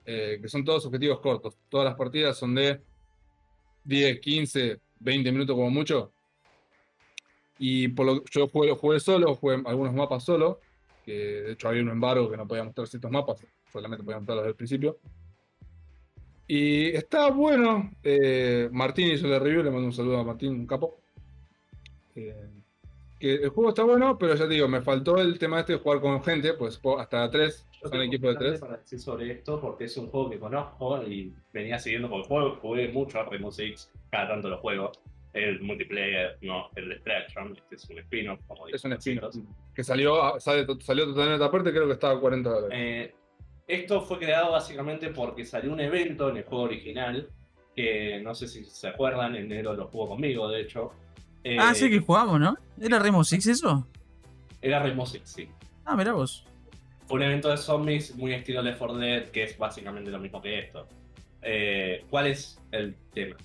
[0.06, 1.58] eh, que son todos objetivos cortos.
[1.68, 2.80] Todas las partidas son de
[3.84, 6.12] 10, 15, 20 minutos como mucho.
[7.58, 10.60] Y por lo yo jugué, jugué solo, jugué algunos mapas solo,
[11.04, 14.44] que de hecho había un embargo que no podía mostrar ciertos mapas, solamente podía mostrarlos
[14.44, 14.98] desde el principio.
[16.46, 17.90] Y está bueno.
[18.04, 21.00] eh, Martín hizo la review, le mando un saludo a Martín, un capo.
[22.14, 22.48] Eh,
[23.18, 25.78] que el juego está bueno, pero ya te digo, me faltó el tema este de
[25.80, 28.60] jugar con gente, pues hasta tres, Yo son equipos de tres.
[28.60, 32.26] para decir sobre esto porque es un juego que conozco y venía siguiendo por el
[32.26, 32.58] juego.
[32.60, 34.92] Jugué mucho a Rainbow Six, cada tanto lo juego.
[35.34, 39.34] El multiplayer, no, el Extraction, este es un spin-off, como Es un spin-off.
[39.74, 42.78] Que salió, sale salió totalmente aparte, creo que estaba a 40 dólares.
[42.80, 43.14] Eh,
[43.66, 47.28] esto fue creado básicamente porque salió un evento en el juego original,
[47.76, 50.92] que no sé si se acuerdan, en enero lo jugó conmigo, de hecho.
[51.44, 52.56] Eh, Ah, sí que jugamos, ¿no?
[52.80, 53.86] ¿Era Rainbow Six eso?
[54.60, 55.48] Era Rainbow Six, sí.
[55.84, 56.44] Ah, mirá vos.
[57.06, 60.42] Fue un evento de zombies muy estilo Left 4 Dead, que es básicamente lo mismo
[60.42, 60.86] que esto.
[61.42, 63.36] Eh, ¿Cuál es el tema?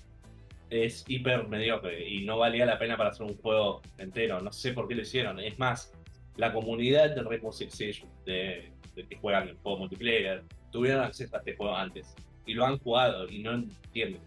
[0.68, 4.40] Es hiper mediocre y no valía la pena para hacer un juego entero.
[4.40, 5.38] No sé por qué lo hicieron.
[5.40, 5.92] Es más,
[6.36, 11.36] la comunidad de Rainbow Six Siege, de, de que juegan el juego multiplayer, tuvieron acceso
[11.36, 12.14] a este juego antes
[12.44, 14.20] y lo han jugado y no entienden.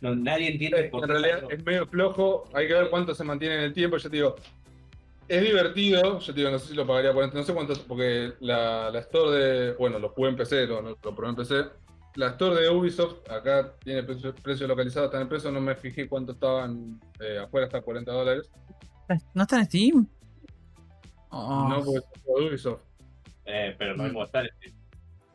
[0.00, 1.56] No, nadie entiende por En qué realidad salió.
[1.56, 3.96] es medio flojo, hay que ver cuánto se mantiene en el tiempo.
[3.96, 4.36] Yo te digo,
[5.28, 6.18] es divertido.
[6.18, 8.98] Yo te digo, no sé si lo pagaría por no sé cuánto, porque la, la
[9.00, 9.72] store de.
[9.74, 11.64] Bueno, lo jugué en PC, lo, lo probé en PC.
[12.16, 15.74] La store de Ubisoft, acá tiene precio, precio localizado, está en el precio, no me
[15.74, 16.98] fijé cuánto estaban.
[17.20, 18.50] eh, afuera está 40 dólares.
[19.34, 20.08] ¿No está en Steam?
[21.30, 22.80] Oh, No, porque es de Ubisoft.
[23.44, 24.06] Eh, pero no Mm.
[24.06, 24.50] hay como estar.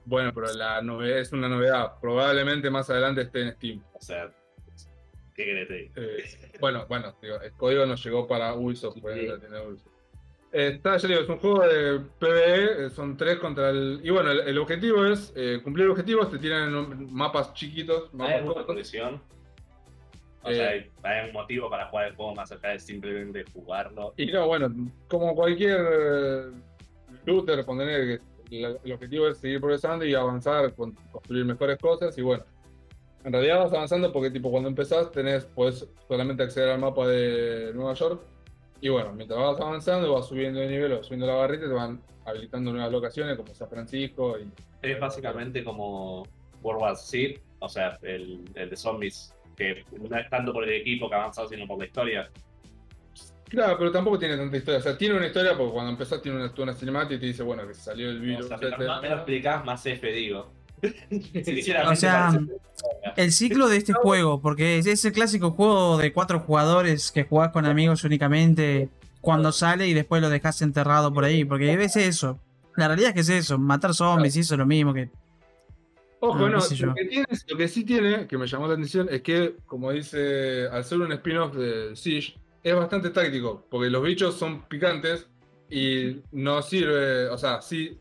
[0.06, 1.94] Bueno, pero la novedad es una novedad.
[2.02, 3.84] Probablemente más adelante esté en Steam.
[3.94, 4.32] O sea,
[5.46, 6.24] Eh,
[6.60, 9.88] bueno, bueno, digo, el código nos llegó para Ubisoft, pues, la tienda de Ubisoft.
[10.52, 14.02] Está, ya digo, es un juego de PvE, eh, son tres contra el.
[14.04, 18.18] Y bueno, el, el objetivo es eh, cumplir objetivos, te tiran un- mapas chiquitos, ¿Hay
[18.18, 18.66] mapas alguna cortos.
[18.66, 19.22] progresión?
[20.44, 20.56] O Eh.
[20.56, 24.14] sea, ¿hay, hay un motivo para jugar el juego más allá de simplemente jugarlo?
[24.18, 24.70] Y no, bueno,
[25.08, 26.52] como cualquier
[27.26, 28.20] looter, poner
[28.50, 32.18] el, el objetivo es seguir progresando y avanzar, con- construir mejores cosas.
[32.18, 32.44] Y bueno,
[33.24, 37.72] en realidad vas avanzando porque, tipo, cuando empezás, tenés, podés solamente acceder al mapa de
[37.74, 38.22] Nueva York.
[38.80, 42.02] Y bueno, mientras vas avanzando, vas subiendo de nivel o subiendo la barrita, te van
[42.26, 44.38] habilitando nuevas locaciones como San Francisco.
[44.40, 44.50] Y,
[44.82, 46.24] Es básicamente como
[46.64, 50.82] World War Z, o sea, el, el de zombies, que no es tanto por el
[50.82, 52.30] equipo que ha avanzado, sino por la historia.
[53.52, 54.80] Claro, pero tampoco tiene tanta historia.
[54.80, 57.44] O sea, tiene una historia porque cuando empezás tiene una, una cinemática y te dice,
[57.44, 58.48] bueno, que salió el O virus.
[58.48, 58.68] sea, este.
[58.68, 60.52] mientras más me lo explicás, más F digo.
[61.92, 62.32] O sea,
[63.16, 67.52] El ciclo de este juego, porque es ese clásico juego de cuatro jugadores que jugás
[67.52, 68.90] con amigos únicamente
[69.22, 72.40] cuando sale y después lo dejas enterrado por ahí, porque es eso.
[72.76, 75.10] La realidad es que es eso, matar zombies y eso es lo mismo que...
[76.24, 79.08] Ojo, Ah, no, lo que, tiene, lo que sí tiene, que me llamó la atención,
[79.12, 84.04] es que, como dice, al ser un spin-off de Siege, es bastante táctico, porque los
[84.04, 85.28] bichos son picantes
[85.70, 87.98] y no sirve, o sea, sí,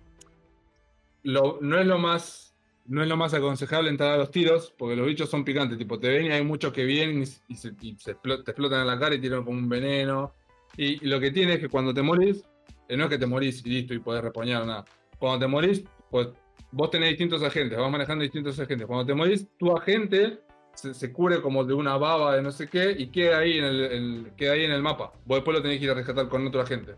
[1.22, 2.49] lo- no es lo más
[2.90, 6.00] no es lo más aconsejable entrar a los tiros, porque los bichos son picantes, tipo,
[6.00, 9.20] te ven y hay muchos que vienen y, se, te explotan en la cara y
[9.20, 10.34] tiran como un veneno.
[10.76, 12.44] Y, lo que tiene es que cuando te morís,
[12.88, 14.84] eh, no es que te morís y listo y podés repoñar nada.
[15.20, 16.30] Cuando te morís, pues
[16.72, 18.88] vos tenés distintos agentes, vas manejando distintos agentes.
[18.88, 20.40] Cuando te morís, tu agente
[20.74, 23.64] se, se cubre como de una baba de no sé qué y queda ahí en
[23.66, 25.12] el, el- queda ahí en el mapa.
[25.26, 26.96] Vos después lo tenés que ir a rescatar con otro agente.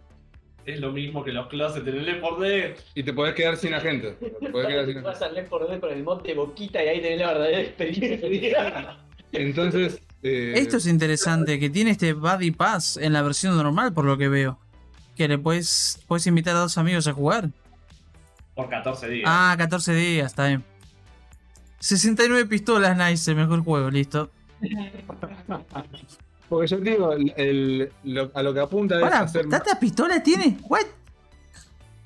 [0.66, 2.70] Es lo mismo que los closets en el Left 4 Dead.
[2.94, 4.12] Y te podés quedar sin agente.
[4.40, 7.00] Te podés quedar sin Vas al Left 4 Dead con el monte Boquita y ahí
[7.00, 8.98] tenés la verdadera experiencia.
[9.32, 10.00] Entonces.
[10.22, 14.16] eh, Esto es interesante, que tiene este Buddy Pass en la versión normal, por lo
[14.18, 14.58] que veo.
[15.16, 17.48] Que le puedes, puedes invitar a dos amigos a jugar.
[18.54, 19.24] Por 14 días.
[19.26, 20.62] Ah, 14 días, está bien.
[21.80, 24.30] 69 pistolas, nice, el mejor juego, listo.
[26.52, 29.48] Porque yo te digo, el- el- lo- a lo que apunta es Para, hacer.
[29.48, 30.58] ¿tantas pistolas tiene?
[30.68, 30.84] ¿What?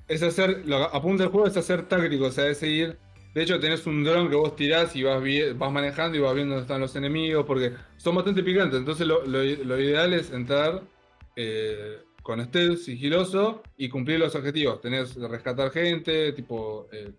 [0.07, 0.63] Es hacer.
[0.67, 2.97] Lo que apunta el juego es hacer táctico, o sea, es seguir.
[3.35, 5.21] De hecho, tenés un dron que vos tirás y vas,
[5.57, 8.79] vas manejando y vas viendo dónde están los enemigos, porque son bastante picantes.
[8.79, 10.81] Entonces, lo, lo- lo ideal es entrar
[11.35, 14.81] eh, con stealth, sigiloso y cumplir los objetivos.
[14.81, 16.87] Tenés rescatar gente, tipo.
[16.93, 17.11] eh,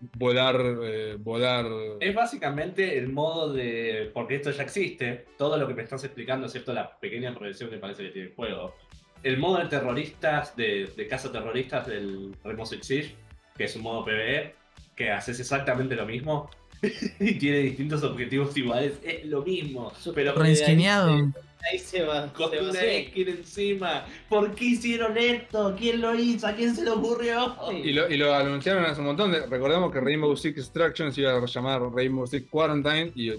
[0.00, 0.60] volar.
[0.82, 1.66] eh, volar.
[2.00, 4.10] Es básicamente el modo de.
[4.12, 5.26] Porque esto ya existe.
[5.36, 8.34] Todo lo que me estás explicando, excepto la pequeña progresión que parece que tiene el
[8.34, 8.74] juego.
[9.22, 13.16] El modo de terroristas, de, de caza terroristas del Six Siege,
[13.56, 14.54] que es un modo PvE,
[14.94, 16.50] que haces exactamente lo mismo.
[17.20, 18.98] y tiene distintos objetivos iguales.
[19.02, 19.92] Es lo mismo.
[20.14, 21.32] Pero Reinsquineado.
[21.70, 22.32] Ahí se va.
[22.32, 24.04] con se va una skin encima.
[24.28, 25.74] ¿Por qué hicieron esto?
[25.78, 26.46] ¿Quién lo hizo?
[26.46, 27.56] ¿A quién se le ocurrió?
[27.72, 29.32] Y lo, y lo anunciaron hace un montón.
[29.32, 33.32] De, recordemos que Rainbow Six Extraction se iba a llamar Rainbow Six Quarantine y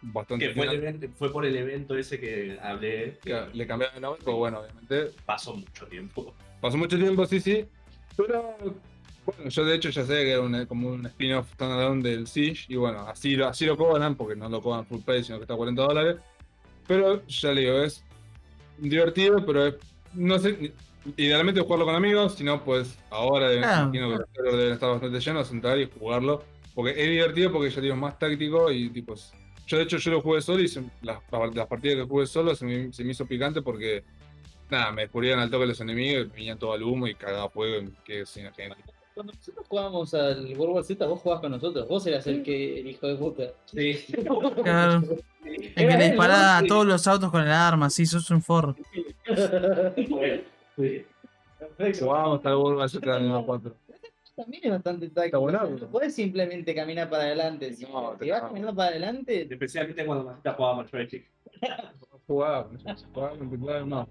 [0.00, 0.48] bastante.
[0.48, 3.18] Que fue, el evento- fue por el evento ese que hablé.
[3.22, 6.34] que le cambiaron el nombre, pero bueno, obviamente Pasó mucho tiempo.
[6.60, 7.64] Pasó mucho tiempo, sí, sí.
[8.16, 8.56] Pero
[9.26, 12.64] bueno, yo de hecho ya sé que era un- como un spin-off standalone del Siege.
[12.68, 15.42] Y bueno, así, lo- así lo cobran, porque no lo cobran full price, sino que
[15.44, 16.16] está a 40 dólares.
[16.88, 18.02] Pero ya le digo, es
[18.78, 19.74] divertido, pero es,
[20.14, 20.72] no sé,
[21.16, 23.84] idealmente jugarlo con amigos, si no, pues ahora Claro.
[23.94, 26.42] imagino que los deben estar bastante llenos, sentar y jugarlo.
[26.74, 29.14] Porque es divertido, porque ya digo, es más táctico y tipo.
[29.66, 31.20] Yo de hecho yo lo jugué solo y se- las,
[31.54, 34.02] las partidas que jugué solo se me, se me hizo picante porque
[34.70, 37.90] nada, me descubrían al toque los enemigos, y venían todo al humo y cagaba fuego
[38.04, 38.46] que sin.
[39.18, 41.88] Cuando nosotros jugábamos al World War Z, vos jugabas con nosotros.
[41.88, 43.42] Vos eras el que el hijo de puta.
[43.64, 43.98] Sí.
[44.62, 45.02] Claro.
[45.42, 48.76] El que le disparaba a todos los autos con el arma, sí, sos un forro.
[50.76, 51.04] Sí.
[51.98, 53.74] Jugábamos el World War Z en la 4.
[54.36, 55.50] También es bastante táctico.
[55.50, 57.74] No puedes simplemente caminar para adelante.
[57.74, 61.28] Si, No, te si vas caminando para adelante, Especialmente cuando Masita jugaba joystick.
[62.28, 62.68] Jugaba,
[63.12, 64.08] jugaba mouse.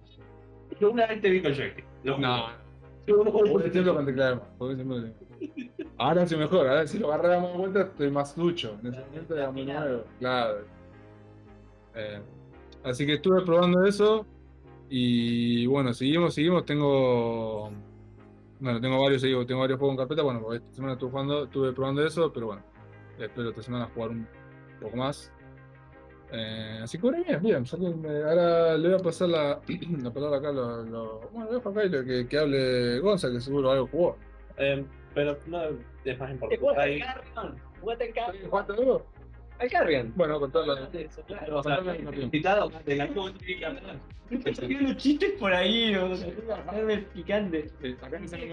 [0.82, 1.86] Yo una vez te vi con joystick.
[2.04, 2.67] No,
[3.08, 4.42] con teclado.
[5.98, 8.78] Ahora sí mejor, ahora si lo agarramos de vuelta estoy más ducho.
[8.82, 10.04] En ese momento era muy nuevo.
[10.20, 10.66] Claro.
[11.96, 12.22] Eh,
[12.84, 14.26] así que estuve probando eso.
[14.90, 16.66] Y bueno, seguimos, seguimos.
[16.66, 17.72] Tengo.
[18.60, 20.22] Bueno, tengo varios, seguimos, tengo varios juegos en carpeta.
[20.24, 22.64] Bueno, esta semana estuve jugando, estuve probando eso, pero bueno.
[23.20, 24.28] Espero esta semana jugar un
[24.80, 25.32] poco más.
[26.32, 27.64] Eh, así que bueno, bien, bien.
[28.26, 29.60] ahora le voy a pasar la,
[30.04, 30.52] la palabra acá.
[30.52, 34.18] Lo, lo- bueno, dejo acá y lo que, que hable Gonza, que seguro algo jugó.
[34.58, 34.84] Eh,
[35.14, 35.62] pero no
[36.04, 36.58] es más ¿Te importante.
[36.58, 37.56] jugaste Hay- el Carrion?
[37.82, 38.50] ¿Jugaste el Carrion?
[38.50, 39.06] ¿Jugaste algo?
[39.60, 40.14] Al Carrion.
[40.16, 40.76] Bueno, contando.
[41.28, 43.08] Claro, o sea, al citado de la
[44.82, 46.28] los chistes por ahí, o sea,
[47.14, 47.70] picante.
[47.82, 48.50] Sí, acá dice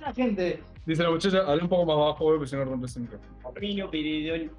[0.00, 0.62] la gente.
[0.86, 3.52] Dice la muchacha, habla un poco más bajo, porque si no rompes el micrófono.
[3.90, 4.50] Piridón.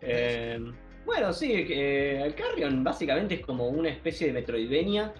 [0.00, 0.60] Eh,
[1.04, 5.12] bueno, sí, eh, el Carrion básicamente es como una especie de Metroidvania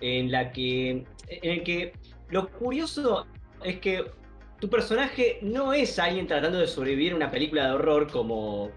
[0.00, 1.92] en la que, en el que
[2.30, 3.26] lo curioso
[3.62, 4.04] es que
[4.60, 8.70] tu personaje no es alguien tratando de sobrevivir a una película de horror como,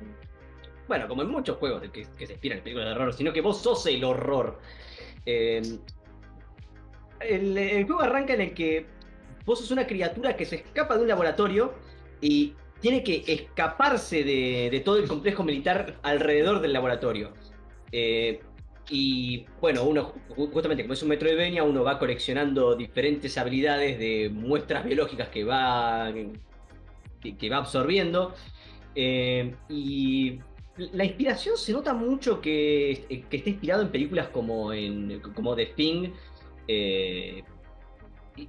[0.88, 3.62] bueno, como en muchos juegos que, se inspiran en películas de horror, sino que vos
[3.62, 4.60] sos el horror.
[5.26, 5.80] El,
[7.22, 8.86] el juego arranca en el que
[9.46, 11.74] vos sos una criatura que se escapa de un laboratorio
[12.22, 17.34] y tiene que escaparse de, de todo el complejo militar alrededor del laboratorio.
[17.92, 18.40] Eh,
[18.90, 24.30] y bueno, uno ju- justamente como es un Metroidvania, uno va coleccionando diferentes habilidades de
[24.34, 26.12] muestras biológicas que va,
[27.22, 28.34] que va absorbiendo.
[28.96, 30.40] Eh, y
[30.94, 35.68] la inspiración se nota mucho que, que está inspirado en películas como, en, como The
[35.68, 36.12] Thing,
[36.68, 37.44] eh,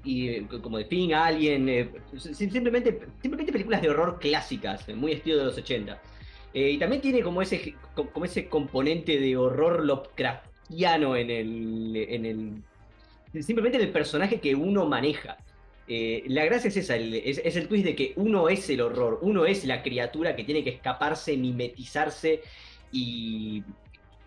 [0.04, 1.90] y, y, como The Thing, Alien, eh,
[2.32, 6.00] simplemente, simplemente películas de horror clásicas, eh, muy estilo de los 80.
[6.52, 12.26] Eh, y también tiene como ese, como ese componente de horror Lovecraftiano en el, en
[12.26, 13.42] el.
[13.42, 15.36] Simplemente en el personaje que uno maneja.
[15.86, 18.80] Eh, la gracia es esa, el- es, es el twist de que uno es el
[18.80, 22.42] horror, uno es la criatura que tiene que escaparse, mimetizarse
[22.92, 23.62] y,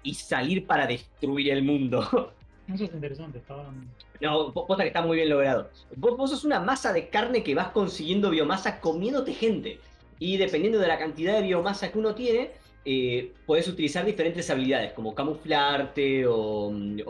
[0.03, 2.34] y salir para destruir el mundo.
[2.73, 3.90] Eso es interesante, estaban.
[4.23, 5.69] No, po- posta que está muy bien logrado.
[5.97, 9.79] Vos, vos sos una masa de carne que vas consiguiendo biomasa comiéndote gente.
[10.19, 12.51] Y dependiendo de la cantidad de biomasa que uno tiene,
[12.85, 17.01] eh, podés utilizar diferentes habilidades, como camuflarte o, mm,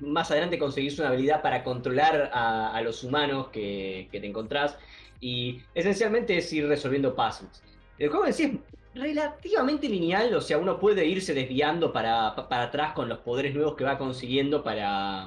[0.00, 4.78] más adelante conseguís una habilidad para controlar a, los humanos que, te encontrás.
[5.20, 7.62] Y esencialmente es ir resolviendo puzzles.
[7.98, 12.48] El juego en sí es relativamente lineal, o sea, uno puede irse desviando para, pa-
[12.48, 15.26] para atrás con los poderes nuevos que va consiguiendo para...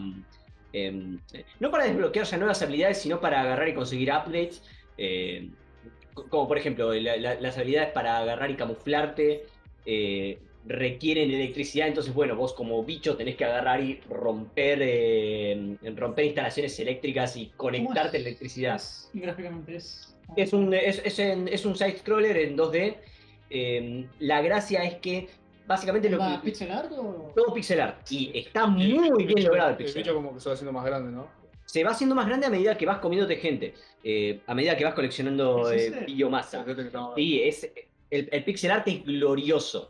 [0.74, 1.20] em,
[1.60, 4.64] no para desbloquear ya nuevas habilidades, sino para agarrar y conseguir updates.
[4.98, 5.50] eh,
[6.14, 9.46] co- como por ejemplo, la- la- las habilidades para agarrar y camuflarte
[9.86, 16.26] eh, requieren electricidad, entonces bueno, vos como bicho tenés que agarrar y romper, eh, romper
[16.26, 18.76] instalaciones eléctricas y conectarte a electricidad.
[18.76, 20.16] Es- gráficamente es.
[20.38, 22.98] Es un, es, es en- es un side-scroller en 2D.
[23.50, 25.28] eh, la gracia es que
[25.66, 26.46] básicamente lo ¿Va que...
[26.46, 27.32] pixel art o.?
[27.36, 28.12] Todo pixel art.
[28.12, 30.18] Y está muy bien logrado el El pixel bicho art.
[30.18, 31.28] como que se va haciendo más grande, ¿no?
[31.66, 33.74] Se va haciendo más grande a medida que vas comiéndote gente.
[34.04, 36.66] eh, a medida que vas coleccionando ¿Es eh, biomasa.
[37.16, 37.72] Sí, es,
[38.12, 39.90] el, el pixel art es glorioso.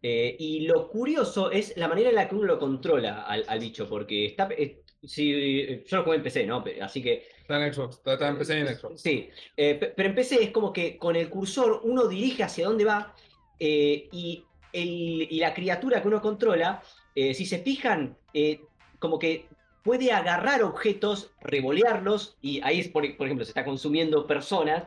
[0.00, 3.58] Eh, y lo curioso es la manera en la que uno lo controla al, al
[3.58, 4.48] bicho, porque está...
[4.56, 6.64] eh, si, yo lo jugué en PC, ¿no?
[6.80, 9.00] Así que Está en Xbox, está, está en PC y en Xbox.
[9.00, 12.66] Sí, eh, pe- pero en PC es como que con el cursor uno dirige hacia
[12.66, 13.14] dónde va
[13.58, 14.44] eh, y,
[14.82, 16.82] el- y la criatura que uno controla,
[17.14, 18.60] eh, si se fijan, eh,
[18.98, 19.46] como que
[19.82, 24.84] puede agarrar objetos, revolearlos y ahí, es, por, por ejemplo, se está consumiendo personas,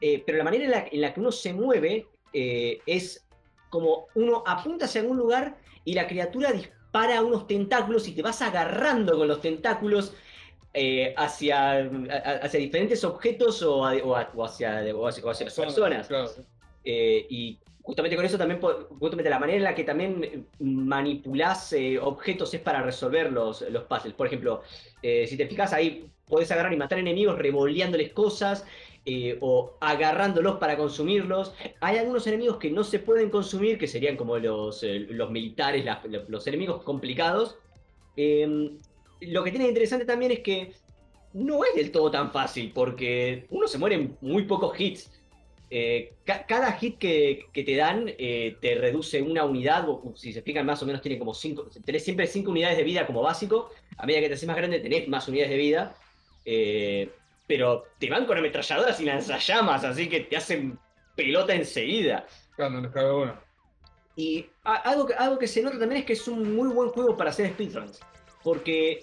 [0.00, 3.26] eh, pero la manera en la, en la que uno se mueve eh, es
[3.70, 8.40] como uno apunta hacia algún lugar y la criatura dispara unos tentáculos y te vas
[8.42, 10.14] agarrando con los tentáculos
[10.74, 11.88] eh, hacia,
[12.42, 16.06] hacia diferentes objetos o, a- o a- o hacia, o hacia, hacia personas.
[16.08, 16.30] Claro.
[16.84, 17.58] Eh, y
[17.88, 22.60] justamente con eso también, justamente la manera en la que también manipulás eh, objetos es
[22.60, 24.12] para resolver los, los puzzles.
[24.12, 24.60] Por ejemplo,
[25.00, 28.66] eh, si te fijas ahí, podés agarrar y matar enemigos revoleándoles cosas
[29.06, 31.54] eh, o agarrándolos para consumirlos.
[31.80, 35.86] Hay algunos enemigos que no se pueden consumir, que serían como los, eh, los militares,
[36.28, 37.56] los enemigos complicados.
[38.18, 38.70] Eh,
[39.22, 40.74] lo que tiene interesante también es que
[41.32, 45.17] no es del todo tan fácil, porque uno se muere en muy pocos hits.
[45.70, 50.32] Eh, ca- cada hit que, que te dan eh, te reduce una unidad, o si
[50.32, 53.20] se fijan más o menos tiene como 5, tenés siempre 5 unidades de vida como
[53.22, 55.94] básico, a medida que te haces más grande tenés más unidades de vida,
[56.44, 57.10] eh,
[57.46, 60.78] pero te van con ametralladoras y lanzallamas, así que te hacen
[61.14, 62.26] pelota enseguida.
[62.56, 63.40] Claro, no les cabe una.
[64.16, 67.16] Y algo que, algo que se nota también es que es un muy buen juego
[67.16, 68.00] para hacer speedruns.
[68.42, 69.00] Porque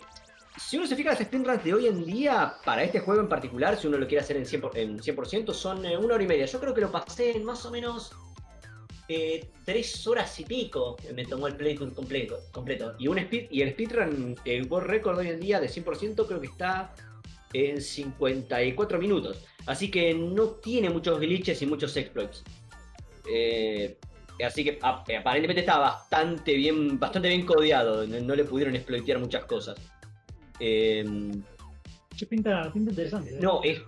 [0.58, 3.78] si uno se fija las speedruns de hoy en día, para este juego en particular,
[3.78, 6.28] si uno lo quiere hacer en 100%, por- en 100% son eh, una hora y
[6.28, 6.46] media.
[6.46, 8.12] Yo creo que lo pasé en más o menos
[9.08, 10.96] eh, tres horas y pico.
[11.14, 12.40] Me tomó el playthrough completo.
[12.52, 12.96] completo.
[12.98, 16.40] Y, un speed, y el speedrun, el world record hoy en día de 100% creo
[16.42, 16.94] que está
[17.54, 19.44] en 54 minutos.
[19.66, 22.44] Así que no tiene muchos glitches y muchos exploits.
[23.32, 23.98] Eh,
[24.46, 28.06] así que aparentemente está bastante bien, bastante bien codeado.
[28.08, 29.76] No, no le pudieron exploitear muchas cosas.
[30.60, 31.04] Eh,
[32.30, 33.32] pinta, pinta interesante.
[33.32, 33.38] ¿eh?
[33.42, 33.82] no, es.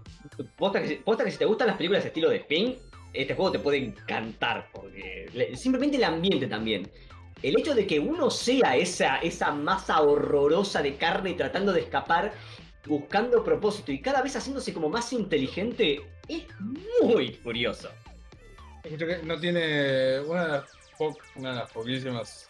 [0.57, 2.75] Posta que, si- posta que si te gustan las películas de estilo de Spin,
[3.13, 6.89] este juego te puede encantar, porque le- simplemente el ambiente también.
[7.41, 12.33] El hecho de que uno sea esa, esa masa horrorosa de carne tratando de escapar,
[12.85, 16.45] buscando propósito y cada vez haciéndose como más inteligente, es
[17.01, 17.89] muy curioso.
[19.23, 20.63] No tiene una de las,
[20.97, 22.49] po- una de las poquísimas.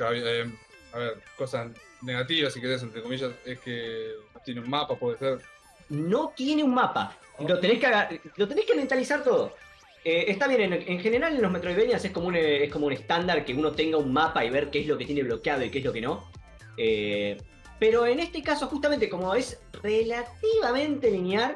[0.00, 0.52] eh,
[0.94, 1.70] a ver, cosas
[2.02, 4.12] negativas, si querés, entre comillas, es que
[4.44, 5.40] tiene un mapa, puede ser.
[5.88, 7.16] no tiene un mapa.
[7.46, 9.56] Lo tenés que, lo tenés que mentalizar todo.
[10.04, 12.92] Eh, está bien, en, en general en los Metroidvanias es como, un, es como un
[12.92, 15.70] estándar que uno tenga un mapa y ver qué es lo que tiene bloqueado y
[15.70, 16.30] qué es lo que no.
[16.76, 17.38] Eh,
[17.80, 21.54] pero en este caso, justamente como es relativamente lineal,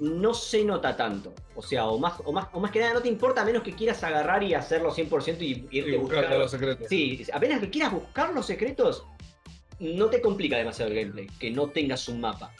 [0.00, 1.34] no se nota tanto.
[1.54, 3.62] O sea, o más, o más, o más que nada no te importa a menos
[3.62, 6.86] que quieras agarrar y hacerlo 100% y irte Y a buscar los secretos.
[6.88, 9.06] Sí, apenas que quieras buscar los secretos,
[9.78, 12.52] no te complica demasiado el gameplay, que no tengas un mapa.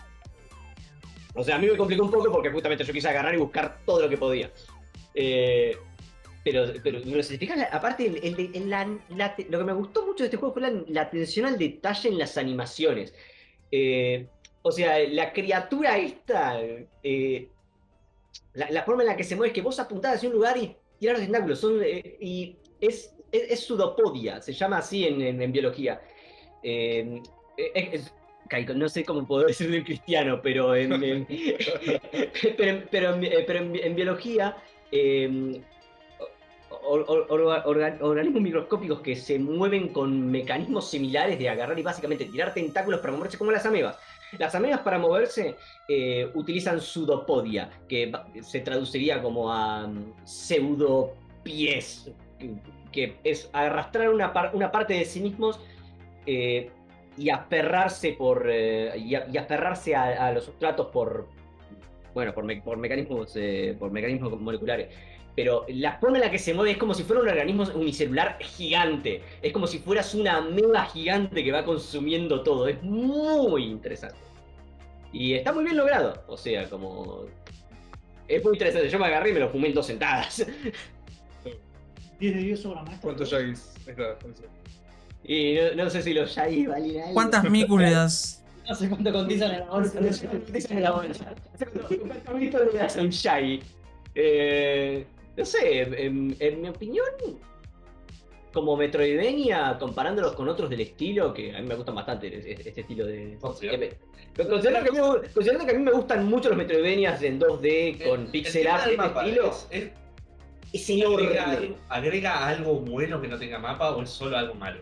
[1.35, 3.81] O sea, a mí me complicó un poco porque justamente yo quise agarrar y buscar
[3.85, 4.51] todo lo que podía.
[5.15, 5.77] Eh,
[6.43, 9.65] pero, pero, pero si te fijas, aparte, el- el de- el- la- la- lo que
[9.65, 13.13] me gustó mucho de este juego fue la, la atención al detalle en las animaciones.
[13.71, 14.27] Eh,
[14.67, 17.49] o sea, la criatura esta, eh,
[18.55, 20.75] la, forma en la que se mueve es que vos apuntás hacia un lugar y
[20.99, 21.61] tiras los tentáculos.
[21.61, 26.01] Son, eh, y es, es, es pseudopodia, se llama así en, biología.
[26.65, 27.23] Eh,
[27.75, 28.13] es-
[28.49, 30.91] Caico, no sé cómo puedo decirlo en cristiano, pero en,
[32.57, 34.57] pero, pero en- eh, biología,
[34.91, 35.63] eh,
[36.71, 41.83] or- or- orga- orga- organismos microscópicos que se mueven con mecanismos similares de agarrar y
[41.83, 43.97] básicamente tirar tentáculos para moverse como las amebas.
[44.39, 45.57] Las amebas para moverse
[45.89, 48.12] eh, utilizan pseudopodia, que
[48.43, 52.11] se traduciría como a mm, pseudopies,
[52.93, 55.61] que, es arrastrar una, par- una parte de sí mismos
[56.27, 56.70] eh,
[57.16, 61.28] y aferrarse por eh, y, a- a, los sustratos por
[62.15, 63.35] bueno por, me- por mecanismos
[63.78, 64.89] por mecanismos moleculares
[65.37, 68.39] pero la forma en la que se mueve es como si fuera un organismo unicelular
[68.41, 74.17] gigante es como si fueras una ameba gigante que va consumiendo todo es muy interesante
[75.13, 77.27] y está muy bien logrado o sea como
[78.27, 80.45] es muy interesante yo me agarré y me lo fumé en dos sentadas
[82.19, 83.01] 10 de 10 obra maestra.
[83.03, 83.75] ¿Cuántos Yagis?
[85.25, 88.43] Y no, no sé si los Yagis valen algo ¿Cuántas le das?
[88.69, 90.01] No sé cuánto cotizan en la bolsa.
[90.01, 91.35] No sé cuánto en la bolsa.
[92.07, 93.63] ¿Cuánto mito le das a un Shaggy?
[94.15, 95.07] Eh,
[95.37, 97.07] no sé, en, en mi opinión,
[98.53, 102.67] como Metroidvania, comparándolos con otros del estilo, que a mí me gustan bastante es- es-
[102.67, 103.37] este estilo de...
[103.41, 103.99] Considero- Eh,
[104.49, 107.39] Considerando que, a mí, me- considerando que a mí me gustan mucho los Metroidvanias en
[107.41, 109.91] 2D con El- el pixel art este mapa, estilo, ¿es- es-
[110.73, 111.57] es agrega, enorme.
[111.67, 114.81] algo, agrega algo bueno que no tenga mapa o es solo algo malo?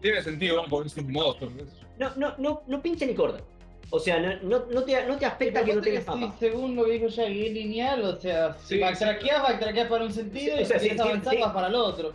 [0.00, 1.06] Tiene sentido, es un
[1.56, 1.64] yo.
[1.98, 3.42] No, no, no, no pincha ni corta.
[3.94, 6.34] O sea, no, no, no te, no te afecta que no tengas mapa.
[6.40, 10.12] según lo que dijo Shaggy, es lineal, o sea, si Sí, backtrackeas, backtrackeas para un
[10.12, 12.14] sentido Sí, o sea, y si quieres avanzar vas para el otro.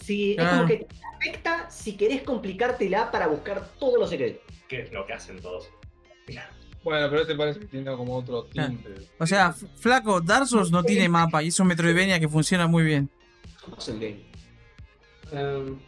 [0.00, 0.56] Sí, es Ah.
[0.56, 0.86] como que te
[1.16, 4.42] afecta si querés complicártela para buscar todos los secretos.
[4.68, 5.68] Que es lo que hacen todos.
[6.82, 8.66] Bueno, pero este parece que tiene como otro Ah.
[8.66, 8.94] tinte.
[9.18, 12.82] O sea, flaco, Dark Souls no tiene mapa y es un Metroidvania que funciona muy
[12.82, 13.08] bien.
[13.64, 14.20] ¿Cómo es el game?
[15.32, 15.78] Em,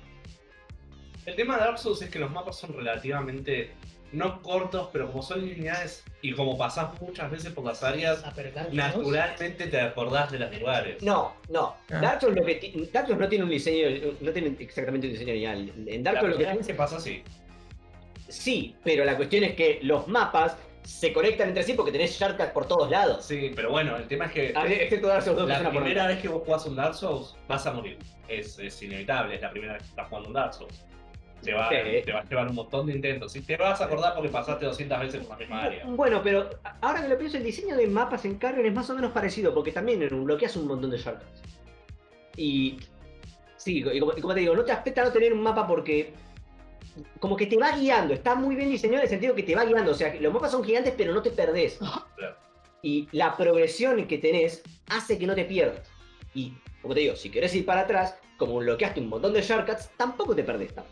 [1.26, 3.72] el tema de Dark Souls es que los mapas son relativamente
[4.12, 8.72] no cortos, pero como son lineales y como pasás muchas veces por las áreas, Apretar
[8.72, 11.02] naturalmente te acordás de los lugares.
[11.02, 11.76] No, no.
[11.90, 12.00] Ah.
[12.00, 15.12] Dark Souls, lo que ti- Dark Souls no tiene un diseño, no tiene exactamente un
[15.12, 15.72] diseño lineal.
[15.86, 17.22] En Dark Souls lo que vez que pasa así.
[18.28, 22.50] sí, pero la cuestión es que los mapas se conectan entre sí porque tenés shortcuts
[22.50, 23.24] por todos lados.
[23.24, 25.62] Sí, pero bueno, el tema es que A ver, Excepto Dark Souls 2 que es
[25.62, 27.98] la primera vez que vos jugás un Dark Souls vas a morir.
[28.28, 30.84] Es, es inevitable, es la primera vez que estás jugando un Dark Souls.
[31.46, 32.02] Te va, Sí.
[32.04, 33.34] te va a llevar un montón de intentos.
[33.36, 35.86] Y te vas a acordar porque pasaste 200 veces por la misma área.
[35.86, 36.50] Bueno, pero
[36.80, 39.54] ahora que lo pienso, el diseño de mapas en Carrion es más o menos parecido,
[39.54, 41.42] porque también bloqueas un montón de shortcuts.
[42.36, 42.78] Y.
[43.56, 46.12] Sí, y como, y como te digo, no te afecta no tener un mapa porque.
[47.20, 49.64] Como que te va guiando, está muy bien diseñado en el sentido que te va
[49.64, 49.92] guiando.
[49.92, 51.78] O sea, los mapas son gigantes, pero no te perdés.
[52.82, 55.80] Y la progresión que tenés hace que no te pierdas.
[56.34, 59.90] Y, como te digo, si querés ir para atrás, como bloqueaste un montón de shortcuts,
[59.96, 60.90] tampoco te perdés tanto.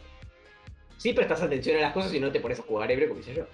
[1.05, 3.35] Sí prestas atención a las cosas y no te pones a jugar ebrio, como hice
[3.35, 3.45] yo.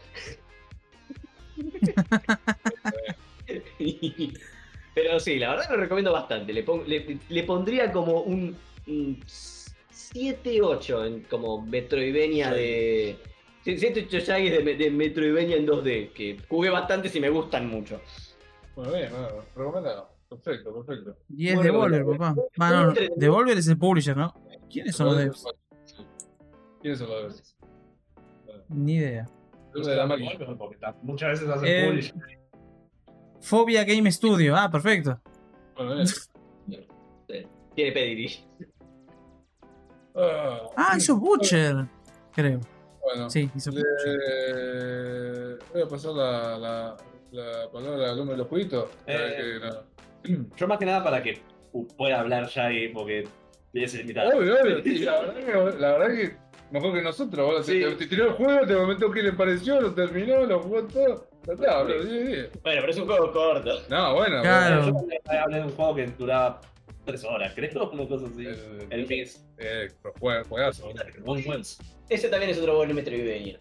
[4.94, 6.52] Pero sí, la verdad lo recomiendo bastante.
[6.52, 8.56] Le, pon- le- le pondría como un,
[9.90, 13.16] 7-8 en como Metroidvania de.
[13.64, 18.00] 7-8 Shaggy de, de Metroidvania en 2D, que jugué bastante y me gustan mucho.
[18.76, 20.08] Bueno, bien, bueno, recomendado.
[20.28, 21.16] Perfecto, perfecto.
[21.36, 22.36] Y es Devolver, papá.
[22.60, 24.32] Ah, no, no, Devolver es el publisher, ¿no?
[24.70, 25.44] ¿Quiénes son los devs?
[26.80, 27.56] ¿Quiénes son los devs?
[28.68, 29.26] Ni idea.
[29.74, 30.30] De la máquina.
[30.58, 32.14] Porque muchas veces hacen Eh, publish.
[33.40, 34.54] Phobia Game Studio.
[34.56, 35.20] Ah, perfecto.
[35.76, 36.02] Bueno,
[37.28, 37.46] eh.
[37.74, 38.44] Tiene pedigree.
[40.14, 41.86] Ah, Ah, hizo Butcher.
[42.32, 42.60] Creo.
[43.02, 43.30] bueno.
[43.30, 43.86] Sí, hizo Butcher.
[44.04, 46.96] Le- Voy a pasar la, la,
[47.30, 48.90] la palabra al hombre de los jueguitos.
[49.06, 49.36] para Eh.
[49.60, 51.40] que no- Yo más que nada para que
[51.72, 53.26] uh, pueda hablar Shaggy, porque
[53.72, 54.36] es el invitado.
[54.36, 56.36] Obvio, obvio, sí, la verdad que, la verdad que
[56.70, 57.62] mejor que nosotros, boludo.
[57.62, 57.80] Sí.
[57.80, 61.26] Te, te tiró el juego, te comentó qué le pareció, lo terminó, lo jugó todo.
[61.46, 62.58] Ya está, boludo, sí, sí.
[62.62, 63.80] Bueno, pero es un juego corto.
[63.88, 64.42] No, bueno.
[64.42, 64.84] Claro.
[64.86, 66.60] Yo hablé de un juego que duraba
[67.04, 68.46] tres horas, creo, una cosa así.
[68.46, 69.44] El, El Fizz.
[69.58, 69.88] eh,
[70.20, 70.90] juega- juegazo.
[72.08, 73.60] Ese también es otro buen Metroidvania.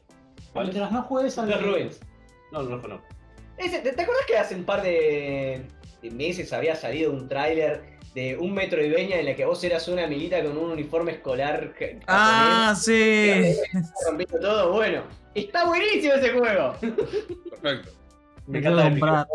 [0.56, 2.00] Mientras no juegues al Los Ruins.
[2.52, 3.02] No, no, no, no.
[3.58, 5.62] Ese, ¿te, te acuerdas que hace un par de,
[6.02, 7.82] de meses había salido un tráiler
[8.14, 11.86] de un Metroidvania en el que vos eras una milita con un uniforme escolar ja-
[12.08, 13.32] Ah, sí.
[13.32, 14.72] japonés, rompiendo todo?
[14.74, 15.04] Bueno,
[15.36, 16.76] está buenísimo ese juego.
[17.62, 17.92] Perfecto.
[18.48, 19.28] Me quiero comprar.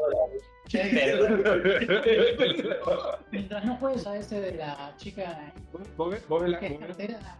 [3.30, 5.52] Mientras no juegues a ese de la chica
[5.96, 7.38] Vos ves- vos la- que es vos ves- cartera,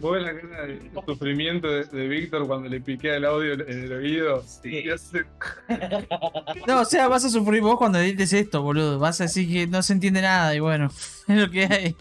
[0.00, 3.92] vos la- cara de sufrimiento de, de Víctor cuando le piquea el audio en el
[3.92, 4.44] oído.
[4.64, 5.24] Y hace-
[6.66, 8.98] No, o sea, vas a sufrir vos cuando edites esto, boludo.
[8.98, 10.86] Vas a decir que no se entiende nada y bueno,
[11.28, 11.96] es lo que hay.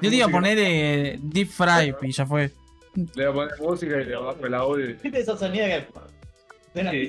[0.00, 2.52] Yo te iba a poner eh, Deep Fry y ya fue.
[3.14, 4.86] Le voy a poner música y le bajo el audio.
[5.02, 5.86] ¿Viste esos sonidos que
[6.72, 6.92] suena?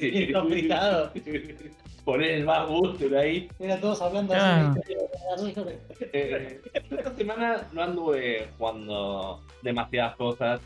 [2.09, 3.47] Poner el más booster ahí.
[3.59, 4.73] era todos hablando Ah.
[5.35, 5.53] así.
[6.11, 10.59] Eh, esta semana no anduve jugando demasiadas cosas.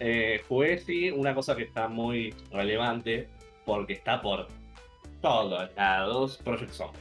[0.00, 3.28] Eh, jugué sí una cosa que está muy relevante
[3.64, 4.48] porque está por
[5.20, 6.98] todos lados Project Zomboid.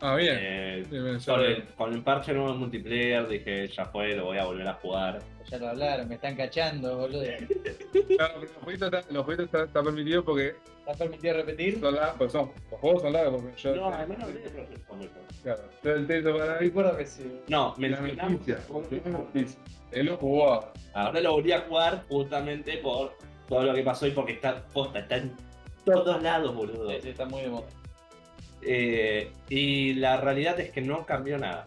[0.00, 0.38] Ah, bien.
[0.40, 4.38] Eh, bien, con, el, con el parche nuevo en multiplayer dije ya fue, lo voy
[4.38, 5.18] a volver a jugar.
[5.50, 7.20] Ya lo hablaron, me están cachando, boludo.
[8.16, 10.54] Claro, pero los jueguitos están- están están permitidos porque
[10.90, 11.80] ¿Está permitido repetir?
[11.80, 12.14] son largos.
[12.18, 13.42] Pues son, los juegos son largos.
[13.42, 15.08] Porque yo, No, además no hablé de Project Zomboid.
[15.42, 16.66] Claro, yo el texto para ahí.
[16.66, 17.40] Recuerdo que sí.
[17.48, 18.58] No, noticia.
[19.04, 19.60] la noticia.
[19.92, 20.72] Él lo jugó.
[20.94, 23.16] Ahora lo volví a jugar justamente por
[23.48, 25.34] todo lo que pasó y porque está posta, está en
[25.84, 26.90] todos lados, boludo.
[26.90, 27.66] Sí, sí, está muy de moda.
[28.62, 31.64] Eh, y la realidad es que no cambió nada.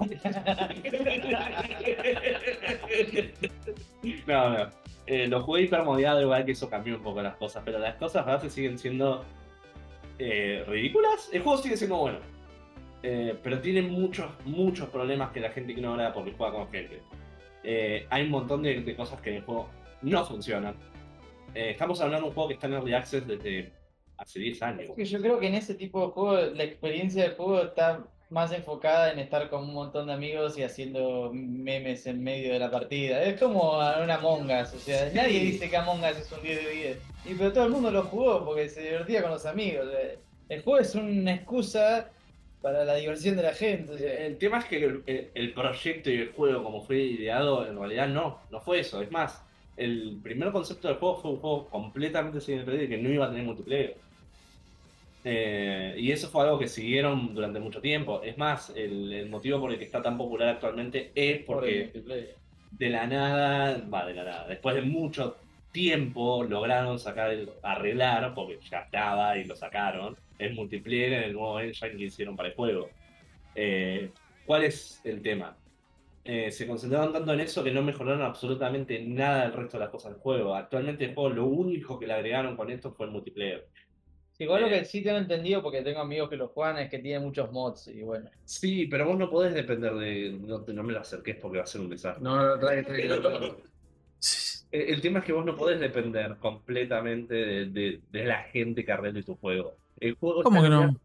[4.26, 4.70] no, no.
[5.06, 8.24] Eh, lo jugué hipermodiado, igual que eso cambió un poco las cosas, pero las cosas
[8.24, 9.24] base siguen siendo
[10.18, 11.28] eh, ridículas.
[11.32, 12.18] El juego sigue siendo bueno.
[13.02, 17.02] Eh, pero tiene muchos, muchos problemas que la gente ignora porque juega con gente.
[17.62, 19.68] Eh, hay un montón de, cosas que en el juego
[20.02, 20.74] no funcionan.
[21.54, 23.72] Estamos hablando de un juego que está en Early Access desde
[24.16, 24.80] hace 10 años.
[24.88, 28.04] Es que yo creo que en ese tipo de juego la experiencia del juego está
[28.34, 32.58] más enfocada en estar con un montón de amigos y haciendo memes en medio de
[32.58, 33.22] la partida.
[33.22, 36.64] Es como una Among Us, o sea, nadie dice que Among Us es un 10
[36.64, 36.98] de 10.
[37.26, 39.86] Y pero todo el mundo lo jugó porque se divertía con los amigos.
[39.94, 40.18] eh.
[40.48, 42.10] El juego es una excusa
[42.60, 43.92] para la diversión de la gente.
[43.92, 44.26] o sea.
[44.26, 45.00] El tema es que
[45.34, 49.00] el, proyecto y el juego como fue ideado, en realidad no, no fue eso.
[49.00, 49.44] Es más,
[49.76, 53.44] el primer concepto del juego fue un juego completamente sin que no iba a tener
[53.44, 53.96] multiplayer.
[55.26, 58.22] Eh, y eso fue algo que siguieron durante mucho tiempo.
[58.22, 61.92] Es más, el, el motivo por el que está tan popular actualmente es porque
[62.70, 68.34] de la nada, va de la nada, después de mucho tiempo lograron sacar, el- arreglar,
[68.34, 72.50] porque ya estaba y lo sacaron, el multiplayer en el nuevo engine que hicieron para
[72.50, 72.96] el juego.
[73.54, 74.14] Eh,
[74.44, 75.58] ¿Cuál es el tema?
[76.24, 79.90] Eh, se concentraron tanto en eso que no mejoraron absolutamente nada del resto de las
[79.92, 80.54] cosas del juego.
[80.54, 83.68] Actualmente el juego lo único que le agregaron con esto fue el multiplayer.
[84.36, 86.98] Sí, igual lo que sí tengo entendido, porque tengo amigos que lo juegan, es que
[86.98, 88.28] tiene muchos mods y bueno.
[88.44, 90.32] Sí, pero vos no podés depender de...
[90.40, 92.22] No, no me lo acerques porque va a ser un desastre.
[92.24, 93.04] No, no, trae, trae.
[93.04, 93.20] El,
[94.94, 98.90] el tema es que vos no podés depender completamente de, de- de la gente que
[98.92, 99.76] arregle tu juego.
[100.00, 100.96] El juego ¿Cómo que no?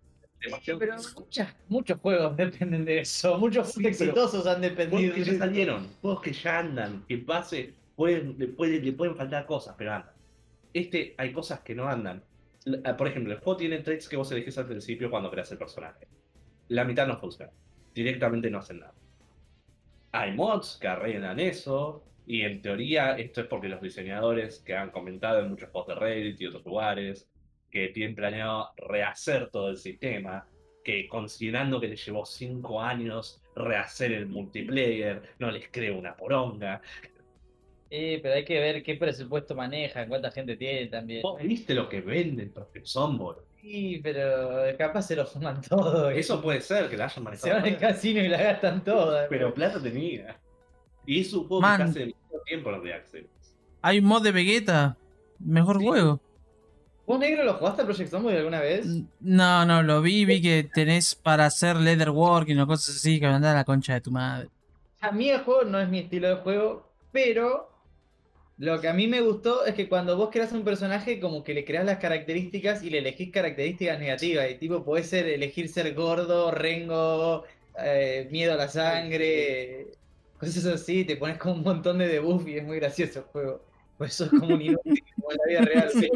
[0.41, 3.37] demasiado- Pero muchas, muchos juegos dependen de eso.
[3.37, 5.13] Muchos Sí, exitosos han dependido.
[5.13, 9.15] Juegos que ya salieron, juegos que ya andan, que pase, pueden, le, puede- le pueden
[9.15, 10.11] faltar cosas, pero andan.
[10.73, 12.23] Este, hay cosas que no andan.
[12.83, 15.57] Ah, Por ejemplo, el juego tiene traits que vos elegís al principio cuando creas el
[15.57, 16.07] personaje.
[16.67, 17.51] La mitad no funciona.
[17.93, 18.93] Directamente no hacen nada.
[20.11, 24.91] Hay mods que arreglan eso, y en teoría esto es porque los diseñadores que han
[24.91, 27.29] comentado en muchos posts de Reddit y otros lugares,
[27.71, 30.47] que tienen planeado rehacer todo el sistema,
[30.83, 36.81] que considerando que les llevó 5 años rehacer el multiplayer, no les creo una poronga.
[37.91, 41.21] Eh, pero hay que ver qué presupuesto manejan, cuánta gente tiene también.
[41.23, 43.37] ¿Vos viste lo que venden Project Zomboid?
[43.61, 46.09] Sí, pero capaz se lo fuman todo.
[46.11, 47.53] Eso puede ser que la hayan Se manejado.
[47.55, 49.27] van al casino y la gastan toda.
[49.27, 50.37] Pero plata tenía.
[51.05, 51.77] Y es un juego Man.
[51.77, 53.25] que hace mucho tiempo en de Access.
[53.81, 54.95] Hay un mod de Vegeta.
[55.39, 55.85] Mejor Sí.
[55.87, 56.19] juego.
[57.07, 58.85] ¿Vos negro lo jugaste a Project Zomboid alguna vez?
[59.19, 63.33] No, no, lo vi, vi que tenés para hacer leatherworking o cosas así, que me
[63.47, 64.47] a la concha de tu madre.
[65.01, 67.68] A mí el juego no es mi estilo de juego, pero
[68.59, 71.53] lo que a mí me gustó es que cuando vos creas un personaje, como que
[71.53, 74.51] le creas las características y le elegís características negativas.
[74.51, 77.45] Y tipo, podés ser, elegir ser gordo, rengo,
[77.81, 79.87] eh, miedo a la sangre,
[80.37, 81.05] cosas así.
[81.05, 83.65] Te pones como un montón de debuff y es muy gracioso el juego.
[83.97, 85.89] Por eso es como un inútil, como en la vida real.
[85.91, 86.09] sí.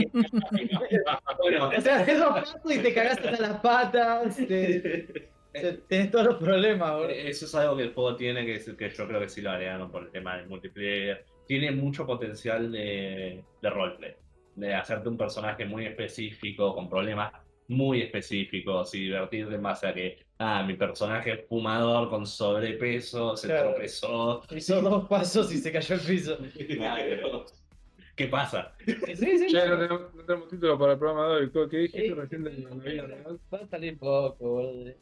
[1.37, 4.35] Bueno, O sea, haces dos pasos y te cagaste hasta las patas.
[4.35, 5.31] te-
[5.87, 7.09] tenés todos los problemas, boludo.
[7.09, 9.41] Eh, Eso es algo que el juego tiene, que, es- que yo creo que sí
[9.41, 11.25] lo agregaron por el tema del multiplayer.
[11.47, 14.15] Tiene mucho potencial de, de roleplay,
[14.55, 17.33] de hacerte un personaje muy específico, con problemas
[17.67, 23.35] muy específicos y divertirte en base a que, ah, mi personaje es fumador con sobrepeso,
[23.37, 23.71] se Claro.
[23.71, 24.41] tropezó.
[24.55, 26.37] Hizo dos pasos y se cayó al piso.
[28.15, 28.75] ¿Qué pasa?
[28.85, 31.51] Sí, sí, Che, no tenemos, no tenemos título para el programa de hoy.
[31.51, 32.13] ¿Qué- ¿Qué dijiste Sí.
[32.13, 33.39] recién de la vida real?
[33.51, 34.93] Va a salir poco, boludo.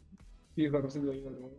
[0.56, 1.52] ¿Qué dijo recién de la vida real?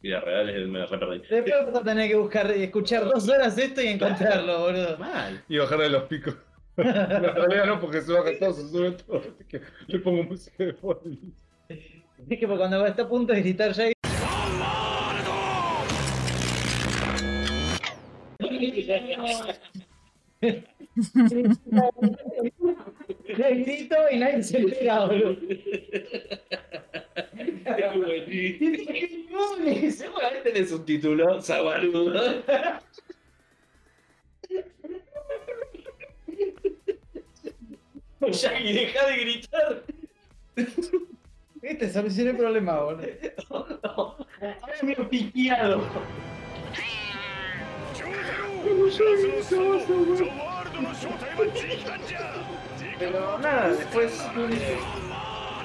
[0.00, 1.22] Vida real es me re perdí.
[1.28, 4.96] Después vas a tener que buscar y escuchar dos horas esto y encontrarlo, boludo.
[4.98, 5.42] Mal.
[5.48, 6.36] Y bajarle los picos.
[6.78, 9.18] No, en realidad no, porque se baja todo, se sube todo.
[9.18, 11.10] Así que le pongo música de fondo.
[11.68, 13.90] Es que cuando está a punto de gritar ya.
[18.38, 18.70] Le
[23.64, 25.36] grito y nadie se entera, boludo.
[29.90, 32.42] Seguramente tenés un título, Sabarudo.
[38.20, 39.82] Shaggy, deja de gritar.
[41.62, 43.06] Viste, solucioné el problema, boludo.
[43.50, 44.16] Ahora
[44.82, 45.82] me he piqueado.
[52.98, 54.12] Pero nada, después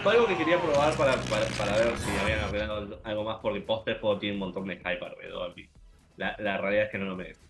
[0.04, 3.62] fue algo que quería probar para, para, para ver si habían agregado algo más, porque
[3.62, 5.70] post el juego tiene un montón de hype alrededor y
[6.18, 7.42] la, la realidad es que no lo merece.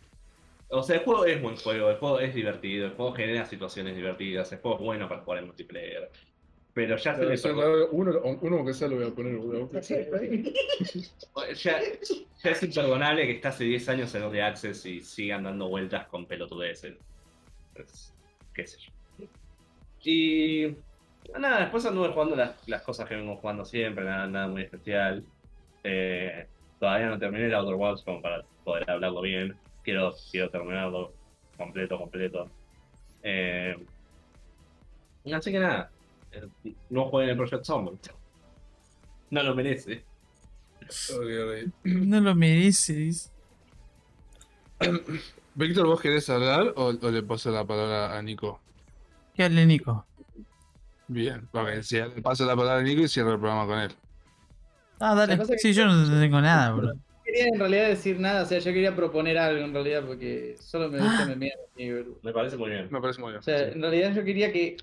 [0.70, 3.96] O sea, el juego es buen juego, el juego es divertido, el juego genera situaciones
[3.96, 6.12] divertidas, el juego es bueno para jugar en multiplayer.
[6.74, 9.70] Pero ya se le Uno, uno que sea lo voy a poner, boludo.
[11.54, 11.80] ya,
[12.44, 16.08] ya es imperdonable que está hace 10 años en Early Access y sigan dando vueltas
[16.08, 16.96] con pelotudeces.
[17.76, 18.14] Pues,
[18.56, 19.28] qué sé yo.
[20.04, 20.76] Y
[21.38, 25.24] nada, después anduve jugando las, las cosas que vengo jugando siempre, nada, nada muy especial.
[25.84, 26.48] Eh,
[26.80, 29.58] todavía no terminé el Outer Worlds como para poder hablarlo bien.
[29.84, 31.14] Quiero, quiero terminarlo
[31.58, 32.50] completo, completo.
[33.22, 33.76] Eh,
[35.34, 35.92] así que nada,
[36.32, 38.00] eh, no jueguen el Project Zomboid.
[39.30, 40.04] No lo merece.
[40.84, 41.74] Ok, ok.
[41.84, 43.32] No lo mereces.
[45.56, 48.60] Víctor, ¿vos querés hablar o, o le paso la palabra a Nico?
[49.34, 50.06] ¿Qué hable Nico?
[51.08, 53.92] Bien, ok, si le paso la palabra a Nico y cierro el programa con él.
[55.00, 55.34] Ah, dale.
[55.34, 56.88] La cosa que- Sí, yo no tengo nada, bro.
[56.94, 60.56] No quería en realidad decir nada, o sea, yo quería proponer algo en realidad porque
[60.60, 62.20] solo me gusta me mierda, boludo.
[62.22, 62.88] Me parece muy bien.
[62.92, 63.40] Me parece muy bien.
[63.40, 64.78] O sea, en realidad yo quería que,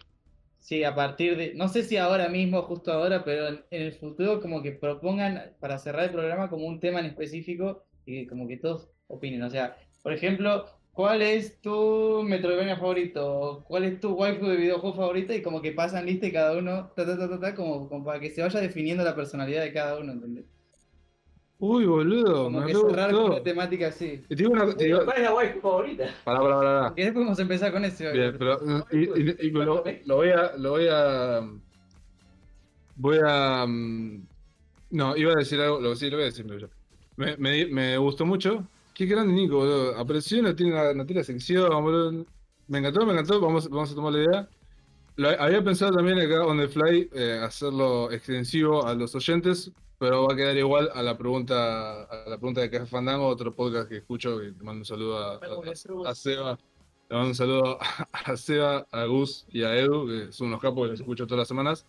[0.58, 3.92] sí, a partir de, no sé si ahora mismo, justo ahora, pero en, en el
[3.92, 8.48] futuro como que propongan para cerrar el programa como un tema en específico y como
[8.48, 9.42] que todos opinen.
[9.42, 10.66] O sea, por ejemplo,
[11.00, 13.64] ¿cuál es tu Metroidvania favorito?
[13.66, 15.34] ¿Cuál es tu waifu de videojuego favorita?
[15.34, 18.04] Y como que pasan lista y cada uno, ta, ta, ta, ta, ta, como, como
[18.04, 20.44] para que se vaya definiendo la personalidad de cada uno, ¿entendés?
[21.58, 24.22] Uy, boludo, Como me que cerrar con una temática así.
[24.28, 26.04] Y te digo una te digo- ¿Cuál es la waifu favorita?
[26.24, 26.94] Pará, pará, pará, pará.
[26.94, 28.04] Que después podemos empezar con eso.
[28.12, 28.58] Bien, pero
[28.92, 31.40] y, y- y lo, lo voy a, lo voy a,
[32.96, 34.26] voy a, mm,
[34.90, 36.68] no, iba a decir algo, lo, sí, lo voy a decir yo.
[37.16, 38.66] Me, me, me gustó mucho.
[39.00, 39.96] Qué grande Nico, boludo.
[39.98, 42.26] Apareció, no tiene, una- no tiene sección, boludo.
[42.68, 43.40] Me encantó, me encantó.
[43.40, 44.48] Vamos, vamos a tomar la idea.
[45.16, 50.26] Lo- había pensado también acá on the fly eh, hacerlo extensivo a los oyentes, pero
[50.26, 53.88] va a quedar igual a la pregunta, a la pregunta de Café Fandango, otro podcast
[53.88, 55.70] que escucho, que te mando un saludo a, a-
[56.06, 56.58] a Seba.
[57.08, 57.78] Le mando un saludo
[58.12, 61.38] a Seba, a Gus y a Edu, que son unos capos que los escucho todas
[61.38, 61.86] las semanas.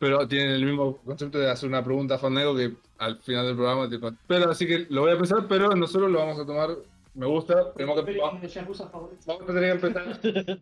[0.00, 3.54] Pero tienen el mismo concepto de hacer una pregunta a Fandango que al final del
[3.54, 3.88] programa.
[3.88, 6.70] tipo, pero así que lo voy a pensar, pero nosotros lo vamos a tomar.
[7.14, 7.72] Me gusta.
[7.74, 10.20] Tenemos que, vamos a tener que empezar.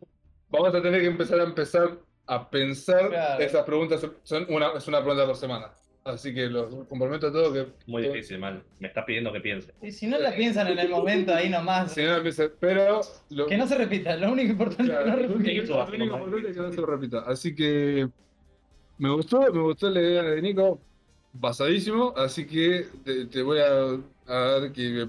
[0.51, 3.44] Vamos a tener que empezar a empezar a pensar Claro.
[3.44, 4.06] esas preguntas.
[4.23, 5.66] Son una, es una pregunta por semana.
[6.05, 7.66] Así que los comprometo a todos que.
[7.86, 8.62] Muy difícil, mal.
[8.78, 9.74] Me estás pidiendo que piense.
[9.82, 11.93] Y si no la piensan en el momento, ahí nomás.
[11.93, 13.02] Si no, empiece- pero.
[13.28, 15.28] lo- Que no se repita, lo único importante es que no repita.
[15.28, 17.19] lo único importante es que no se repita.
[17.27, 18.09] Así que
[18.98, 20.80] me gustó, me gustó la idea de Nico,
[21.32, 23.98] basadísimo, así que te, te voy a,
[24.32, 25.08] a dar que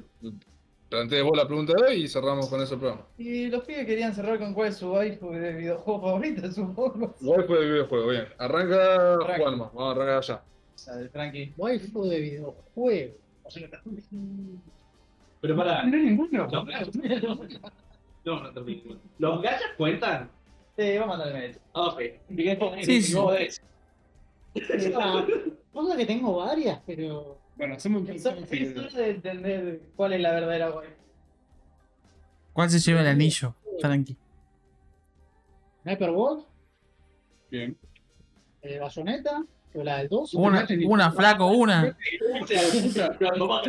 [0.89, 3.05] plantees vos la pregunta de hoy y cerramos con ese programa.
[3.17, 7.15] Y los pibes querían cerrar con cuál es su waifu de videojuego favorito, supongo.
[7.19, 8.25] Fue el videojuego, bien.
[8.37, 9.37] Arranca Arranca.
[9.37, 10.43] Juanma, vamos a arrancar allá.
[10.75, 11.53] Sea, de Frankie.
[11.57, 13.13] Waifu de videojuego.
[15.41, 15.83] Pero para.
[15.83, 16.47] No hay ninguno.
[16.51, 16.89] Los gachas.
[18.25, 18.95] No, no termino.
[19.17, 20.29] ¿Los gachas cuentan?
[20.77, 21.59] Sí, vamos a mandarme eso.
[21.73, 22.01] Ah, Ok.
[22.81, 23.15] Sí, sí.
[25.73, 27.39] Cosa que tengo varias, pero.
[27.55, 30.93] Bueno, hacemos un Es hora de entender cuál es la verdadera waifu.
[32.53, 33.55] ¿Cuál se lleva el anillo?
[33.79, 34.15] Tranqui.
[35.83, 36.43] Sniper Wolf,
[37.49, 37.77] Bien.
[38.61, 39.43] eh, Bayonetta,
[39.73, 40.33] o la del 2.
[40.33, 41.95] Una, una flaco, una.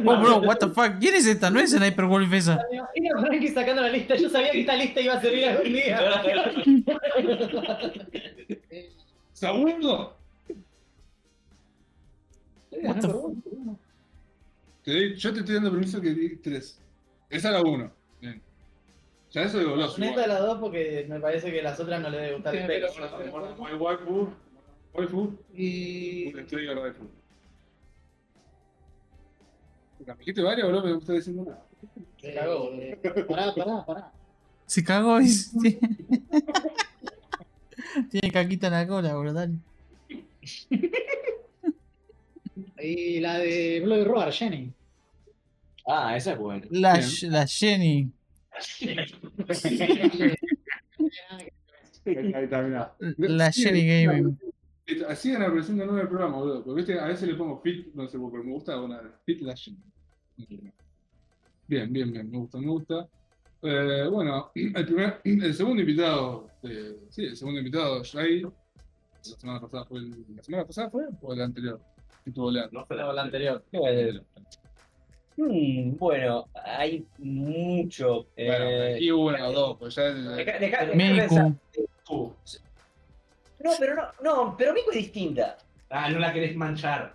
[0.05, 0.99] Oh, bro, what the fuck.
[0.99, 1.51] ¿Quién es esta?
[1.51, 2.61] No es Sniper Wolf esa.
[2.95, 4.17] Era Frankie sacando la lista.
[4.17, 5.99] Yo sabía que esta lista iba a servir algún día.
[8.71, 8.91] Eh,
[9.33, 10.17] ¿Segundo?
[12.71, 12.81] Te
[14.93, 16.81] doy- yo te estoy dando permiso que di tres.
[17.29, 17.93] Esa era uno.
[18.21, 18.41] Bien.
[19.31, 20.01] Ya eso de goloso.
[20.01, 22.67] Neta de las dos porque me parece que las otras no le debe gustar el
[22.67, 22.89] pelo.
[23.67, 24.29] Hay waifu.
[24.95, 25.39] Waifu.
[25.55, 26.37] Y.
[26.39, 27.05] Estoy de waifu.
[30.07, 31.63] ¿Me dijiste varias o no me gusta diciendo nada?
[32.21, 33.27] Se cagó, boludo.
[33.29, 34.13] Pará, pará, pará.
[34.67, 35.29] Se cagó y
[38.11, 38.31] tiene...
[38.33, 39.33] caquita en la cola, bro.
[39.33, 39.55] Dale.
[42.83, 44.73] Y la de Bloody Roar, Jenny.
[45.87, 46.67] Ah, esa es buena.
[46.71, 48.11] La, la Jenny.
[53.19, 54.39] La Jenny Gaming.
[55.09, 56.65] Así van apareciendo nueve programas, boludo.
[56.65, 59.01] Porque viste, a veces le pongo fit, no sé por qué, pero me gusta una
[59.25, 59.79] fit la Jenny.
[61.67, 63.09] Bien, bien, bien, me gusta, me gusta.
[63.63, 68.43] Eh, bueno, el primer, el segundo invitado, eh, sí, el segundo invitado, Jay.
[68.43, 71.05] La semana pasada fue el, ¿La semana pasada fue?
[71.21, 71.79] ¿O la anterior?
[72.31, 72.81] Que estuvo Leandro.
[72.81, 73.65] No fue No, la anterior.
[75.37, 78.27] Hmm, bueno, hay mucho.
[78.37, 81.49] Bueno, eh, aquí una o dos, pues ya el- deja- deja- deja.
[83.63, 85.57] No, pero no, no, pero Miku es distinta.
[85.91, 87.15] Ah, no la querés manchar.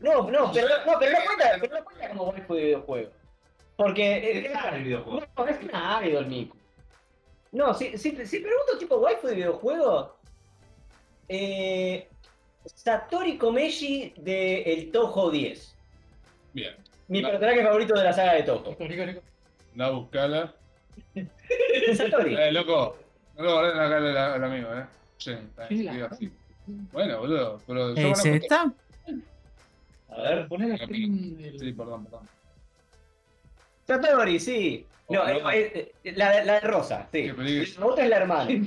[0.00, 3.10] No, no, pero no, pero no cuenta, pero no cuenta como waifu de videojuego.
[3.76, 5.26] Porque eh, Es el videojuego.
[5.36, 6.56] no, es una idol Miku.
[7.52, 10.16] No, si, si, si pregunto tipo waifu de videojuego,
[11.28, 12.08] eh,
[12.66, 15.74] Satoshi Komeshi de el Toho 10.
[16.52, 16.74] Bien,
[17.08, 17.28] Mi No.
[17.30, 18.70] personaje favorito de la saga de Toho.
[18.70, 19.20] Rico, rico, rico.
[19.76, 20.54] la buscala.
[21.96, 22.34] Satoshi.
[22.34, 22.96] Eh, loco,
[23.36, 23.96] no lo guardé en la cara
[24.34, 24.84] al- al amigo, eh.
[25.18, 26.30] Sí, está la- digo así.
[26.92, 28.72] Bueno, boludo, pero yo ¿Es a esta?
[30.08, 30.48] A ver.
[30.48, 31.58] Poné la La screen del.
[31.58, 32.28] Sí, perdón, perdón.
[33.86, 34.86] Satori, sí.
[35.10, 35.50] No, Oh, no.
[35.50, 37.30] eh, eh, la, la de rosa, sí.
[37.78, 38.50] La otra es la hermana.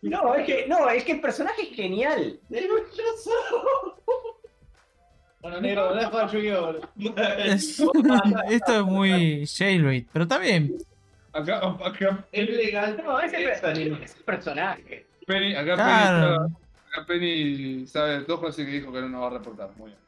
[0.00, 2.38] No, es que, no, es que el personaje es genial.
[5.40, 6.62] Bueno, negro, volvés a jugar Yu-Gi-Oh!
[6.94, 7.22] boludo.
[7.44, 7.80] Es-
[8.50, 10.76] Esto es muy jailbait, pero está bien.
[11.32, 13.00] Acá, acá, Es legal.
[13.04, 13.62] No, es el, Es
[14.16, 15.06] el personaje.
[15.26, 16.36] Penny, acá Claro.
[16.46, 16.56] Penny,
[16.92, 19.70] acá Penny sabe de todo, así que dijo que no nos va a reportar.
[19.76, 19.98] Muy bien.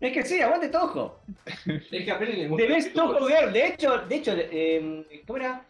[0.00, 1.20] Es que sí, aguante Toho.
[1.66, 2.62] Es que a Penny le gusta.
[2.62, 3.52] De Best Toho Girl.
[3.52, 5.64] De hecho, de hecho, eh, ¿cómo era?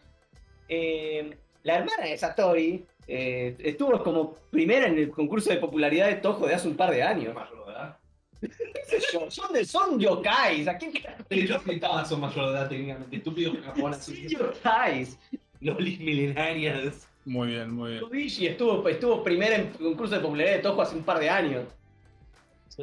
[0.67, 6.15] Eh, la hermana de Satori eh, estuvo como primera en el concurso de popularidad de
[6.15, 7.33] Toho de hace un par de años.
[7.33, 7.97] mayor de edad.
[8.41, 9.31] ¿Qué sé yo?
[9.31, 10.67] Son, de, son yokais.
[10.67, 13.15] ¿A quién sí todas son mayor de edad técnicamente.
[13.15, 14.05] Estúpidos japoneses.
[14.05, 15.17] Son yokais.
[15.61, 17.07] Lolis milenarias.
[17.25, 18.01] Muy bien, muy bien.
[18.01, 21.29] Kobishi estuvo, estuvo primera en el concurso de popularidad de Toho hace un par de
[21.29, 21.65] años.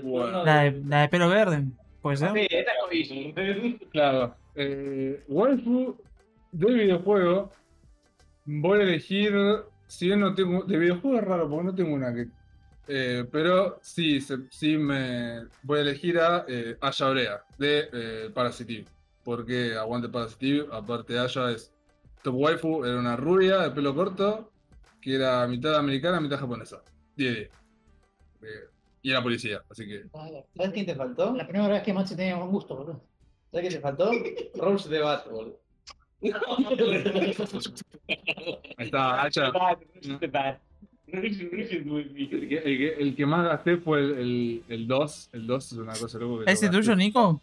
[0.02, 0.44] Bueno.
[0.44, 1.64] La de, la de pelo verde.
[2.02, 2.32] ¿Puede ser?
[2.32, 3.74] Sí, esta es.
[3.90, 4.36] Claro.
[4.54, 5.96] Eh, waifu
[6.52, 7.52] del videojuego.
[8.44, 9.34] Voy a elegir.
[9.86, 10.64] Si bien no tengo.
[10.64, 12.26] De videojuego es raro porque no tengo una que.
[12.88, 15.44] eh, pero sí, se- sí me.
[15.62, 18.86] Voy a elegir a eh, Aya Orea de eh, Parasitive.
[19.24, 20.66] Porque aguante Parasitive.
[20.72, 21.72] Aparte, Aya es
[22.22, 22.84] top waifu.
[22.84, 24.50] Era una rubia de pelo corto.
[25.00, 26.82] Que era mitad americana, mitad japonesa.
[27.16, 27.48] 10
[28.40, 28.52] 10.
[29.04, 30.04] Y era policía, así que.
[30.56, 31.34] ¿Sabes quién te faltó?
[31.36, 33.02] La primera vez que Maxi tenía buen gusto, boludo.
[33.52, 34.10] ¿Sabes quién te faltó?
[34.56, 35.60] Rose de Bat, boludo.
[38.08, 39.52] Ahí está, Aya.
[41.06, 41.38] El
[42.48, 45.28] que, el que- el que más gasté fue el, el, 2.
[45.34, 46.42] El 2 es una cosa loco.
[46.44, 47.40] que ¿Ese tuyo, Nico?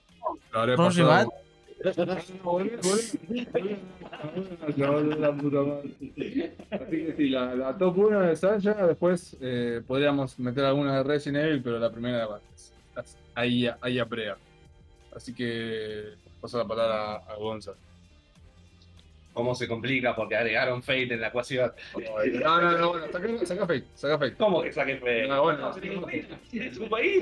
[0.52, 1.32] Lo habré pasado.
[7.56, 11.92] La top 1 de Sasha, después eh, podríamos meter alguna de Resident Evil, pero la
[11.92, 12.74] primera es-
[13.36, 14.38] ahí, ahí a Prea.
[15.16, 17.74] Así que paso la palabra a, a Gonza.
[19.34, 21.72] Cómo se complica porque agregaron Fate en la ecuación.
[22.42, 24.36] No, no, no, bueno, saca, saca Fate, saca Fate.
[24.36, 25.28] ¿Cómo que saque Fate?
[25.28, 25.72] No, bueno.
[26.52, 27.22] Es un país.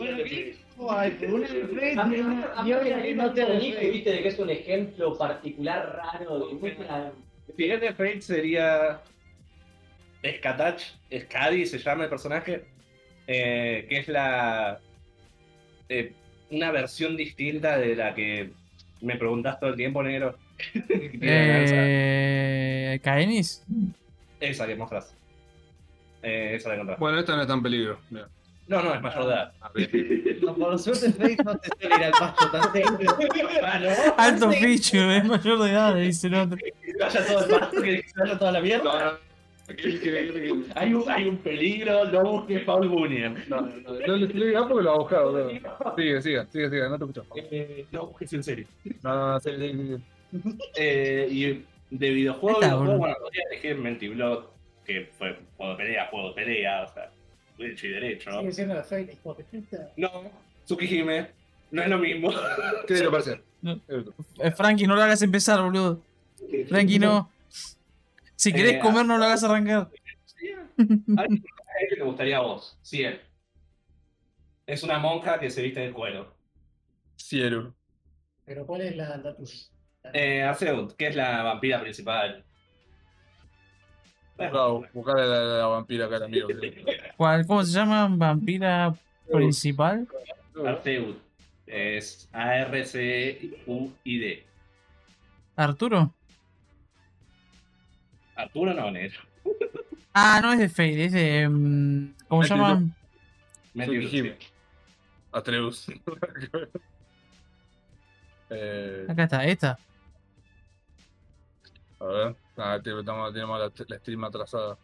[3.15, 3.45] No te
[3.91, 6.49] viste de que es un ejemplo particular raro
[7.57, 9.02] de Fate sería.
[10.22, 10.81] Skatach,
[11.18, 12.65] Skadi se llama el personaje.
[13.27, 14.80] eh, que es la.
[15.88, 16.14] eh,
[16.52, 18.49] una versión distinta de la que
[19.02, 20.36] me preguntas todo el tiempo, negro.
[21.22, 23.64] Eh, ¿Kaenis?
[24.40, 25.14] Esa que mostras.
[26.23, 26.99] Eh, esa la encontrás.
[26.99, 27.99] Bueno, esta no está en peligro.
[28.10, 28.27] Mira.
[28.68, 29.53] No, no, es mayor de edad.
[29.61, 29.72] Ah.
[30.41, 33.15] No, por suerte Fate no te suele ir al pasto tan seguido.
[33.64, 34.14] Ah.
[34.18, 36.57] Alto bicho, es mayor de edad, dice el otro.
[36.57, 39.19] Que vaya todo el pasto, que vaya toda la mierda.
[40.76, 43.44] Hay un, hay un peligro, no busques Paul Bunyan.
[43.48, 45.49] No, no, no, no le porque lo ha buscado.
[45.95, 47.26] Sigue, sigue, sigue, sigue, no te escucho.
[47.36, 48.68] Eh, no busques en serio.
[49.03, 50.02] No, no, no.
[50.77, 51.65] Eh, y
[51.95, 52.97] de videojuego, Está, videojuego, boludo.
[52.99, 54.53] bueno, podría elegir Mentiblot,
[54.85, 57.11] que fue juego de pelea, juego de pelea, o sea,
[57.57, 58.31] derecho y derecho.
[58.39, 58.84] Sigue siendo
[59.23, 59.43] puta.
[59.97, 60.10] No,
[60.65, 61.27] Tsukihime,
[61.72, 62.31] no es lo mismo.
[62.88, 63.41] ¿Qué te parece?
[63.61, 63.80] No.
[63.88, 66.01] Eh, Frankie, no lo hagas empezar, boludo.
[66.68, 67.31] Frankie, no.
[68.35, 69.89] Si querés Eh, comer, no lo hagas arrancar.
[70.77, 71.41] Personaje
[71.89, 73.19] que te gustaría a vos, Ciel.
[74.65, 76.34] Es una monja que se viste de cuero.
[77.18, 77.73] Cielo.
[78.45, 79.56] Pero ¿cuál es la, la tuya?
[80.14, 82.44] Eh, Arceut, que es la vampira principal.
[84.94, 86.48] Buscale la, la vampira acá, amigo.
[87.18, 88.07] ¿Cuál, ¿Cómo se llama?
[88.10, 88.94] ¿Vampira
[89.31, 90.07] principal?
[90.65, 91.18] Arceut.
[91.68, 92.86] Es A-R-C-U-I-D.
[95.56, 96.14] ¿Arturo?
[98.36, 99.19] Arturo no, negro.
[100.14, 101.48] Ah, no es de Fade, es de.
[101.48, 102.81] mm, ¿Cómo se llama?
[103.77, 104.38] Tsukihime.
[105.31, 105.88] Atreus.
[108.49, 109.77] eh, Acá está, esta.
[111.99, 112.35] A ver.
[112.57, 114.77] Ah, tenemos la, la stream atrasada.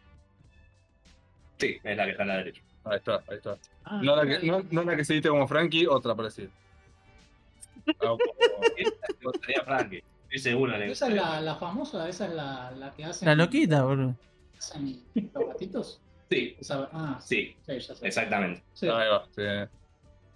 [1.58, 2.62] Sí, es la que está a la derecha.
[2.84, 3.56] Ahí está, ahí está.
[3.84, 6.48] Ah, No la que, no, no la que se viste como Frankie, otra parecida.
[7.88, 7.92] Ah,
[9.20, 9.32] como-
[9.64, 10.02] Frankie.
[10.24, 10.74] Estoy seguro.
[10.76, 13.26] Esa es la, la famosa, esa es la, la que hacen.
[13.28, 14.14] La loquita, boludo.
[14.58, 16.00] hacen los gatitos.
[16.28, 18.06] Sí, Esa- ah, sí, sí, ya sé.
[18.06, 18.62] exactamente.
[18.74, 18.88] Sí.
[18.88, 19.42] Ahí va, sí.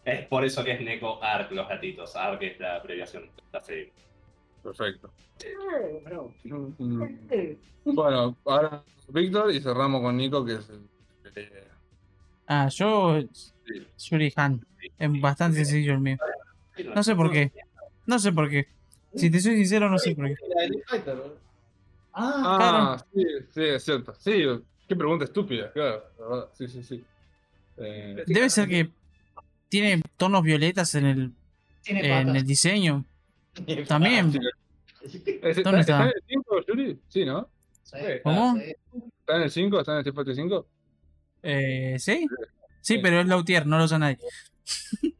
[0.04, 2.14] Es por eso que es Neko Arc, los gatitos.
[2.16, 3.92] Arc es la abreviación de la serie.
[4.62, 5.10] Perfecto.
[7.84, 10.80] Bueno, ahora Víctor y cerramos con Nico, que es el.
[11.34, 11.50] el-
[12.46, 13.20] Ah, yo.
[13.66, 13.86] Sí.
[14.10, 14.64] Yuri Han.
[14.98, 16.16] Es bastante sencillo el mío.
[16.94, 17.52] No sé por qué.
[18.06, 18.66] No sé por qué.
[19.14, 20.34] Si te soy sincero, no sé por qué.
[22.12, 24.14] Ah, Ah, sí, sí, es cierto.
[24.18, 24.42] Sí,
[24.88, 26.02] qué pregunta estúpida, claro.
[26.18, 27.04] la verdad, Sí, sí, sí.
[27.76, 28.90] Eh, Debe ser que
[29.68, 31.32] tiene tonos violetas en el,
[31.86, 33.04] en el diseño.
[33.88, 34.32] También.
[35.02, 36.02] ¿es- ¿Dónde ¿está, está?
[36.04, 37.00] en el 5, Yuri?
[37.08, 37.48] Sí, ¿no?
[37.82, 37.96] Sí.
[38.22, 38.56] ¿Cómo?
[38.58, 39.80] ¿Está en el 5?
[39.80, 40.66] ¿Está en el Street Fighter 5?
[41.42, 42.26] Eh, ¿Sí?
[42.80, 44.18] Sí, pero es Lautier, no lo usa nadie.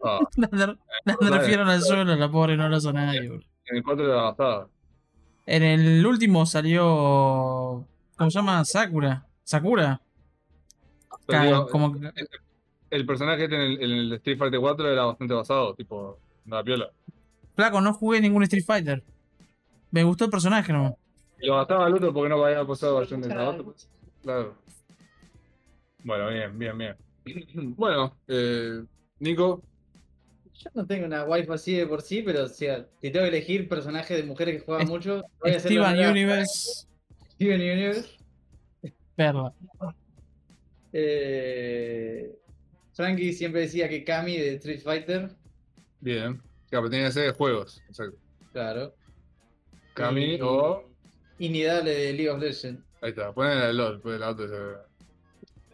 [0.05, 0.67] Ah, La, la-
[1.05, 1.39] la Vale.
[1.39, 3.45] refiero al suelo, la pobre no lo usa nadie, boludo.
[3.67, 4.69] en el 4 de la bastada.
[5.47, 7.85] En el último salió.
[8.17, 8.65] ¿Cómo se llama?
[8.65, 9.27] Sakura.
[9.43, 10.01] Sakura.
[11.29, 11.97] Digo, como
[12.91, 16.63] el personaje este en el, en el Street Fighter 4 era bastante basado, tipo, una
[16.63, 16.91] piola.
[17.55, 19.03] Flaco, no jugué ningún Street Fighter.
[19.91, 20.97] Me gustó el personaje, ¿no?
[21.39, 23.29] Lo basaba al otro porque no había pasado a John de.
[24.23, 24.55] Claro.
[26.05, 26.97] Bueno, bien, bien, bien.
[27.77, 28.83] Bueno, eh,
[29.19, 29.63] Nico,
[30.55, 33.29] Yo no tengo una wife así de por sí, pero o sea, si tengo que
[33.29, 36.87] elegir personajes de mujeres que juegan Es- mucho, voy a hacer Steven Universe.
[37.35, 38.09] Steven Universe.
[39.17, 39.53] Perla.
[40.93, 42.35] Eh,
[42.93, 45.31] Frankie siempre decía que Kami de Street Fighter.
[46.01, 46.41] bien.
[46.71, 47.83] Claro, pero tiene que ser de juegos.
[47.89, 48.17] Exacto.
[48.53, 48.95] Claro.
[49.95, 50.85] Kami Y- o.
[51.39, 52.83] Inidable de League of Legends.
[53.03, 54.47] Ahí está, ponele el LOL, pues la otra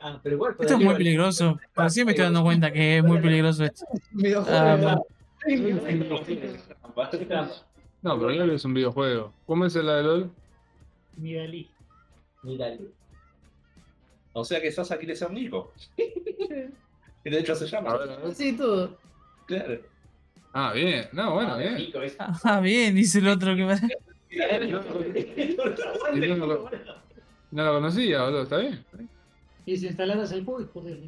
[0.01, 1.59] Ah, pero igual Esto es muy peligroso.
[1.75, 3.85] Recién me estoy dando cuenta que es muy peligroso esto.
[4.13, 4.59] Videojuego.
[4.59, 5.03] Ah,
[8.03, 9.33] No, pero LOL es un videojuego.
[9.47, 10.31] ¿Cómo es la de LOL?
[11.17, 11.69] Nidalí.
[12.43, 12.69] Mira,
[14.33, 14.71] O sea que
[15.07, 15.73] le sea un Nico.
[15.97, 17.91] Que de hecho se llama.
[17.91, 18.35] A ver, a ver.
[18.35, 18.97] Sí, todo.
[19.47, 19.81] Claro.
[20.59, 21.07] Ah, bien.
[21.13, 21.75] No, bueno, bien.
[21.75, 23.75] Nico, es- Ah, bien, dice el otro que me.
[26.15, 26.71] Y no, lo,
[27.51, 28.43] no lo conocía, boludo.
[28.45, 28.85] ¿Está bien?
[29.67, 30.99] Y si instalaras el juego, joder.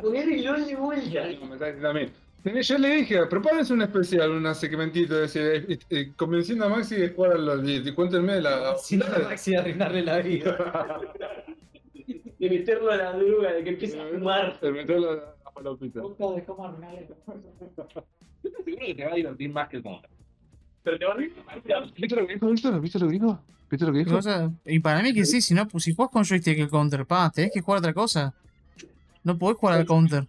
[0.00, 1.24] Poner el LOL de vuelta.
[1.24, 6.94] A Yo le dije, prepárense un especial, un segmentito de ese, eh, convenciendo a Maxi
[6.96, 7.68] de jugar a LOL.
[7.68, 8.58] Y, y cuéntenme la.
[8.60, 11.00] la- Si no, Maxi de arruinarle la vida.
[12.38, 14.58] De meterlo a la droga, de que empiece a fumar.
[14.60, 16.00] de meterlo a la, la palopita.
[16.00, 17.08] Puta de cómo arruinarle.
[18.42, 20.10] Yo estoy seguro que te va a divertir más que el Contra.
[20.82, 21.18] Pero te van
[21.96, 22.80] ¿Viste lo que dijo Víctor?
[22.80, 23.38] ¿Viste lo que dijo?
[23.70, 24.52] ¿Viste lo que ¿Qué dijo?
[24.64, 27.30] Y para mí que sí, si no, pues si jugás con joystick el counter, pa,
[27.30, 28.32] tenés que jugar otra cosa.
[29.24, 30.26] No podés jugar al counter.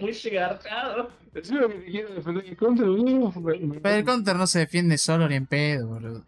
[0.00, 1.10] Muy llegartado.
[1.32, 3.32] Decime que te quiero defender el counter, boludo.
[3.40, 6.22] Me- me- Pero el counter no se defiende solo ni en pedo, boludo.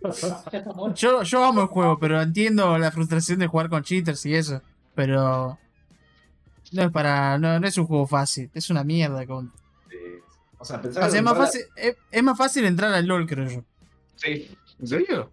[0.94, 4.62] Yo, yo amo el juego, pero entiendo la frustración de jugar con cheaters y eso.
[4.98, 5.56] Pero.
[6.72, 7.38] No es para.
[7.38, 8.50] No, no es un juego fácil.
[8.52, 9.24] Es una mierda.
[9.26, 9.52] Con...
[10.58, 13.24] O sea, pensar O sea, es más, fácil, es, es más fácil entrar al LOL,
[13.28, 13.62] creo yo.
[14.16, 14.50] Sí.
[14.80, 15.30] ¿En serio?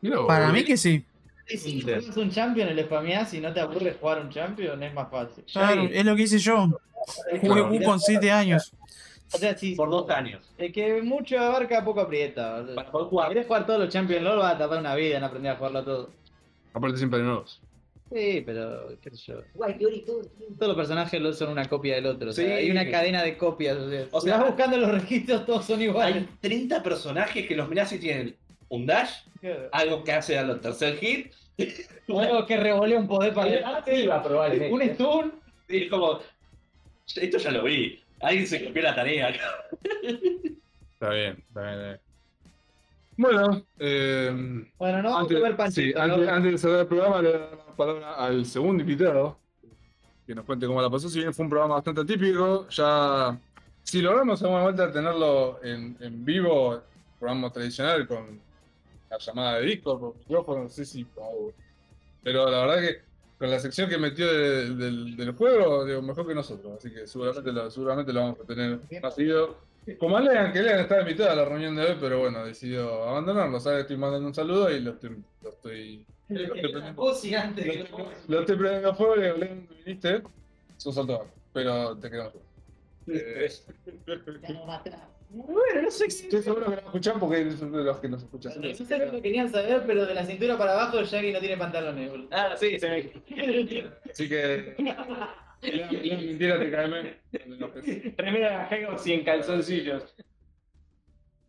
[0.00, 1.04] Mira, Para mí que sí.
[1.44, 5.10] Si juegas un champion, el spameás y no te aburre jugar un champion, es más
[5.10, 5.42] fácil.
[5.52, 6.68] Claro, es lo que hice yo.
[7.40, 7.62] Jugué.
[7.62, 8.72] U con 7 años.
[9.32, 10.48] O sea, si Por dos años.
[10.56, 12.64] el que mucho abarca, poco aprieta.
[12.76, 13.28] Para poder Si jugar.
[13.30, 15.82] querés jugar todos los Champions LOL, vas a tardar una vida en aprender a jugarlo
[15.82, 16.10] todo.
[16.72, 17.60] Aparte siempre nuevos.
[18.12, 19.42] Sí, pero qué sé yo.
[20.56, 22.30] Todos los personajes son una copia del otro.
[22.30, 22.50] O sea, Sí.
[22.52, 23.76] hay una cadena de copias.
[23.76, 26.16] O sea, O si sea, vas buscando los registros, todos son iguales.
[26.16, 28.36] Hay 30 personajes que los mirás y tienen
[28.68, 29.10] un dash,
[29.72, 31.32] algo que hace al tercer hit,
[32.08, 34.72] Algo que revolea un poder para Activa, probablemente.
[34.72, 35.32] Un stun.
[35.68, 36.20] y es como.
[37.16, 38.00] Esto ya lo vi.
[38.20, 39.30] Alguien se copió la tarea.
[39.30, 39.40] Está
[40.02, 40.54] bien,
[40.94, 41.36] está bien.
[41.48, 42.00] está bien.
[43.18, 46.00] Bueno, eh, Bueno, no antes, comer sí, panchito.
[46.00, 46.32] antes, ¿no?
[46.32, 49.36] antes de cerrar el programa, le dar la palabra al segundo invitado.
[50.24, 51.08] Que nos cuente cómo la pasó.
[51.08, 53.36] Si bien fue un programa bastante típico, ya.
[53.82, 56.80] Si logramos alguna vuelta tenerlo en, en vivo,
[57.18, 58.38] programa tradicional con
[59.10, 61.04] la llamada de Discord, por micrófono, no sé si.
[61.16, 61.50] oh,
[62.22, 63.00] Pero la verdad que
[63.38, 66.74] con la sección que metió de- del, del juego, digo, mejor que nosotros.
[66.78, 69.56] Así que seguramente lo, seguramente lo vamos a tener más seguido.
[69.96, 73.58] Como Lean, que Lean estaba invitado a la reunión de hoy, pero bueno, decidió abandonarlo.
[73.60, 73.82] ¿sabes?
[73.82, 75.16] Estoy mandando un saludo y lo estoy.
[75.42, 77.64] Lo estoy, lo estoy prendiendo- Vos gigante.
[77.64, 80.22] lo estoy- lo estoy prendiendo fuego y le digo, Lean, viniste.
[80.76, 82.34] Sos salto pero te quedamos.
[83.06, 83.48] Eh,
[85.30, 86.06] Bueno, no sé.
[86.06, 88.52] estoy seguro que lo escuchan porque es uno de los que nos escuchan.
[88.62, 91.58] No sé lo que querían saber, pero de la cintura para abajo Shaggy no tiene
[91.58, 92.28] pantalones, boludo.
[92.32, 93.12] Ah, sí, se ve.
[94.10, 94.74] Así que.
[95.62, 97.14] Lean, Lean, mentira, te caeme.
[98.16, 100.14] Remera de y en calzoncillos.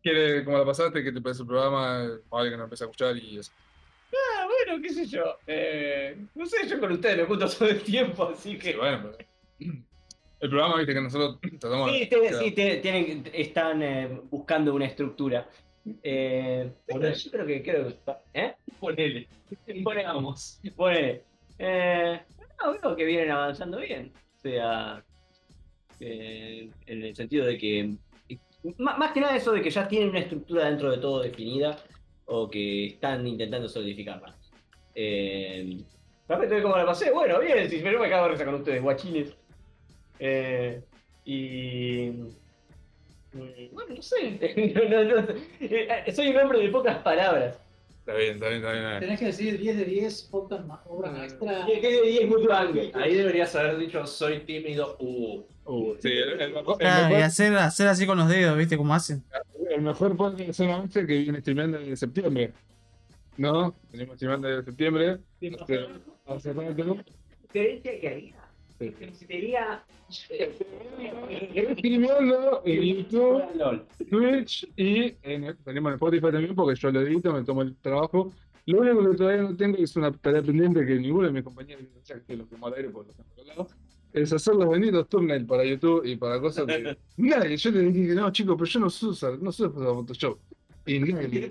[0.01, 2.07] ¿Quiere, como la pasaste, que te parece el programa?
[2.29, 3.51] Vale, que no empiece a escuchar y eso.
[4.13, 5.37] Ah, bueno, qué sé yo.
[5.45, 8.71] Eh, no sé, yo con ustedes me junto todo el tiempo, así que.
[8.71, 9.29] Sí, bueno, pero.
[10.39, 15.49] El programa, viste, que nosotros tratamos Sí, de- sí, tienen, están eh, buscando una estructura.
[16.01, 17.95] Eh, pero yo creo que creo que.
[18.33, 18.55] ¿Eh?
[18.79, 19.27] Ponele.
[19.83, 20.61] Ponemos.
[20.77, 21.23] Ponele.
[21.57, 22.21] Eh,
[22.63, 24.11] no, veo que vienen avanzando bien.
[24.37, 25.03] O sea.
[25.99, 27.95] eh, en el sentido de que.
[28.77, 31.77] Más, que nada eso de que ya tienen una estructura dentro de todo definida.
[32.25, 34.35] O que están intentando solidificarla.
[34.93, 35.83] Eh,
[36.27, 39.35] de cómo la pasé, bueno, bien, si me cago de risa con ustedes, guachines.
[40.19, 40.81] Eh,
[41.25, 42.11] y.
[43.33, 44.37] mm, Bueno, no sé.
[45.61, 47.59] Eh, Soy un hombre de pocas palabras.
[48.09, 48.83] Está bien, está bien, está bien.
[48.83, 48.99] está bien.
[49.01, 51.63] Tenés que decir 10 de 10, podcast ma- obra maestra.
[51.67, 52.73] ¿Qué qué de 10 Mutuang?
[52.95, 54.97] Ahí deberías haber dicho soy tímido.
[54.99, 55.43] Uh.
[55.65, 58.75] Uh, sí, el, el mejor, el y mejor- hacer, hacer así con los dedos, ¿viste
[58.77, 59.23] cómo hacen?
[59.69, 62.51] el mejor podcast solamente que viene streameando desde septiembre.
[63.37, 63.75] ¿No?
[63.91, 65.17] Venimos streameando desde septiembre.
[65.61, 65.85] Hace-
[66.25, 66.97] hace rato.
[67.43, 68.35] Diferencia que haría.
[68.79, 69.83] Sería.
[71.77, 73.85] Streameando en YouTube, LOL.
[74.09, 78.31] Twitch y en, tenemos en Spotify también porque yo lo edito, me tomo el trabajo.
[78.65, 81.83] Lo único que todavía no tengo es una tarea pendiente que ninguno de mis compañeros,
[82.25, 83.67] que lo al aire lo colgado,
[84.13, 88.07] es hacer los benditos thumbnails para YouTube y para cosas que nadie, yo le dije
[88.07, 90.39] que no chicos, pero yo no sé usar, no sé usar Photoshop.
[90.85, 91.49] Y nadie.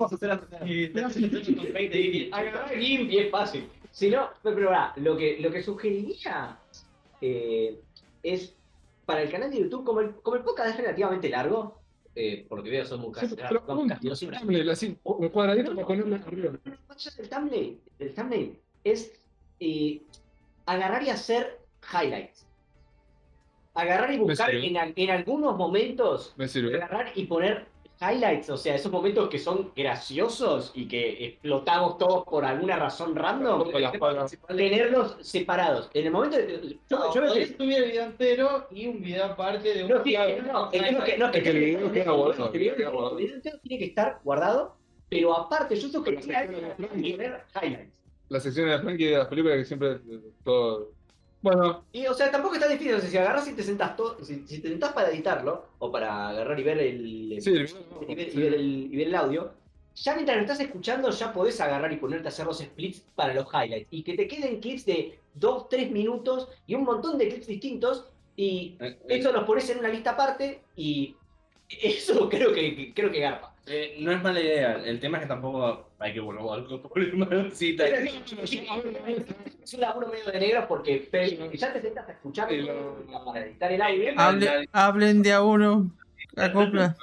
[2.32, 3.68] Agarrar GIMP y es fácil.
[3.90, 6.58] Si no, pero, pero lo que, lo que sugeriría
[7.20, 7.80] eh,
[8.22, 8.54] es
[9.06, 11.78] para el canal de YouTube, como el, como el podcast es relativamente largo,
[12.14, 13.36] eh, por lo que veo son muy casi,
[15.02, 16.58] un cuadradito arriba.
[16.88, 19.12] Más allá del thumbnail, el thumbnail es
[19.60, 20.02] eh,
[20.66, 21.58] agarrar y hacer
[21.92, 22.46] highlights.
[23.74, 27.66] Agarrar y buscar en, en algunos momentos, agarrar y poner
[28.00, 33.14] highlights, o sea, esos momentos que son graciosos y que explotamos todos por alguna razón
[33.16, 33.70] random,
[34.56, 35.90] tenerlos separados.
[35.94, 39.74] En el momento de- yo, yo que- subir el video entero y un video aparte
[39.74, 42.12] de un no, sí, no, no, el es que- no, Es que el video queda
[42.12, 43.18] guardado, el video- queda guardado.
[43.18, 44.76] el video entero tiene que estar guardado,
[45.08, 47.92] pero aparte yo en el poner highlights.
[48.28, 50.92] La sección de Frankie de las películas que siempre eh, todo.
[51.40, 52.94] Bueno, Y, o sea, tampoco está difícil.
[52.94, 55.90] O sea, si agarras y te sentás todo, si, si te sentás para editarlo, o
[55.92, 57.70] para agarrar y ver el, sí, el
[58.08, 58.32] y, ver, video.
[58.32, 59.52] y ver el, y ver el audio,
[59.94, 63.34] ya mientras lo estás escuchando, ya podés agarrar y ponerte a hacer los splits para
[63.34, 63.88] los highlights.
[63.90, 68.06] Y que te queden clips de 2, 3 minutos y un montón de clips distintos.
[68.36, 71.16] Y Eh, eh, eso los pones en una lista aparte y
[71.82, 73.54] Eso creo que, creo que garpa.
[73.66, 74.82] Eh, no es mala idea.
[74.84, 77.28] El tema es que tampoco hay que volver al problema.
[77.52, 81.08] Sí, tal- Es un laburo medio de negro porque
[81.54, 82.48] ya te sentas a escuchar
[83.24, 84.14] para editar el aire.
[84.16, 85.90] Hable- hablen de a uno.
[86.36, 86.96] Acopla.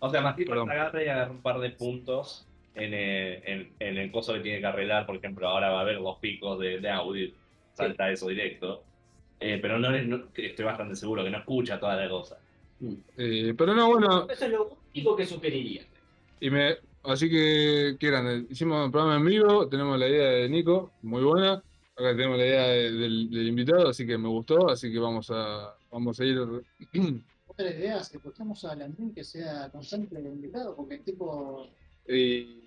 [0.00, 0.70] O sea, más Perdón.
[0.70, 4.60] agarre y agarra un par de puntos en, eh, en, en el coso que tiene
[4.60, 5.06] que arreglar.
[5.06, 7.30] Por ejemplo, ahora va a haber los picos de, de audio.
[7.72, 8.82] Salta eso directo.
[9.40, 12.38] Eh, pero no, no- estoy bastante seguro que no escucha toda la cosa.
[13.16, 15.82] Eh, pero no, bueno, Eso es lo único que sugeriría.
[16.40, 18.46] y me, así que, ¿qué grande?
[18.50, 21.62] Hicimos un programa en vivo, tenemos la idea de Nico, muy buena.
[21.96, 25.30] Acá tenemos la idea de- del, del invitado, así que me gustó, así que vamos
[25.30, 26.38] a, vamos a ir.
[27.46, 31.68] Otra idea escuchamos a Landín que sea constante el invitado, porque el tipo
[32.08, 32.64] y-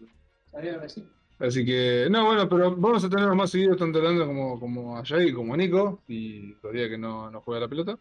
[0.49, 1.03] sabía decir.
[1.39, 5.03] así que, no, bueno, pero vamos a tener más seguidos tanto Leandro como, como a
[5.05, 7.99] Jay como a Nico, y los días que no, no juega la pelota.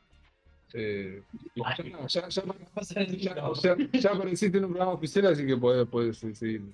[0.78, 1.22] Eh,
[1.54, 1.74] ya,
[2.06, 6.64] ya, ya, apareciste en un programa oficial, así que puedes, puedes seguir.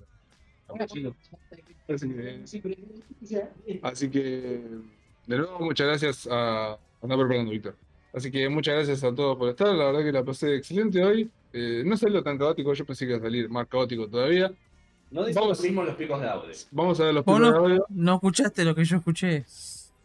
[1.87, 2.69] Así que,
[3.81, 4.19] así que,
[5.27, 6.77] de nuevo, muchas gracias a.
[7.01, 7.77] Anda preparando, Víctor.
[8.13, 9.73] Así que muchas gracias a todos por estar.
[9.73, 11.31] La verdad que la pasé excelente hoy.
[11.53, 14.51] Eh, no salió tan caótico, yo pensé que iba a salir más caótico todavía.
[15.11, 15.61] No Vamos.
[15.61, 16.51] mismo los picos de audio.
[16.71, 17.85] Vamos a ver los ¿Vos picos de audio.
[17.89, 19.45] no escuchaste lo que yo escuché?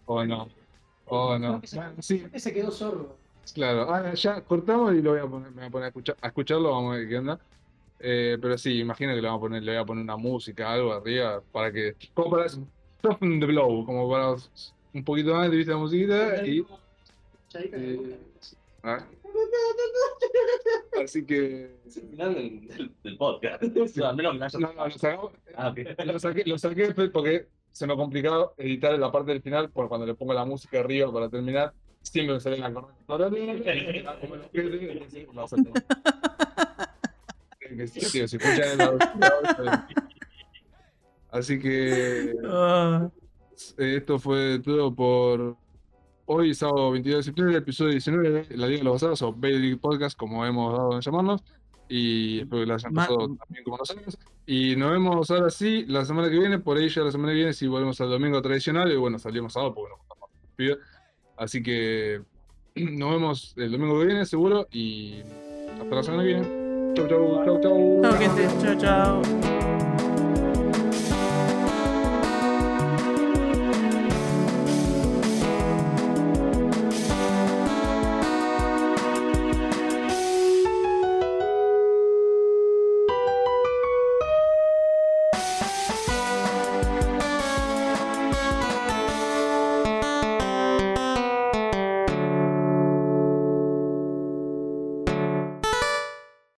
[0.06, 0.48] O no.
[1.06, 1.60] O no.
[1.74, 3.16] Bueno, sí, Creo que se quedó sordo.
[3.52, 3.82] Claro.
[3.82, 6.26] Ahora ya cortamos y lo voy a poner, me voy a poner a, escuchar, a
[6.28, 7.38] escucharlo, vamos a ver qué onda.
[8.00, 10.72] Eh, pero sí, imagino que le, vamos a poner, le voy a poner una música,
[10.72, 11.94] algo arriba, para que.
[12.14, 12.48] Como para.
[12.48, 14.34] Soften the blow, como para
[14.94, 16.64] un poquito más de vista la musiquita y.
[17.54, 18.18] Eh,
[18.82, 19.04] ah.
[21.02, 21.76] Así que.
[21.86, 23.62] Es el final del, del- del podcast.
[23.62, 25.78] Que no No, lo sacamos- Ah, ok.
[26.04, 30.06] lo saqué, lo saqué porque se me complicado editar la parte del final, por cuando
[30.06, 31.72] le pongo la música arriba para terminar,
[41.30, 43.10] Así que Ah,
[43.76, 45.56] eh, esto fue todo por
[46.26, 49.76] hoy, sábado 22 de septiembre, episodio 19 de La Liga de los Basados o Baby
[49.76, 51.42] Podcast, como hemos dado en llamarnos.
[51.90, 54.18] Y espero que la hayan pasado también como nosotros.
[54.46, 57.36] Y nos vemos ahora sí, la semana que viene, por ahí ya la semana que
[57.38, 58.90] viene, si volvemos al domingo tradicional.
[58.92, 60.78] Y bueno, salimos sábado porque nos juntamos con los pibes.
[61.38, 62.20] Así que
[62.74, 64.68] nos vemos el domingo que viene, seguro.
[64.72, 65.22] Y
[65.80, 66.94] hasta la semana que viene.
[66.94, 68.02] Chau, chau, chau, chau.
[68.60, 69.37] Chao, chao.